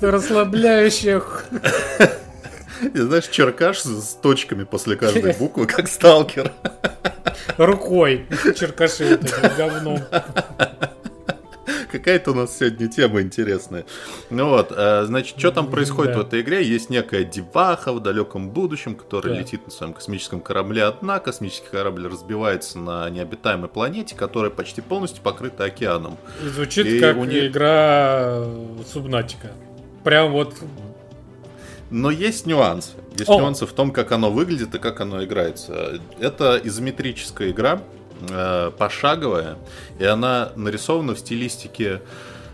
расслабляющее... 0.00 1.22
Знаешь, 2.94 3.28
черкаш 3.28 3.80
с 3.80 4.14
точками 4.14 4.64
после 4.64 4.96
каждой 4.96 5.34
буквы, 5.34 5.66
как 5.66 5.88
сталкер. 5.88 6.52
Рукой 7.56 8.26
черкаши 8.58 9.16
вот 9.16 9.24
этим 9.24 9.56
говном. 9.56 10.00
Какая-то 11.98 12.32
у 12.32 12.34
нас 12.34 12.58
сегодня 12.58 12.88
тема 12.88 13.22
интересная. 13.22 13.86
Ну 14.30 14.50
вот, 14.50 14.72
э, 14.74 15.04
значит, 15.06 15.38
что 15.38 15.50
там 15.50 15.70
происходит 15.70 16.14
да. 16.14 16.20
в 16.20 16.26
этой 16.26 16.42
игре? 16.42 16.62
Есть 16.62 16.90
некая 16.90 17.24
деваха 17.24 17.92
в 17.92 18.00
далеком 18.00 18.50
будущем, 18.50 18.94
которая 18.94 19.34
да. 19.34 19.40
летит 19.40 19.64
на 19.64 19.72
своем 19.72 19.92
космическом 19.92 20.40
корабле 20.40 20.84
одна. 20.84 21.18
Космический 21.18 21.68
корабль 21.70 22.06
разбивается 22.06 22.78
на 22.78 23.08
необитаемой 23.10 23.68
планете, 23.68 24.14
которая 24.14 24.50
почти 24.50 24.80
полностью 24.80 25.22
покрыта 25.22 25.64
океаном. 25.64 26.18
И 26.44 26.48
звучит 26.48 26.86
И 26.86 27.00
как 27.00 27.16
у 27.16 27.24
них... 27.24 27.50
игра 27.50 28.44
Субнатика. 28.92 29.52
Прям 30.04 30.32
вот 30.32 30.54
но 31.90 32.10
есть 32.10 32.46
нюансы. 32.46 32.92
Есть 33.16 33.30
О. 33.30 33.38
нюансы 33.38 33.64
в 33.66 33.72
том, 33.72 33.92
как 33.92 34.12
оно 34.12 34.30
выглядит 34.30 34.74
и 34.74 34.78
как 34.78 35.00
оно 35.00 35.24
играется. 35.24 36.00
Это 36.18 36.60
изометрическая 36.62 37.50
игра, 37.50 37.80
э, 38.28 38.70
пошаговая, 38.76 39.56
и 39.98 40.04
она 40.04 40.52
нарисована 40.56 41.14
в 41.14 41.18
стилистике 41.18 42.00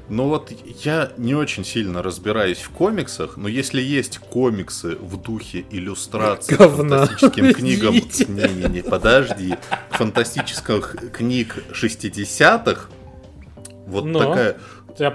ну 0.09 0.29
вот 0.29 0.53
я 0.85 1.11
не 1.17 1.35
очень 1.35 1.65
сильно 1.65 2.03
разбираюсь 2.03 2.59
в 2.59 2.71
комиксах, 2.71 3.37
но 3.37 3.49
если 3.49 3.81
есть 3.81 4.19
комиксы 4.19 4.97
в 4.97 5.17
духе 5.17 5.65
иллюстраций 5.71 6.57
Говна. 6.57 7.07
фантастическим 7.07 7.55
книгам... 7.55 7.95
Не-не-не, 7.95 8.83
подожди. 8.83 9.55
Фантастических 9.93 10.97
книг 11.13 11.57
60-х, 11.73 12.89
вот 13.87 14.05
но. 14.05 14.19
такая... 14.19 14.57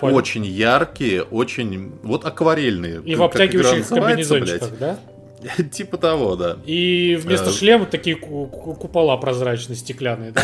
Очень 0.01 0.45
яркие, 0.45 1.21
очень... 1.21 1.91
Вот 2.01 2.25
акварельные. 2.25 2.99
И 3.05 3.13
в 3.13 3.21
обтягивающих 3.21 3.87
комбинезончиках, 3.87 4.79
да? 4.79 4.99
Типа 5.71 5.97
того, 5.97 6.35
да. 6.35 6.57
И 6.65 7.17
вместо 7.21 7.49
э, 7.49 7.53
шлема 7.53 7.85
такие 7.85 8.15
купола 8.15 9.17
прозрачные, 9.17 9.75
стеклянные, 9.75 10.31
да? 10.31 10.41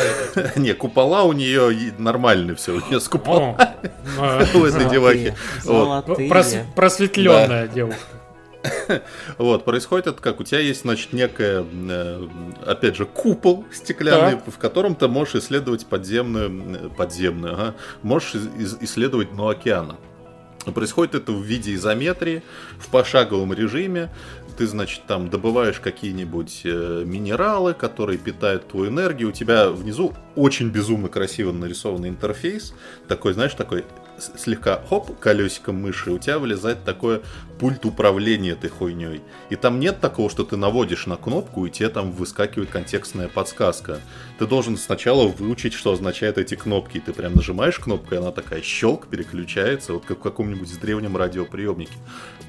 Не, 0.56 0.74
купола 0.74 1.24
у 1.24 1.34
нее 1.34 1.94
нормальные 1.98 2.56
все, 2.56 2.74
у 2.74 2.80
нее 2.88 3.00
с 3.00 3.08
купола 3.08 3.76
у 4.54 4.64
этой 4.64 4.90
девахи. 4.90 5.36
Просветленная 6.76 7.68
девушка. 7.68 8.02
Вот, 9.38 9.66
происходит 9.66 10.08
это 10.08 10.22
как? 10.22 10.40
У 10.40 10.44
тебя 10.44 10.60
есть, 10.60 10.84
значит, 10.84 11.12
некая, 11.12 11.66
э, 11.66 12.28
опять 12.66 12.96
же, 12.96 13.06
купол 13.06 13.66
стеклянный, 13.74 14.40
в 14.48 14.58
котором 14.58 14.96
ты 14.96 15.10
можешь 15.10 15.36
исследовать 15.36 15.86
подземную, 15.86 16.90
подземную, 16.92 17.54
ага, 17.56 17.76
можешь 18.04 18.36
исследовать 18.80 19.32
дно 19.32 19.50
океана. 19.50 19.98
Происходит 20.72 21.16
это 21.16 21.32
в 21.34 21.42
виде 21.42 21.74
изометрии, 21.74 22.42
в 22.80 22.88
пошаговом 22.90 23.54
режиме. 23.54 24.10
Ты, 24.58 24.68
значит, 24.68 25.02
там 25.08 25.30
добываешь 25.30 25.80
какие-нибудь 25.80 26.62
э, 26.66 27.04
минералы, 27.06 27.74
которые 27.74 28.20
питают 28.20 28.68
твою 28.68 28.90
энергию. 28.90 29.30
У 29.30 29.32
тебя 29.32 29.70
внизу 29.70 30.14
очень 30.36 30.70
безумно 30.70 31.10
красиво 31.10 31.52
нарисованный 31.52 32.10
интерфейс. 32.10 32.74
Такой, 33.08 33.34
знаешь, 33.34 33.54
такой 33.54 33.84
слегка 34.20 34.82
хоп, 34.90 35.18
колесиком 35.20 35.82
мыши, 35.82 36.12
у 36.12 36.20
тебя 36.20 36.40
вылезает 36.40 36.84
такое 36.84 37.22
пульт 37.64 37.86
управления 37.86 38.50
этой 38.50 38.70
хуйней. 38.70 39.22
И 39.50 39.56
там 39.56 39.80
нет 39.80 40.02
такого, 40.02 40.30
что 40.30 40.44
ты 40.44 40.58
наводишь 40.58 41.08
на 41.08 41.16
кнопку, 41.16 41.66
и 41.66 41.72
тебе 41.72 41.88
там 41.88 42.12
выскакивает 42.12 42.70
контекстная 42.70 43.30
подсказка. 43.30 44.02
Ты 44.38 44.48
должен 44.48 44.76
сначала 44.76 45.30
выучить, 45.30 45.72
что 45.72 45.94
означают 45.94 46.38
эти 46.38 46.56
кнопки. 46.56 46.98
И 46.98 47.00
ты 47.00 47.14
прям 47.14 47.36
нажимаешь 47.36 47.80
кнопку, 47.80 48.16
и 48.16 48.18
она 48.18 48.32
такая 48.32 48.62
щелк, 48.62 49.08
переключается, 49.08 49.94
вот 49.94 50.04
как 50.04 50.20
в 50.20 50.22
каком-нибудь 50.22 50.78
древнем 50.82 51.16
радиоприемнике. 51.16 51.94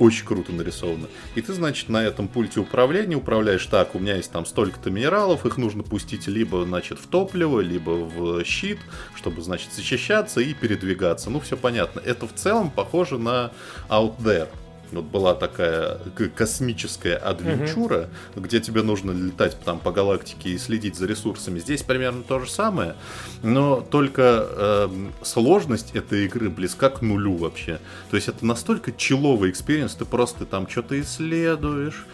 Очень 0.00 0.26
круто 0.26 0.50
нарисовано. 0.50 1.06
И 1.36 1.42
ты, 1.42 1.52
значит, 1.52 1.88
на 1.88 2.02
этом 2.02 2.26
пульте 2.26 2.58
управления 2.58 3.14
управляешь 3.14 3.64
так, 3.66 3.94
у 3.94 4.00
меня 4.00 4.16
есть 4.16 4.32
там 4.32 4.44
столько-то 4.44 4.90
минералов, 4.90 5.46
их 5.46 5.58
нужно 5.58 5.84
пустить 5.84 6.26
либо, 6.26 6.64
значит, 6.64 6.98
в 6.98 7.06
топливо, 7.06 7.60
либо 7.60 7.90
в 7.90 8.42
щит, 8.44 8.80
чтобы, 9.14 9.42
значит, 9.42 9.72
защищаться 9.72 10.40
и 10.40 10.54
передвигаться. 10.54 11.30
Ну, 11.30 11.38
все 11.38 11.56
понятно. 11.56 12.00
Это 12.00 12.26
в 12.26 12.34
целом 12.34 12.68
похоже 12.68 13.16
на 13.16 13.52
Out 13.88 14.16
There. 14.18 14.48
Вот 14.92 15.04
была 15.04 15.34
такая 15.34 15.98
космическая 16.34 17.16
адвенчура, 17.16 18.08
угу. 18.34 18.44
где 18.44 18.60
тебе 18.60 18.82
нужно 18.82 19.10
летать 19.10 19.56
там 19.64 19.78
по 19.78 19.92
галактике 19.92 20.50
и 20.50 20.58
следить 20.58 20.96
за 20.96 21.06
ресурсами. 21.06 21.58
Здесь 21.58 21.82
примерно 21.82 22.22
то 22.22 22.40
же 22.40 22.50
самое, 22.50 22.94
но 23.42 23.80
только 23.80 24.46
э, 24.48 24.88
сложность 25.22 25.94
этой 25.94 26.26
игры 26.26 26.50
близка 26.50 26.90
к 26.90 27.02
нулю 27.02 27.36
вообще. 27.36 27.80
То 28.10 28.16
есть 28.16 28.28
это 28.28 28.44
настолько 28.44 28.92
chill 28.92 29.24
овый 29.24 29.50
experience, 29.50 29.94
ты 29.94 30.04
просто 30.04 30.44
там 30.44 30.68
что-то 30.68 31.00
исследуешь, 31.00 32.06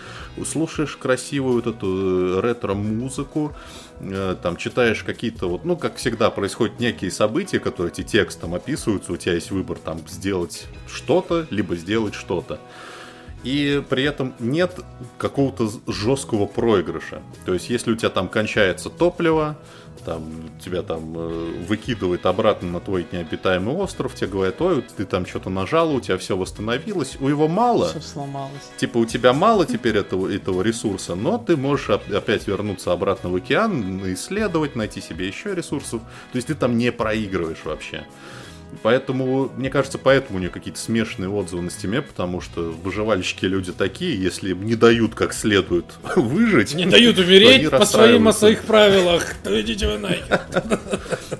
слушаешь 0.44 0.96
красивую 0.96 1.56
вот 1.56 1.66
эту 1.66 2.38
э, 2.38 2.40
ретро-музыку, 2.40 3.54
там 4.42 4.56
читаешь 4.56 5.02
какие-то 5.04 5.48
вот, 5.48 5.64
ну, 5.64 5.76
как 5.76 5.96
всегда, 5.96 6.30
происходят 6.30 6.80
некие 6.80 7.10
события, 7.10 7.60
которые 7.60 7.92
эти 7.92 8.02
текстом 8.02 8.54
описываются, 8.54 9.12
у 9.12 9.16
тебя 9.16 9.34
есть 9.34 9.50
выбор 9.50 9.78
там 9.78 10.00
сделать 10.08 10.66
что-то, 10.88 11.46
либо 11.50 11.76
сделать 11.76 12.14
что-то. 12.14 12.60
И 13.42 13.82
при 13.88 14.04
этом 14.04 14.34
нет 14.38 14.80
какого-то 15.18 15.70
жесткого 15.86 16.46
проигрыша. 16.46 17.22
То 17.46 17.54
есть, 17.54 17.70
если 17.70 17.92
у 17.92 17.96
тебя 17.96 18.10
там 18.10 18.28
кончается 18.28 18.90
топливо, 18.90 19.56
там 20.04 20.50
тебя 20.64 20.82
там 20.82 21.14
э, 21.16 21.64
выкидывает 21.68 22.26
обратно 22.26 22.68
на 22.68 22.80
твой 22.80 23.06
необитаемый 23.10 23.74
остров, 23.74 24.14
тебе 24.14 24.28
говорят, 24.28 24.60
ой, 24.60 24.84
ты 24.96 25.04
там 25.04 25.26
что-то 25.26 25.50
нажал, 25.50 25.94
у 25.94 26.00
тебя 26.00 26.18
все 26.18 26.36
восстановилось, 26.36 27.16
у 27.20 27.28
его 27.28 27.48
мало. 27.48 27.88
Все 27.88 28.00
сломалось. 28.00 28.70
Типа 28.76 28.98
у 28.98 29.04
тебя 29.04 29.32
мало 29.32 29.66
теперь 29.66 29.96
этого, 29.96 30.28
этого 30.28 30.62
ресурса, 30.62 31.14
но 31.14 31.38
ты 31.38 31.56
можешь 31.56 31.90
опять 31.90 32.46
вернуться 32.46 32.92
обратно 32.92 33.30
в 33.30 33.36
океан, 33.36 34.00
исследовать, 34.12 34.76
найти 34.76 35.00
себе 35.00 35.28
еще 35.28 35.54
ресурсов. 35.54 36.00
То 36.32 36.36
есть 36.36 36.48
ты 36.48 36.54
там 36.54 36.78
не 36.78 36.92
проигрываешь 36.92 37.64
вообще. 37.64 38.06
Поэтому, 38.82 39.50
мне 39.56 39.70
кажется, 39.70 39.98
поэтому 39.98 40.38
у 40.38 40.40
нее 40.40 40.50
какие-то 40.50 40.78
смешанные 40.78 41.28
отзывы 41.28 41.62
на 41.62 41.70
стиме, 41.70 42.02
потому 42.02 42.40
что 42.40 42.62
выживальщики 42.62 43.44
люди 43.44 43.72
такие, 43.72 44.20
если 44.20 44.50
им 44.50 44.64
не 44.64 44.74
дают 44.74 45.14
как 45.14 45.34
следует 45.34 45.86
выжить. 46.16 46.74
Не 46.74 46.86
дают 46.86 47.18
умереть 47.18 47.70
по 47.70 47.84
своим 47.84 48.28
о 48.28 48.32
своих 48.32 48.62
правилах, 48.62 49.34
то 49.42 49.60
идите 49.60 49.86
вы 49.86 49.98
нахер. 49.98 50.40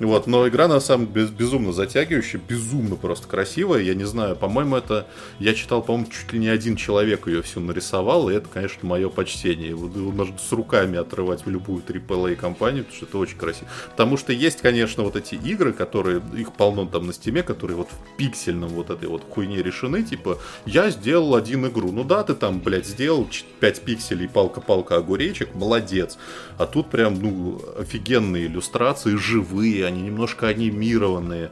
Вот, 0.01 0.26
но 0.26 0.49
игра 0.49 0.66
на 0.66 0.81
самом 0.81 1.12
деле 1.12 1.26
безумно 1.26 1.72
затягивающая, 1.72 2.41
безумно 2.41 2.97
просто 2.97 3.28
красивая. 3.28 3.83
Я 3.83 3.95
не 3.95 4.05
знаю, 4.05 4.35
по-моему, 4.35 4.76
это 4.76 5.07
я 5.39 5.53
читал, 5.53 5.83
по-моему, 5.83 6.11
чуть 6.11 6.33
ли 6.33 6.39
не 6.39 6.49
один 6.49 6.76
человек 6.76 7.26
ее 7.26 7.43
всю 7.43 7.61
нарисовал, 7.61 8.31
и 8.31 8.35
это, 8.35 8.49
конечно, 8.49 8.89
мое 8.89 9.11
почтение. 9.11 9.76
Можно 9.76 10.39
с 10.39 10.53
руками 10.53 10.97
отрывать 10.97 11.45
в 11.45 11.51
любую 11.51 11.83
AAA 11.83 12.37
компанию, 12.37 12.85
потому 12.85 12.97
что 12.97 13.07
это 13.07 13.18
очень 13.18 13.37
красиво. 13.37 13.68
Потому 13.91 14.16
что 14.16 14.33
есть, 14.33 14.62
конечно, 14.62 15.03
вот 15.03 15.16
эти 15.16 15.35
игры, 15.35 15.72
которые 15.72 16.22
их 16.35 16.53
полно 16.53 16.87
там 16.87 17.07
на 17.07 17.12
стиме, 17.21 17.43
которые 17.43 17.77
вот 17.77 17.89
в 17.89 18.16
пиксельном 18.16 18.71
вот 18.71 18.91
этой 18.91 19.09
вот 19.09 19.23
хуйне 19.29 19.62
решены, 19.62 20.03
типа, 20.03 20.39
я 20.66 20.91
сделал 20.91 21.35
один 21.35 21.66
игру. 21.66 21.93
Ну 21.93 22.05
да, 22.05 22.23
ты 22.23 22.35
там, 22.35 22.61
блядь, 22.61 22.87
сделал 22.87 23.29
5 23.61 23.81
пикселей, 23.83 24.29
палка-палка 24.29 24.97
огуречек, 24.97 25.55
молодец. 25.55 26.18
А 26.59 26.66
тут 26.66 26.91
прям, 26.91 27.21
ну, 27.21 27.61
офигенные 27.79 28.47
иллюстрации, 28.47 29.16
живые, 29.16 29.87
они 29.87 30.03
немножко 30.03 30.49
анимированные. 30.49 31.51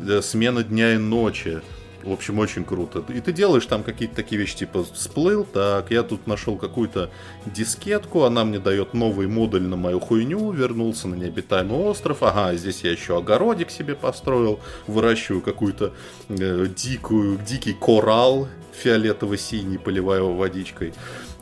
Э, 0.00 0.20
смена 0.22 0.62
дня 0.62 0.94
и 0.94 0.98
ночи. 0.98 1.62
В 2.06 2.12
общем, 2.12 2.38
очень 2.38 2.64
круто. 2.64 3.02
И 3.12 3.20
ты 3.20 3.32
делаешь 3.32 3.66
там 3.66 3.82
какие-то 3.82 4.14
такие 4.14 4.40
вещи, 4.40 4.58
типа 4.58 4.84
всплыл, 4.84 5.42
так, 5.42 5.90
я 5.90 6.04
тут 6.04 6.28
нашел 6.28 6.56
какую-то 6.56 7.10
дискетку, 7.46 8.22
она 8.22 8.44
мне 8.44 8.60
дает 8.60 8.94
новый 8.94 9.26
модуль 9.26 9.64
на 9.64 9.74
мою 9.74 9.98
хуйню, 9.98 10.52
вернулся 10.52 11.08
на 11.08 11.16
необитаемый 11.16 11.76
остров, 11.78 12.22
ага, 12.22 12.54
здесь 12.54 12.82
я 12.84 12.92
еще 12.92 13.18
огородик 13.18 13.70
себе 13.70 13.96
построил, 13.96 14.60
выращиваю 14.86 15.42
какую-то 15.42 15.94
э, 16.28 16.66
дикую, 16.76 17.38
дикий 17.38 17.72
коралл 17.72 18.46
фиолетово-синий, 18.84 19.78
поливаю 19.78 20.24
его 20.24 20.34
водичкой. 20.36 20.92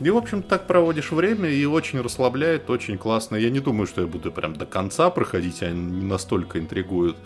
И, 0.05 0.11
в 0.11 0.19
общем, 0.19 0.43
так 0.43 0.67
проводишь 0.67 1.13
время 1.13 1.49
и 1.49 1.65
очень 1.65 1.99
расслабляет, 2.03 2.69
очень 2.69 2.99
классно. 2.99 3.37
Я 3.37 3.49
не 3.49 3.61
думаю, 3.61 3.87
что 3.87 4.03
я 4.03 4.07
буду 4.07 4.31
прям 4.31 4.55
до 4.55 4.67
конца 4.67 5.09
проходить, 5.09 5.63
они 5.63 5.81
не 5.81 6.05
настолько 6.05 6.59
интригуют. 6.59 7.17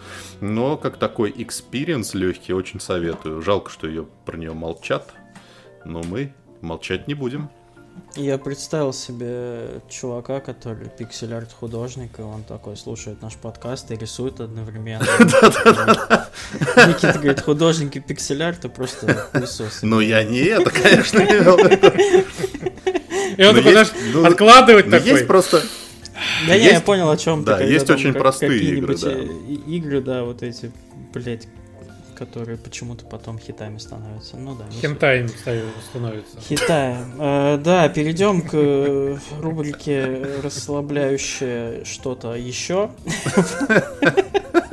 Но 0.40 0.76
как 0.76 0.96
такой 0.96 1.34
experience 1.36 2.14
легкий, 2.14 2.52
очень 2.52 2.78
советую. 2.78 3.42
Жалко, 3.42 3.68
что 3.68 3.88
ее 3.88 4.06
про 4.24 4.36
нее 4.36 4.52
молчат, 4.52 5.12
но 5.84 6.04
мы 6.04 6.32
молчать 6.60 7.08
не 7.08 7.14
будем. 7.14 7.50
Я 8.14 8.38
представил 8.38 8.92
себе 8.92 9.80
чувака, 9.88 10.40
который 10.40 10.88
пиксель-арт 10.88 11.52
художник, 11.52 12.18
и 12.18 12.22
он 12.22 12.42
такой 12.44 12.76
слушает 12.76 13.22
наш 13.22 13.34
подкаст 13.34 13.90
и 13.90 13.96
рисует 13.96 14.40
одновременно. 14.40 15.04
Никита 16.86 17.14
говорит, 17.14 17.40
художники 17.40 17.98
пиксель-арта 17.98 18.68
просто 18.68 19.14
хуесосы. 19.32 19.84
Ну 19.84 20.00
я 20.00 20.24
не 20.24 20.38
это, 20.38 20.70
конечно, 20.70 21.18
не 21.18 21.40
И 23.38 23.44
он 23.44 23.54
такой, 23.54 23.70
знаешь, 23.70 23.92
ну, 24.12 24.24
откладывать 24.24 24.90
такой. 24.90 25.12
Есть 25.12 25.26
просто... 25.26 25.62
Да 26.48 26.58
не, 26.58 26.64
я 26.64 26.80
понял, 26.80 27.08
о 27.08 27.16
чем 27.16 27.44
ты. 27.44 27.52
Да, 27.52 27.60
есть 27.60 27.88
очень 27.88 28.12
простые 28.12 28.58
игры, 28.58 28.98
да. 28.98 29.12
Игры, 29.12 30.00
да, 30.00 30.24
вот 30.24 30.42
эти, 30.42 30.72
блять, 31.14 31.46
которые 32.16 32.58
почему-то 32.58 33.04
потом 33.04 33.38
хитами 33.38 33.78
становятся. 33.78 34.36
Ну 34.36 34.56
да. 34.56 34.64
Хентаем 34.82 35.28
становится. 35.28 36.40
Хитаем. 36.40 37.14
Э, 37.20 37.60
да, 37.62 37.88
перейдем 37.88 38.42
к 38.42 38.50
э, 38.54 39.16
рубрике 39.40 40.26
расслабляющее 40.42 41.84
что-то 41.84 42.34
еще. 42.34 42.90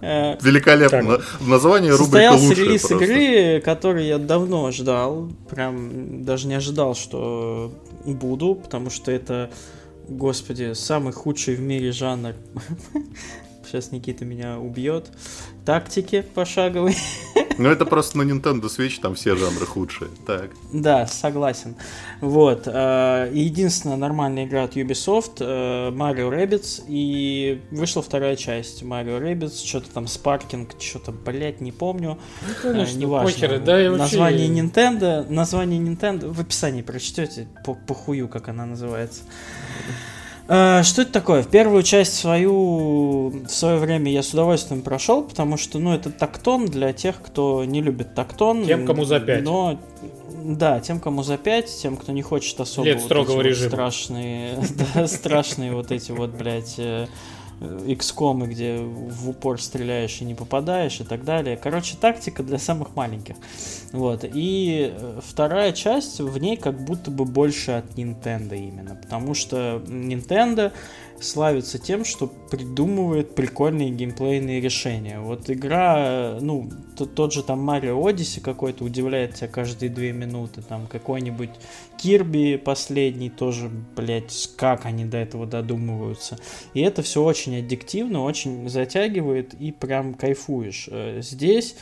Э, 0.00 0.36
Великолепно. 0.40 1.20
Название 1.40 1.94
рубрика 1.94 2.32
лучше. 2.32 2.60
релиз 2.60 2.90
игры, 2.90 3.60
который 3.60 4.06
я 4.06 4.18
давно 4.18 4.70
ждал. 4.70 5.30
Прям 5.48 6.24
даже 6.24 6.46
не 6.46 6.54
ожидал, 6.54 6.94
что 6.94 7.72
буду, 8.04 8.54
потому 8.54 8.90
что 8.90 9.10
это, 9.10 9.50
господи, 10.08 10.72
самый 10.74 11.12
худший 11.12 11.54
в 11.56 11.60
мире 11.60 11.92
жанр 11.92 12.34
Сейчас 13.74 13.90
Никита 13.90 14.24
меня 14.24 14.60
убьет. 14.60 15.10
Тактики 15.64 16.24
пошаговые. 16.34 16.94
Ну, 17.56 17.68
это 17.68 17.84
просто 17.84 18.18
на 18.18 18.22
Nintendo 18.22 18.62
Switch, 18.64 19.00
там 19.00 19.14
все 19.14 19.36
жанры 19.36 19.64
худшие. 19.64 20.10
Так. 20.26 20.50
Да, 20.72 21.06
согласен. 21.06 21.76
Вот. 22.20 22.64
Э, 22.66 23.30
единственная 23.32 23.96
нормальная 23.96 24.44
игра 24.44 24.64
от 24.64 24.76
Ubisoft 24.76 25.36
э, 25.38 25.90
Mario 25.90 26.30
Rabbids. 26.30 26.84
И 26.88 27.62
вышла 27.70 28.02
вторая 28.02 28.34
часть 28.34 28.82
Mario 28.82 29.20
Rabbids. 29.20 29.64
Что-то 29.64 29.88
там 29.90 30.04
Sparking, 30.04 30.68
что-то, 30.80 31.12
блять, 31.12 31.60
не 31.60 31.70
помню. 31.70 32.18
Ну, 32.42 32.54
конечно, 32.60 32.98
Неважно. 32.98 33.32
Похеры, 33.32 33.58
да, 33.60 33.84
и 33.84 33.88
вообще... 33.88 34.02
Название 34.18 34.48
Nintendo. 34.48 35.28
Название 35.28 35.80
Nintendo 35.80 36.32
в 36.32 36.40
описании 36.40 36.82
прочтете. 36.82 37.46
По, 37.64 37.74
по 37.74 37.94
хую, 37.94 38.28
как 38.28 38.48
она 38.48 38.66
называется. 38.66 39.22
Э, 40.48 40.82
что 40.82 41.02
это 41.02 41.12
такое? 41.12 41.42
В 41.42 41.48
первую 41.48 41.82
часть 41.82 42.14
свою 42.14 43.30
в 43.30 43.48
свое 43.48 43.78
время 43.78 44.12
я 44.12 44.22
с 44.22 44.32
удовольствием 44.32 44.82
прошел, 44.82 45.22
потому 45.22 45.56
что, 45.56 45.78
ну, 45.78 45.94
это 45.94 46.10
тактон 46.10 46.66
для 46.66 46.92
тех, 46.92 47.20
кто 47.22 47.64
не 47.64 47.80
любит 47.80 48.14
тактон. 48.14 48.64
Тем, 48.64 48.86
кому 48.86 49.04
за 49.04 49.20
5. 49.20 49.42
Но, 49.42 49.80
да, 50.44 50.80
тем, 50.80 51.00
кому 51.00 51.22
за 51.22 51.38
5, 51.38 51.66
тем, 51.82 51.96
кто 51.96 52.12
не 52.12 52.22
хочет 52.22 52.60
особо 52.60 52.86
Лет 52.86 52.96
вот 52.96 53.04
строгого 53.04 53.40
режима. 53.40 53.70
Вот 53.70 53.74
страшные, 53.74 54.58
да, 54.94 55.06
страшные 55.06 55.72
вот 55.72 55.90
эти 55.90 56.12
вот, 56.12 56.30
блядь, 56.30 56.74
э, 56.78 57.06
XCOM, 57.60 58.46
где 58.46 58.78
в 58.78 59.28
упор 59.28 59.60
стреляешь 59.60 60.20
и 60.20 60.24
не 60.24 60.34
попадаешь 60.34 61.00
и 61.00 61.04
так 61.04 61.24
далее. 61.24 61.56
Короче, 61.56 61.96
тактика 62.00 62.42
для 62.42 62.58
самых 62.58 62.96
маленьких. 62.96 63.36
Вот. 63.92 64.24
И 64.24 64.92
э, 64.96 65.20
вторая 65.24 65.72
часть, 65.72 66.20
в 66.20 66.38
ней 66.38 66.56
как 66.56 66.84
будто 66.84 67.10
бы 67.10 67.24
больше 67.24 67.72
от 67.72 67.94
Nintendo 67.96 68.56
именно. 68.56 68.96
Потому 68.96 69.34
что 69.34 69.82
Nintendo 69.86 70.72
славится 71.20 71.78
тем, 71.78 72.04
что 72.04 72.26
придумывает 72.26 73.34
прикольные 73.34 73.90
геймплейные 73.90 74.60
решения. 74.60 75.20
Вот 75.20 75.48
игра, 75.50 76.38
ну, 76.40 76.70
тот 76.96 77.32
же 77.32 77.42
там 77.42 77.68
Mario 77.68 78.00
Odyssey 78.00 78.40
какой-то 78.40 78.84
удивляет 78.84 79.34
тебя 79.34 79.48
каждые 79.48 79.90
две 79.90 80.12
минуты, 80.12 80.62
там 80.62 80.86
какой-нибудь 80.86 81.50
Кирби 81.96 82.56
последний 82.56 83.30
тоже, 83.30 83.70
блядь, 83.96 84.50
как 84.56 84.86
они 84.86 85.04
до 85.04 85.18
этого 85.18 85.46
додумываются. 85.46 86.38
И 86.74 86.80
это 86.80 87.02
все 87.02 87.22
очень 87.22 87.58
аддиктивно, 87.58 88.22
очень 88.22 88.68
затягивает 88.68 89.54
и 89.54 89.72
прям 89.72 90.14
кайфуешь. 90.14 90.88
Э, 90.90 91.20
здесь 91.22 91.76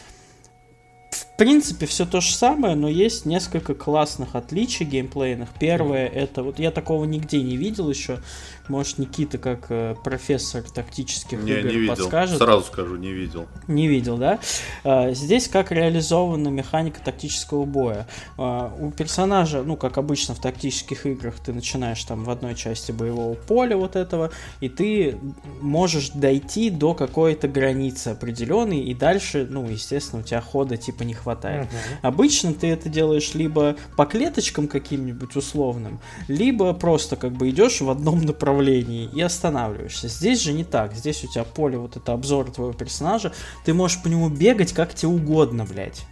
принципе, 1.43 1.87
все 1.87 2.07
то 2.07 2.21
же 2.21 2.33
самое, 2.33 2.77
но 2.77 2.89
есть 2.89 3.27
несколько 3.27 3.75
классных 3.75 4.37
отличий 4.37 4.87
геймплейных. 4.87 5.49
Первое, 5.59 6.07
это 6.07 6.45
вот 6.45 6.61
я 6.61 6.71
такого 6.71 7.05
нигде 7.05 7.43
не 7.43 7.57
видел 7.57 7.91
еще. 7.91 8.21
Может, 8.69 8.99
Никита, 8.99 9.39
как 9.39 9.67
э, 9.71 9.97
профессор 10.05 10.63
тактических 10.63 11.43
не, 11.43 11.51
игр, 11.51 11.69
не 11.69 11.79
видел. 11.79 11.97
подскажет. 11.97 12.39
Сразу 12.39 12.65
скажу, 12.65 12.95
не 12.95 13.11
видел. 13.11 13.49
Не 13.67 13.89
видел, 13.89 14.19
да? 14.19 14.39
А, 14.85 15.11
здесь 15.11 15.49
как 15.49 15.73
реализована 15.73 16.47
механика 16.47 17.01
тактического 17.05 17.65
боя. 17.65 18.07
А, 18.39 18.73
у 18.79 18.93
персонажа, 18.93 19.65
ну, 19.65 19.77
как 19.77 19.99
обычно 19.99 20.37
в 20.37 20.41
тактических 20.41 21.07
играх, 21.07 21.35
ты 21.45 21.53
начинаешь 21.53 22.05
там 22.05 22.23
в 22.23 22.31
одной 22.31 22.55
части 22.55 22.93
боевого 22.93 23.35
поля 23.35 23.77
вот 23.77 23.97
этого, 23.97 24.31
и 24.61 24.69
ты 24.69 25.19
можешь 25.61 26.11
дойти 26.11 26.71
до 26.71 26.95
какой-то 26.95 27.49
границы 27.49 28.09
определенной, 28.09 28.85
и 28.85 28.95
дальше, 28.95 29.45
ну, 29.51 29.69
естественно, 29.69 30.23
у 30.23 30.25
тебя 30.25 30.41
хода 30.41 30.77
типа 30.77 31.03
не 31.03 31.15
хватает. 31.15 31.32
Мгм. 31.63 31.69
Обычно 32.03 32.55
ты 32.55 32.69
это 32.69 32.89
делаешь 32.89 33.35
либо 33.35 33.77
по 33.97 34.07
клеточкам 34.07 34.69
каким-нибудь 34.69 35.37
условным, 35.37 36.01
либо 36.29 36.73
просто 36.73 37.17
как 37.17 37.33
бы 37.33 37.51
идешь 37.51 37.81
в 37.81 37.91
одном 37.91 38.23
направлении 38.23 39.09
и 39.13 39.21
останавливаешься. 39.21 40.09
Здесь 40.09 40.41
же 40.41 40.53
не 40.53 40.65
так. 40.65 40.95
Здесь 40.95 41.25
у 41.25 41.29
тебя 41.29 41.45
поле, 41.45 41.79
вот 41.79 41.97
это 41.97 42.13
обзор 42.13 42.51
твоего 42.51 42.73
персонажа, 42.73 43.33
ты 43.65 43.75
можешь 43.75 44.03
по 44.03 44.09
нему 44.09 44.29
бегать 44.29 44.73
как 44.73 44.95
тебе 44.95 45.09
угодно, 45.09 45.65
блядь. 45.65 46.05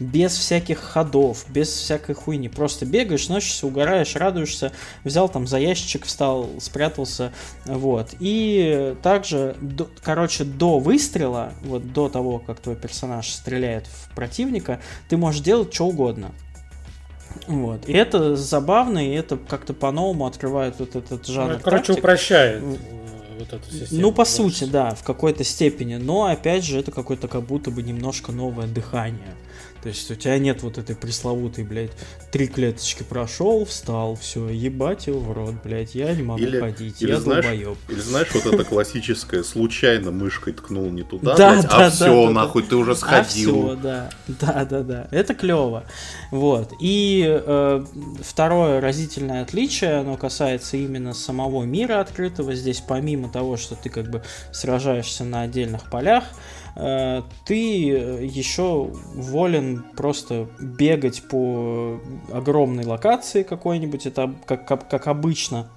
Без 0.00 0.32
всяких 0.36 0.78
ходов, 0.78 1.44
без 1.48 1.68
всякой 1.68 2.14
хуйни. 2.14 2.48
Просто 2.48 2.86
бегаешь, 2.86 3.28
носишься, 3.28 3.66
угораешь, 3.66 4.16
радуешься. 4.16 4.72
Взял 5.04 5.28
там 5.28 5.46
за 5.46 5.58
ящичек, 5.58 6.06
встал, 6.06 6.48
спрятался. 6.58 7.32
Вот. 7.66 8.14
И 8.18 8.96
также, 9.02 9.56
до- 9.60 9.88
короче, 10.02 10.44
до 10.44 10.78
выстрела, 10.78 11.52
вот 11.62 11.92
до 11.92 12.08
того, 12.08 12.38
как 12.38 12.60
твой 12.60 12.76
персонаж 12.76 13.28
стреляет 13.30 13.86
в 13.86 14.14
противника, 14.14 14.80
ты 15.08 15.16
можешь 15.18 15.42
делать 15.42 15.72
что 15.72 15.86
угодно. 15.86 16.32
Вот. 17.46 17.88
И 17.88 17.92
это 17.92 18.36
забавно, 18.36 19.06
и 19.06 19.12
это 19.14 19.36
как-то 19.36 19.74
по-новому 19.74 20.26
открывает 20.26 20.76
вот 20.78 20.96
этот 20.96 21.26
жанр. 21.26 21.52
Ну, 21.54 21.60
Короче, 21.62 21.84
тактик. 21.84 21.98
упрощает 21.98 22.64
вот 23.40 23.52
эту 23.52 23.70
систему. 23.70 24.00
Ну, 24.02 24.10
по 24.10 24.16
больше. 24.18 24.32
сути, 24.32 24.64
да, 24.64 24.94
в 24.94 25.02
какой-то 25.02 25.42
степени. 25.44 25.96
Но, 25.96 26.26
опять 26.26 26.64
же, 26.64 26.78
это 26.78 26.90
какое-то 26.92 27.28
как 27.28 27.42
будто 27.42 27.70
бы 27.70 27.82
немножко 27.82 28.32
новое 28.32 28.66
дыхание. 28.66 29.34
То 29.82 29.88
есть 29.88 30.10
у 30.10 30.14
тебя 30.14 30.38
нет 30.38 30.62
вот 30.62 30.76
этой 30.76 30.94
пресловутой, 30.94 31.64
блядь, 31.64 31.92
три 32.30 32.48
клеточки 32.48 33.02
прошел, 33.02 33.64
встал, 33.64 34.14
все, 34.14 34.50
ебать 34.50 35.06
его 35.06 35.20
в 35.20 35.32
рот, 35.32 35.54
блядь, 35.64 35.94
я 35.94 36.14
не 36.14 36.22
могу 36.22 36.42
Или- 36.42 36.60
ходить, 36.60 37.00
или 37.00 37.12
я 37.12 37.18
знаешь, 37.20 37.46
долбоеб. 37.46 37.78
Или 37.88 38.00
знаешь, 38.00 38.28
вот 38.34 38.44
это 38.44 38.62
классическое, 38.64 39.42
случайно 39.42 40.10
мышкой 40.10 40.52
ткнул 40.52 40.90
не 40.90 41.02
туда, 41.02 41.34
Да, 41.34 41.52
блядь, 41.54 41.62
да, 41.64 41.68
а 41.76 41.78
да, 41.78 41.90
все, 41.90 42.26
да, 42.26 42.30
нахуй, 42.30 42.62
ты 42.62 42.76
уже 42.76 42.92
А 42.92 42.94
сходил. 42.94 43.68
все, 43.68 43.76
да, 43.76 44.10
да, 44.28 44.64
да, 44.66 44.82
да, 44.82 45.08
это 45.12 45.34
клево. 45.34 45.84
Вот. 46.30 46.74
И 46.78 47.24
э, 47.26 47.84
второе 48.22 48.82
разительное 48.82 49.40
отличие, 49.40 49.94
оно 49.94 50.18
касается 50.18 50.76
именно 50.76 51.14
самого 51.14 51.64
мира 51.64 52.00
открытого. 52.00 52.54
Здесь 52.54 52.82
помимо 52.86 53.29
того, 53.30 53.56
что 53.56 53.74
ты 53.76 53.88
как 53.88 54.10
бы 54.10 54.22
сражаешься 54.52 55.24
на 55.24 55.42
отдельных 55.42 55.88
полях, 55.90 56.24
э, 56.76 57.22
ты 57.46 57.54
еще 57.54 58.90
волен 59.14 59.84
просто 59.96 60.48
бегать 60.60 61.22
по 61.28 62.00
огромной 62.32 62.84
локации 62.84 63.42
какой-нибудь. 63.42 64.06
Это 64.06 64.34
как, 64.46 64.66
как, 64.66 64.88
как 64.88 65.06
обычно 65.06 65.68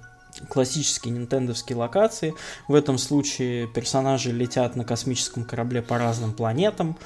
классические 0.48 1.14
нинтендовские 1.14 1.76
локации. 1.76 2.34
В 2.68 2.74
этом 2.74 2.98
случае 2.98 3.68
персонажи 3.68 4.32
летят 4.32 4.76
на 4.76 4.84
космическом 4.84 5.44
корабле 5.44 5.82
по 5.82 5.98
разным 5.98 6.32
планетам. 6.32 6.96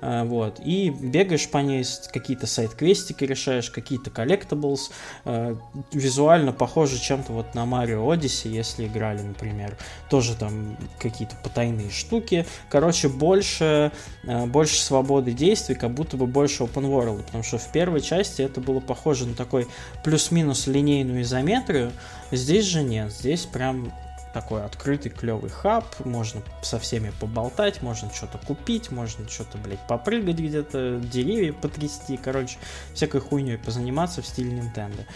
Вот, 0.00 0.60
и 0.64 0.90
бегаешь 0.90 1.48
по 1.48 1.58
ней, 1.58 1.84
какие-то 2.12 2.46
side-квестики 2.46 3.24
решаешь, 3.24 3.70
какие-то 3.70 4.10
collectables. 4.10 4.90
э, 5.24 5.56
Визуально 5.92 6.52
похоже 6.52 6.98
чем-то 6.98 7.32
вот 7.32 7.54
на 7.54 7.64
Mario 7.64 8.06
Odyssey, 8.06 8.48
если 8.48 8.86
играли, 8.86 9.22
например. 9.22 9.76
Тоже 10.10 10.34
там 10.36 10.76
какие-то 10.98 11.36
потайные 11.42 11.90
штуки. 11.90 12.46
Короче, 12.68 13.08
больше, 13.08 13.92
э, 14.24 14.46
больше 14.46 14.80
свободы 14.80 15.32
действий, 15.32 15.74
как 15.74 15.92
будто 15.92 16.16
бы 16.16 16.26
больше 16.26 16.64
open 16.64 16.84
world. 16.90 17.24
Потому 17.24 17.42
что 17.42 17.58
в 17.58 17.72
первой 17.72 18.00
части 18.00 18.42
это 18.42 18.60
было 18.60 18.80
похоже 18.80 19.26
на 19.26 19.34
такой 19.34 19.66
плюс-минус 20.04 20.66
линейную 20.66 21.22
изометрию. 21.22 21.92
Здесь 22.30 22.66
же 22.66 22.82
нет. 22.82 23.12
Здесь 23.12 23.46
прям 23.46 23.92
такой 24.36 24.62
открытый 24.62 25.10
клевый 25.10 25.48
хаб, 25.48 25.86
можно 26.04 26.42
со 26.60 26.78
всеми 26.78 27.10
поболтать, 27.20 27.80
можно 27.80 28.12
что-то 28.12 28.36
купить, 28.36 28.90
можно 28.90 29.26
что-то, 29.26 29.56
блядь, 29.56 29.80
попрыгать 29.88 30.36
где-то, 30.36 31.00
деревья 31.02 31.54
потрясти, 31.54 32.18
короче, 32.18 32.58
всякой 32.92 33.22
хуйней 33.22 33.56
позаниматься 33.56 34.20
в 34.20 34.26
стиле 34.26 34.58
Nintendo. 34.58 35.06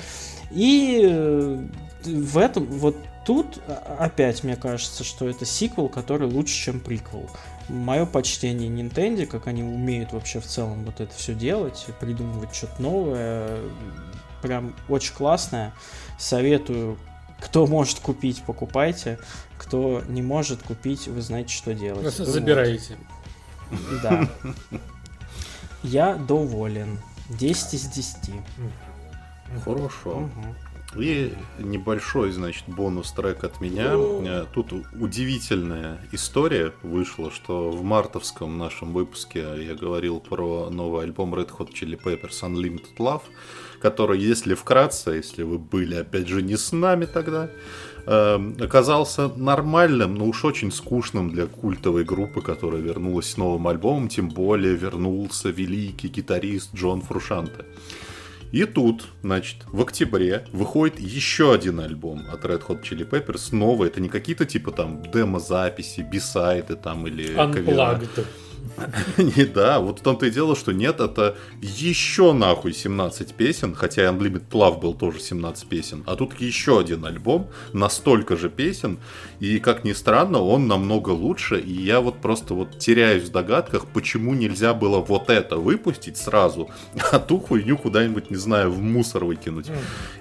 И 0.51 1.03
э, 1.05 1.67
в 2.05 2.39
этом, 2.39 2.65
вот 2.65 2.97
тут 3.27 3.59
опять 3.99 4.43
мне 4.43 4.57
кажется, 4.57 5.05
что 5.05 5.29
это 5.29 5.45
сиквел, 5.45 5.91
который 5.91 6.27
лучше, 6.27 6.55
чем 6.55 6.81
приквел. 6.81 7.29
Мое 7.69 8.07
почтение 8.07 8.71
Nintendo, 8.71 9.27
как 9.27 9.49
они 9.49 9.63
умеют 9.63 10.15
вообще 10.15 10.41
в 10.41 10.47
целом 10.47 10.87
вот 10.87 11.03
это 11.03 11.15
все 11.15 11.35
делать, 11.35 11.89
придумывать 12.01 12.55
что-то 12.55 12.81
новое, 12.81 13.59
прям 14.41 14.75
очень 14.89 15.13
классное. 15.13 15.75
Советую, 16.19 16.97
кто 17.41 17.67
может 17.67 18.01
купить, 18.01 18.43
покупайте. 18.47 19.19
Кто 19.59 20.03
не 20.09 20.23
может 20.23 20.63
купить, 20.63 21.09
вы 21.09 21.21
знаете, 21.21 21.53
что 21.55 21.75
делать. 21.75 22.05
Ну, 22.19 22.25
Вот. 22.25 22.29
Забирайте. 22.29 22.97
Да. 24.03 24.29
Я 25.83 26.15
доволен. 26.15 26.99
10 27.31 27.75
из 27.75 27.87
10. 27.87 28.17
Хорошо. 29.65 30.21
Мгм. 30.21 30.55
И 30.97 31.33
небольшой, 31.61 32.33
значит, 32.33 32.65
бонус-трек 32.67 33.45
от 33.45 33.61
меня. 33.61 33.93
Э, 33.95 34.47
Тут 34.53 34.73
удивительная 34.99 36.01
история 36.11 36.73
вышла, 36.83 37.31
что 37.31 37.71
в 37.71 37.85
мартовском 37.85 38.59
нашем 38.59 38.93
выпуске 38.93 39.41
я 39.65 39.75
говорил 39.77 40.19
про 40.19 40.69
новый 40.69 41.05
альбом 41.05 41.33
Red 41.35 41.51
Hot 41.57 41.71
Chili 41.73 41.97
Peppers 42.01 42.43
Unlimited 42.43 42.97
Love, 42.99 43.23
который, 43.81 44.19
если 44.19 44.55
вкратце, 44.55 45.11
если 45.13 45.43
вы 45.43 45.59
были, 45.59 45.97
опять 45.97 46.29
же, 46.29 46.43
не 46.43 46.57
с 46.57 46.73
нами 46.73 47.07
тогда, 47.07 47.49
э, 48.07 48.53
оказался 48.61 49.29
нормальным, 49.37 50.15
но 50.15 50.27
уж 50.27 50.45
очень 50.45 50.71
скучным 50.71 51.31
для 51.31 51.47
культовой 51.47 52.05
группы, 52.05 52.43
которая 52.43 52.81
вернулась 52.81 53.31
с 53.31 53.37
новым 53.37 53.67
альбомом, 53.69 54.09
тем 54.09 54.29
более 54.29 54.75
вернулся 54.75 55.49
великий 55.51 56.09
гитарист 56.09 56.75
Джон 56.75 57.03
Фрушанте. 57.03 57.65
И 58.53 58.65
тут, 58.65 59.07
значит, 59.23 59.59
в 59.69 59.81
октябре 59.81 60.45
выходит 60.53 60.99
еще 60.99 61.55
один 61.55 61.79
альбом 61.79 62.23
от 62.33 62.45
Red 62.45 62.67
Hot 62.67 62.83
Chili 62.83 63.09
Peppers. 63.09 63.39
Снова 63.39 63.85
это 63.85 64.01
не 64.01 64.09
какие-то 64.09 64.45
типа 64.45 64.73
там 64.73 65.03
демо-записи, 65.03 66.01
бисайды 66.01 66.75
там 66.75 67.07
или 67.07 67.33
кавера. 67.53 68.01
Не, 69.19 69.45
да, 69.45 69.81
вот 69.81 70.01
в 70.01 70.03
том-то 70.03 70.27
и 70.27 70.31
дело, 70.31 70.57
что 70.57 70.73
нет, 70.73 71.01
это 71.01 71.37
еще 71.61 72.33
нахуй 72.33 72.73
17 72.73 73.35
песен, 73.35 73.75
хотя 73.75 74.03
Unlimited 74.03 74.49
Love 74.51 74.81
был 74.81 74.95
тоже 74.95 75.21
17 75.21 75.69
песен, 75.69 76.03
а 76.07 76.17
тут 76.17 76.41
еще 76.41 76.81
один 76.81 77.05
альбом, 77.05 77.49
настолько 77.73 78.37
же 78.37 78.49
песен, 78.49 78.99
и, 79.41 79.59
как 79.59 79.85
ни 79.85 79.93
странно, 79.93 80.41
он 80.41 80.67
намного 80.67 81.11
лучше, 81.11 81.59
и 81.59 81.73
я 81.73 82.01
вот 82.01 82.21
просто 82.21 82.55
вот 82.55 82.79
теряюсь 82.79 83.25
в 83.25 83.33
догадках, 83.33 83.87
почему 83.87 84.35
нельзя 84.35 84.75
было 84.75 84.99
вот 84.99 85.31
это 85.31 85.57
выпустить 85.57 86.17
сразу, 86.17 86.71
а 87.13 87.19
ту 87.19 87.39
хуйню 87.39 87.77
куда-нибудь, 87.77 88.31
не 88.31 88.37
знаю, 88.37 88.71
в 88.71 88.81
мусор 88.81 89.25
выкинуть. 89.25 89.67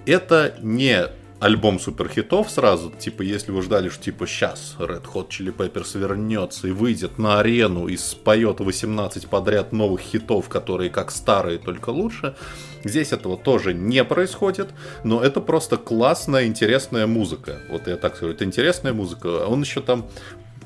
Это 0.06 0.56
не 0.62 1.08
альбом 1.40 1.80
суперхитов 1.80 2.50
сразу. 2.52 2.92
Типа, 2.92 3.22
если 3.22 3.52
вы 3.52 3.62
ждали, 3.62 3.90
что 3.90 4.04
типа 4.04 4.28
сейчас 4.28 4.76
Red 4.78 5.06
Hot 5.14 5.30
Chili 5.30 5.56
Peppers 5.56 5.98
вернется 5.98 6.68
и 6.68 6.72
выйдет 6.72 7.18
на 7.18 7.40
арену 7.40 7.88
и 7.88 7.98
споет 7.98 8.60
18 8.60 9.28
подряд 9.28 9.72
новых 9.72 10.02
хитов, 10.02 10.50
которые 10.50 10.90
как 10.90 11.12
старые, 11.12 11.58
только 11.58 11.90
лучше. 11.90 12.36
Здесь 12.84 13.12
этого 13.12 13.38
тоже 13.38 13.74
не 13.74 14.04
происходит, 14.04 14.70
но 15.04 15.22
это 15.22 15.42
просто 15.42 15.78
классная, 15.78 16.46
интересная 16.46 17.08
музыка. 17.08 17.58
Вот 17.70 17.88
я 17.88 17.98
так 17.98 18.16
скажу, 18.16 18.34
это 18.34 18.46
интересная 18.46 18.94
музыка. 18.94 19.46
Он 19.46 19.62
еще 19.62 19.82
там 19.82 20.10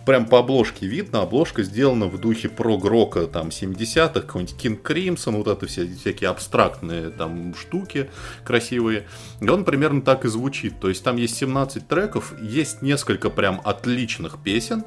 прям 0.06 0.26
по 0.26 0.40
обложке 0.40 0.88
видно, 0.88 1.22
обложка 1.22 1.64
сделана 1.64 2.08
в 2.08 2.20
духе 2.20 2.50
прог-рока 2.50 3.28
там 3.28 3.50
70-х, 3.50 4.22
какой-нибудь 4.22 4.56
King 4.56 4.82
Crimson, 4.82 5.38
вот 5.38 5.48
это 5.48 5.66
все 5.68 5.88
всякие 5.88 6.30
абстрактные 6.30 7.10
там 7.10 7.56
штуки 7.56 8.10
красивые. 8.44 9.08
И 9.42 9.48
он 9.48 9.66
примерно 9.66 10.02
так 10.02 10.26
и 10.26 10.28
звучит. 10.28 10.80
То 10.80 10.90
есть 10.90 11.04
там 11.04 11.18
есть 11.18 11.36
17 11.36 11.88
треков, 11.88 12.34
есть 12.42 12.82
несколько 12.82 13.30
прям 13.30 13.62
отличных 13.64 14.42
песен, 14.44 14.84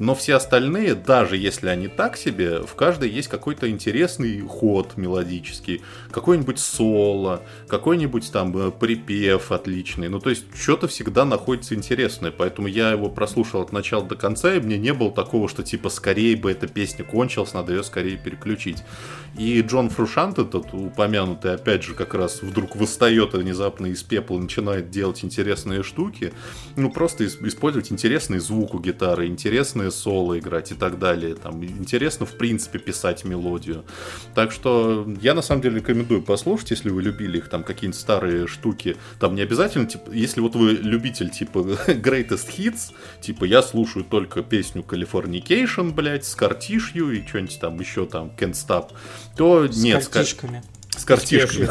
но 0.00 0.14
все 0.14 0.36
остальные, 0.36 0.94
даже 0.94 1.36
если 1.36 1.68
они 1.68 1.86
так 1.86 2.16
себе, 2.16 2.62
в 2.62 2.74
каждой 2.74 3.10
есть 3.10 3.28
какой-то 3.28 3.68
интересный 3.70 4.40
ход 4.40 4.96
мелодический, 4.96 5.82
какой-нибудь 6.10 6.58
соло, 6.58 7.42
какой-нибудь 7.68 8.32
там 8.32 8.56
э, 8.56 8.70
припев 8.70 9.52
отличный. 9.52 10.08
Ну, 10.08 10.18
то 10.18 10.30
есть, 10.30 10.46
что-то 10.54 10.88
всегда 10.88 11.26
находится 11.26 11.74
интересное, 11.74 12.30
поэтому 12.30 12.66
я 12.66 12.92
его 12.92 13.10
прослушал 13.10 13.60
от 13.60 13.72
начала 13.72 14.02
до 14.02 14.16
конца, 14.16 14.54
и 14.54 14.60
мне 14.60 14.78
не 14.78 14.94
было 14.94 15.12
такого, 15.12 15.50
что 15.50 15.62
типа 15.62 15.90
скорее 15.90 16.34
бы 16.34 16.50
эта 16.50 16.66
песня 16.66 17.04
кончилась, 17.04 17.52
надо 17.52 17.74
ее 17.74 17.84
скорее 17.84 18.16
переключить. 18.16 18.82
И 19.38 19.60
Джон 19.60 19.90
Фрушант, 19.90 20.38
этот 20.38 20.72
упомянутый, 20.72 21.54
опять 21.54 21.84
же, 21.84 21.94
как 21.94 22.14
раз 22.14 22.42
вдруг 22.42 22.74
восстает 22.74 23.34
внезапно 23.34 23.86
из 23.86 24.02
пепла 24.02 24.38
начинает 24.38 24.90
делать 24.90 25.22
интересные 25.24 25.82
штуки. 25.82 26.32
Ну, 26.76 26.90
просто 26.90 27.26
использовать 27.26 27.92
интересный 27.92 28.38
звук 28.38 28.74
у 28.74 28.80
гитары, 28.80 29.26
интересные 29.26 29.89
соло 29.90 30.38
играть 30.38 30.72
и 30.72 30.74
так 30.74 30.98
далее. 30.98 31.34
Там 31.34 31.64
интересно, 31.64 32.26
в 32.26 32.36
принципе, 32.36 32.78
писать 32.78 33.24
мелодию. 33.24 33.84
Так 34.34 34.52
что 34.52 35.06
я, 35.20 35.34
на 35.34 35.42
самом 35.42 35.62
деле, 35.62 35.76
рекомендую 35.76 36.22
послушать, 36.22 36.70
если 36.70 36.90
вы 36.90 37.02
любили 37.02 37.38
их, 37.38 37.48
там, 37.48 37.62
какие-нибудь 37.62 38.00
старые 38.00 38.46
штуки. 38.46 38.96
Там 39.18 39.34
не 39.34 39.42
обязательно, 39.42 39.86
типа, 39.86 40.10
если 40.10 40.40
вот 40.40 40.54
вы 40.54 40.72
любитель, 40.72 41.30
типа, 41.30 41.58
Greatest 41.86 42.48
Hits, 42.56 42.92
типа, 43.20 43.44
я 43.44 43.62
слушаю 43.62 44.04
только 44.04 44.42
песню 44.42 44.82
Californication, 44.82 45.92
блядь, 45.92 46.24
с 46.24 46.34
Картишью 46.34 47.10
и 47.10 47.26
что-нибудь 47.26 47.60
там 47.60 47.78
еще 47.80 48.06
там, 48.06 48.30
Can't 48.38 48.52
Stop, 48.52 48.92
то 49.36 49.66
с 49.70 49.82
нет. 49.82 50.06
Картишками. 50.06 50.62
С 51.00 51.04
картишками. 51.06 51.70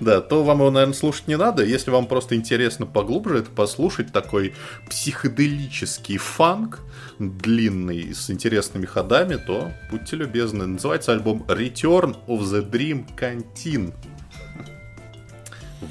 да, 0.00 0.20
то 0.20 0.44
вам 0.44 0.58
его, 0.58 0.70
наверное, 0.70 0.94
слушать 0.94 1.26
не 1.26 1.36
надо. 1.36 1.64
Если 1.64 1.90
вам 1.90 2.06
просто 2.06 2.36
интересно 2.36 2.86
поглубже 2.86 3.38
это 3.38 3.50
послушать, 3.50 4.12
такой 4.12 4.54
психоделический 4.88 6.16
фанк, 6.16 6.78
длинный, 7.18 8.14
с 8.14 8.30
интересными 8.30 8.86
ходами, 8.86 9.34
то 9.34 9.72
будьте 9.90 10.14
любезны. 10.14 10.66
Называется 10.66 11.10
альбом 11.10 11.42
Return 11.48 12.16
of 12.28 12.42
the 12.42 12.70
Dream 12.70 13.04
Canteen. 13.18 13.92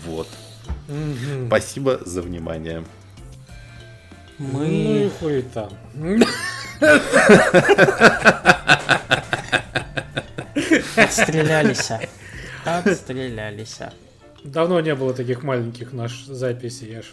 Вот. 0.06 0.30
Спасибо 1.48 2.00
за 2.06 2.22
внимание. 2.22 2.86
Мы... 4.38 4.68
Ну 4.68 5.06
и 5.06 5.10
хуй 5.10 5.42
там. 5.42 5.70
Отстрелялись. 10.98 11.92
Отстрелялись. 12.66 13.80
Давно 14.44 14.80
не 14.80 14.96
было 14.96 15.14
таких 15.14 15.44
маленьких 15.44 15.94
наш 15.94 16.26
записей, 16.26 16.92
я 16.92 17.02
ж 17.02 17.06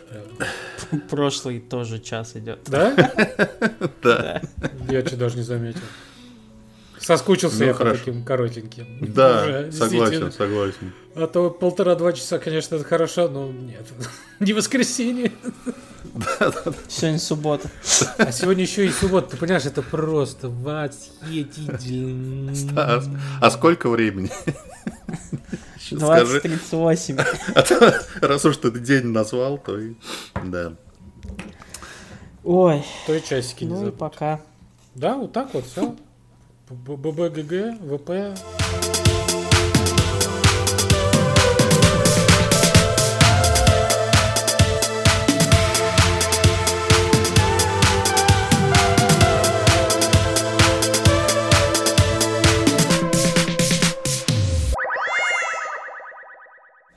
Прошлый 1.11 1.61
тоже 1.61 1.99
час 1.99 2.37
идет. 2.37 2.61
Да? 2.67 2.95
Да. 4.03 4.43
Я 4.89 5.05
что 5.05 5.17
даже 5.17 5.37
не 5.37 5.43
заметил. 5.43 5.81
Соскучился 6.99 7.59
ну, 7.59 7.65
я 7.67 7.75
хорошо. 7.75 7.99
по 7.99 8.05
таким 8.05 8.25
коротеньким. 8.25 8.87
Да, 9.13 9.43
Уже, 9.43 9.73
согласен, 9.73 10.33
согласен. 10.33 10.93
А 11.15 11.27
то 11.27 11.51
полтора-два 11.51 12.15
часа, 12.15 12.39
конечно, 12.39 12.77
это 12.77 12.85
хорошо, 12.85 13.29
но 13.29 13.51
нет. 13.53 13.87
Не 14.41 14.55
воскресенье. 14.55 15.33
Сегодня 16.89 17.19
суббота. 17.19 17.71
А 18.19 18.33
сегодня 18.33 18.63
еще 18.63 18.87
и 18.87 18.91
суббота. 18.91 19.31
Ты 19.31 19.37
понимаешь, 19.37 19.67
это 19.67 19.83
просто 19.83 20.49
восхитительно. 20.49 22.55
Стас, 22.55 23.09
а 23.41 23.51
сколько 23.51 23.89
времени? 23.89 24.31
20.38. 25.91 27.27
А 27.55 28.27
раз 28.27 28.45
уж 28.45 28.57
ты 28.57 28.71
день 28.71 29.07
назвал, 29.07 29.59
то 29.59 29.79
и... 29.79 29.95
Да. 30.45 30.75
Ой. 32.43 32.85
То 33.07 33.15
и 33.15 33.23
часики 33.23 33.65
не 33.65 33.75
Ну 33.75 33.89
и 33.89 33.91
пока. 33.91 34.41
Да, 34.95 35.17
вот 35.17 35.33
так 35.33 35.53
вот, 35.55 35.67
все. 35.67 35.95
ББГГ, 36.69 37.79
ВП. 37.81 38.39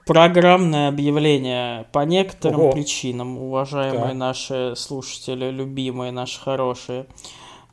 Программное 0.07 0.87
объявление 0.87 1.85
по 1.91 2.05
некоторым 2.05 2.61
Ого. 2.61 2.71
причинам, 2.71 3.37
уважаемые 3.37 4.09
да. 4.09 4.13
наши 4.13 4.73
слушатели, 4.77 5.51
любимые, 5.51 6.13
наши 6.13 6.39
хорошие. 6.39 7.07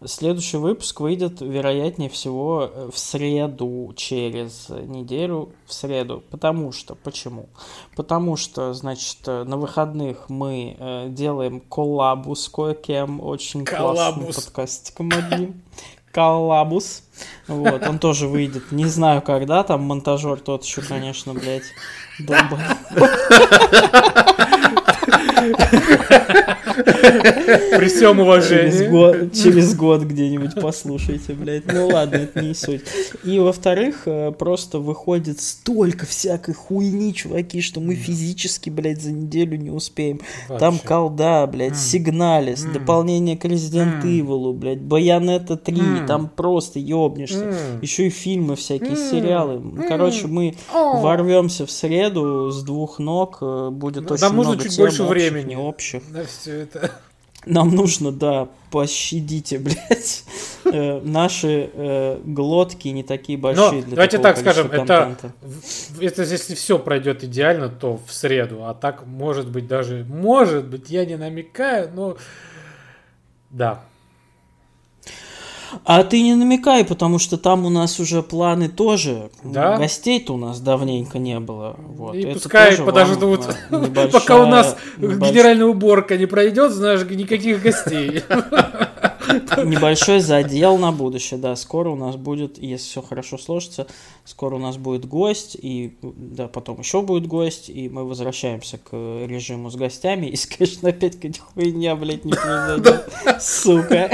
Следующий 0.04 0.56
выпуск 0.56 1.00
выйдет, 1.00 1.40
вероятнее 1.40 2.10
всего, 2.10 2.70
в 2.92 2.98
среду, 2.98 3.94
через 3.96 4.68
неделю, 4.68 5.52
в 5.66 5.72
среду. 5.72 6.22
Потому 6.30 6.72
что, 6.72 6.96
почему? 6.96 7.48
Потому 7.96 8.36
что, 8.36 8.74
значит, 8.74 9.26
на 9.26 9.56
выходных 9.56 10.28
мы 10.28 10.76
э, 10.76 11.06
делаем 11.08 11.60
коллабу 11.60 12.34
с 12.34 12.48
кое-кем, 12.48 13.20
очень 13.20 13.64
классным 13.64 14.26
подкастиком 14.26 15.10
одним. 15.16 15.62
Коллабус. 16.12 17.02
Вот, 17.48 17.86
он 17.86 17.98
тоже 17.98 18.28
выйдет. 18.28 18.72
Не 18.72 18.86
знаю, 18.86 19.22
когда 19.22 19.62
там 19.64 19.82
монтажер 19.82 20.38
тот 20.40 20.64
еще, 20.64 20.82
конечно, 20.82 21.34
блядь, 21.34 21.64
Boom! 22.20 22.60
При 27.78 27.88
всем 27.88 28.20
уважении. 28.20 28.70
Через 28.70 28.90
год, 28.90 29.32
через 29.32 29.74
год 29.74 30.02
где-нибудь 30.02 30.60
послушайте, 30.60 31.32
блядь. 31.32 31.72
Ну 31.72 31.88
ладно, 31.88 32.16
это 32.16 32.42
не 32.42 32.54
суть. 32.54 32.82
И 33.24 33.38
во-вторых, 33.38 34.02
э, 34.06 34.32
просто 34.32 34.78
выходит 34.78 35.40
столько 35.40 36.04
всякой 36.04 36.54
хуйни, 36.54 37.14
чуваки, 37.14 37.62
что 37.62 37.80
мы 37.80 37.94
физически, 37.94 38.68
блядь, 38.68 39.00
за 39.00 39.12
неделю 39.12 39.56
не 39.56 39.70
успеем. 39.70 40.20
Вообще. 40.48 40.58
Там 40.58 40.78
колда, 40.78 41.46
блядь, 41.46 41.72
mm. 41.72 41.76
сигналис, 41.76 42.66
mm. 42.66 42.72
дополнение 42.74 43.38
к 43.38 43.44
Resident 43.44 44.02
mm. 44.02 44.20
Evil, 44.20 44.52
блядь, 44.52 44.80
Байонета 44.80 45.56
3, 45.56 45.76
mm. 45.76 46.06
там 46.06 46.28
просто 46.28 46.78
ёбнешься. 46.78 47.44
Mm. 47.44 47.78
Еще 47.80 48.08
и 48.08 48.10
фильмы 48.10 48.56
всякие, 48.56 48.92
mm. 48.92 49.10
сериалы. 49.10 49.62
Короче, 49.88 50.26
мы 50.26 50.54
oh. 50.74 51.00
ворвемся 51.00 51.64
в 51.64 51.70
среду 51.70 52.50
с 52.50 52.62
двух 52.62 52.98
ног, 52.98 53.38
э, 53.40 53.70
будет 53.70 54.08
ну, 54.08 54.14
очень 54.14 54.28
много 54.28 54.56
тем 54.58 54.76
больше 54.76 55.02
общих, 55.02 55.08
времени. 55.08 55.54
общих. 55.54 56.02
На 56.10 56.24
все 56.24 56.52
это. 56.62 56.90
Нам 57.46 57.74
нужно, 57.74 58.12
да, 58.12 58.48
пощадите, 58.70 59.58
блядь. 59.60 60.24
Э, 60.64 61.00
наши 61.02 61.70
э, 61.72 62.20
глотки 62.24 62.88
не 62.88 63.02
такие 63.02 63.38
большие 63.38 63.80
Но, 63.80 63.82
для 63.82 63.96
давайте 63.96 64.18
так 64.18 64.38
скажем, 64.38 64.70
это, 64.70 65.16
это 66.00 66.22
если 66.22 66.54
все 66.54 66.78
пройдет 66.78 67.22
идеально, 67.22 67.68
то 67.68 68.00
в 68.06 68.12
среду. 68.12 68.64
А 68.64 68.74
так, 68.74 69.06
может 69.06 69.48
быть, 69.48 69.66
даже, 69.66 70.04
может 70.08 70.66
быть, 70.66 70.90
я 70.90 71.04
не 71.04 71.16
намекаю, 71.16 71.90
но 71.94 72.16
да. 73.50 73.84
А 75.84 76.02
ты 76.04 76.22
не 76.22 76.34
намекай, 76.34 76.84
потому 76.84 77.18
что 77.18 77.36
там 77.36 77.66
у 77.66 77.70
нас 77.70 78.00
уже 78.00 78.22
планы 78.22 78.68
тоже. 78.68 79.30
Да? 79.42 79.76
Гостей-то 79.76 80.34
у 80.34 80.36
нас 80.36 80.60
давненько 80.60 81.18
не 81.18 81.40
было. 81.40 81.76
Вот. 81.78 82.14
И 82.14 82.22
Это 82.22 82.34
пускай 82.34 82.76
подождут, 82.78 83.42
пока 84.12 84.42
у 84.42 84.46
нас 84.46 84.76
генеральная 84.98 85.66
уборка 85.66 86.16
не 86.16 86.26
пройдет, 86.26 86.72
знаешь, 86.72 87.02
никаких 87.08 87.62
гостей. 87.62 88.22
Небольшой 89.64 90.20
задел 90.20 90.76
на 90.78 90.92
будущее, 90.92 91.38
да. 91.40 91.56
Скоро 91.56 91.90
у 91.90 91.96
нас 91.96 92.16
будет, 92.16 92.58
если 92.58 92.84
все 92.84 93.02
хорошо 93.02 93.38
сложится, 93.38 93.86
скоро 94.24 94.56
у 94.56 94.58
нас 94.58 94.76
будет 94.76 95.06
гость, 95.06 95.56
и 95.60 95.96
да, 96.02 96.48
потом 96.48 96.78
еще 96.78 97.02
будет 97.02 97.26
гость, 97.26 97.68
и 97.68 97.88
мы 97.88 98.04
возвращаемся 98.04 98.78
к 98.78 98.92
режиму 98.92 99.70
с 99.70 99.76
гостями. 99.76 100.26
И, 100.26 100.36
конечно, 100.56 100.88
опять 100.88 101.16
какая-то 101.16 101.40
хуйня, 101.40 101.96
блядь, 101.96 102.24
не 102.24 102.32
произойдет. 102.32 103.08
Сука. 103.40 104.10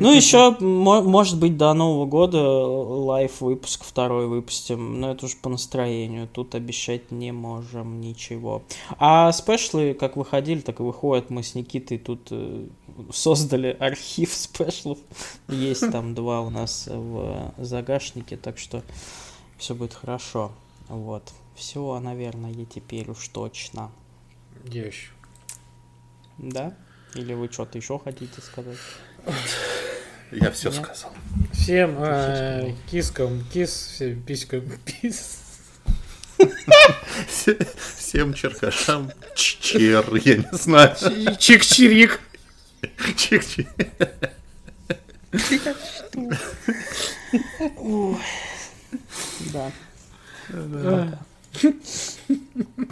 Ну, 0.00 0.12
еще, 0.14 0.56
может 0.60 1.38
быть, 1.38 1.56
до 1.56 1.72
Нового 1.74 2.06
года 2.06 2.40
live 2.40 3.40
выпуск 3.40 3.84
второй 3.84 4.26
выпустим, 4.26 5.00
но 5.00 5.12
это 5.12 5.26
уж 5.26 5.36
по 5.36 5.48
настроению, 5.48 6.28
тут 6.32 6.54
обещать 6.54 7.10
не 7.10 7.32
можем 7.32 8.00
ничего. 8.00 8.62
А 8.98 9.32
спешлы, 9.32 9.94
как 9.94 10.16
выходили, 10.16 10.60
так 10.60 10.80
и 10.80 10.82
выходят. 10.82 11.30
Мы 11.30 11.42
с 11.42 11.54
Никитой 11.54 11.98
тут 11.98 12.28
э, 12.30 12.66
создали 13.12 13.76
архив 13.78 14.32
спешлов. 14.32 14.98
Есть 15.48 15.90
там 15.90 16.14
два 16.14 16.40
у 16.40 16.50
нас 16.50 16.86
в 16.86 17.54
загашнике, 17.58 18.36
так 18.36 18.58
что 18.58 18.82
все 19.58 19.74
будет 19.74 19.94
хорошо. 19.94 20.52
Вот. 20.88 21.32
Все, 21.54 21.98
наверное, 22.00 22.52
теперь 22.64 23.10
уж 23.10 23.28
точно. 23.28 23.90
Я 24.64 24.86
еще. 24.86 25.10
Да? 26.38 26.74
Или 27.14 27.34
вы 27.34 27.48
что-то 27.50 27.78
еще 27.78 27.98
хотите 27.98 28.40
сказать? 28.40 28.78
Я 30.30 30.50
все 30.50 30.70
Нет? 30.70 30.82
сказал. 30.82 31.12
Всем 31.52 31.96
э, 31.98 32.74
кискам 32.90 33.44
кис, 33.52 33.92
всем 33.94 34.22
писькам 34.22 34.62
пис. 34.84 35.38
Всем 37.96 38.34
черкашам 38.34 39.12
чер, 39.34 40.04
я 40.16 40.36
не 40.38 40.48
знаю. 40.52 40.96
Чик-чирик. 41.38 42.18
Чик-чирик. 43.16 43.68
Да. 49.52 49.72
Да. 50.48 51.18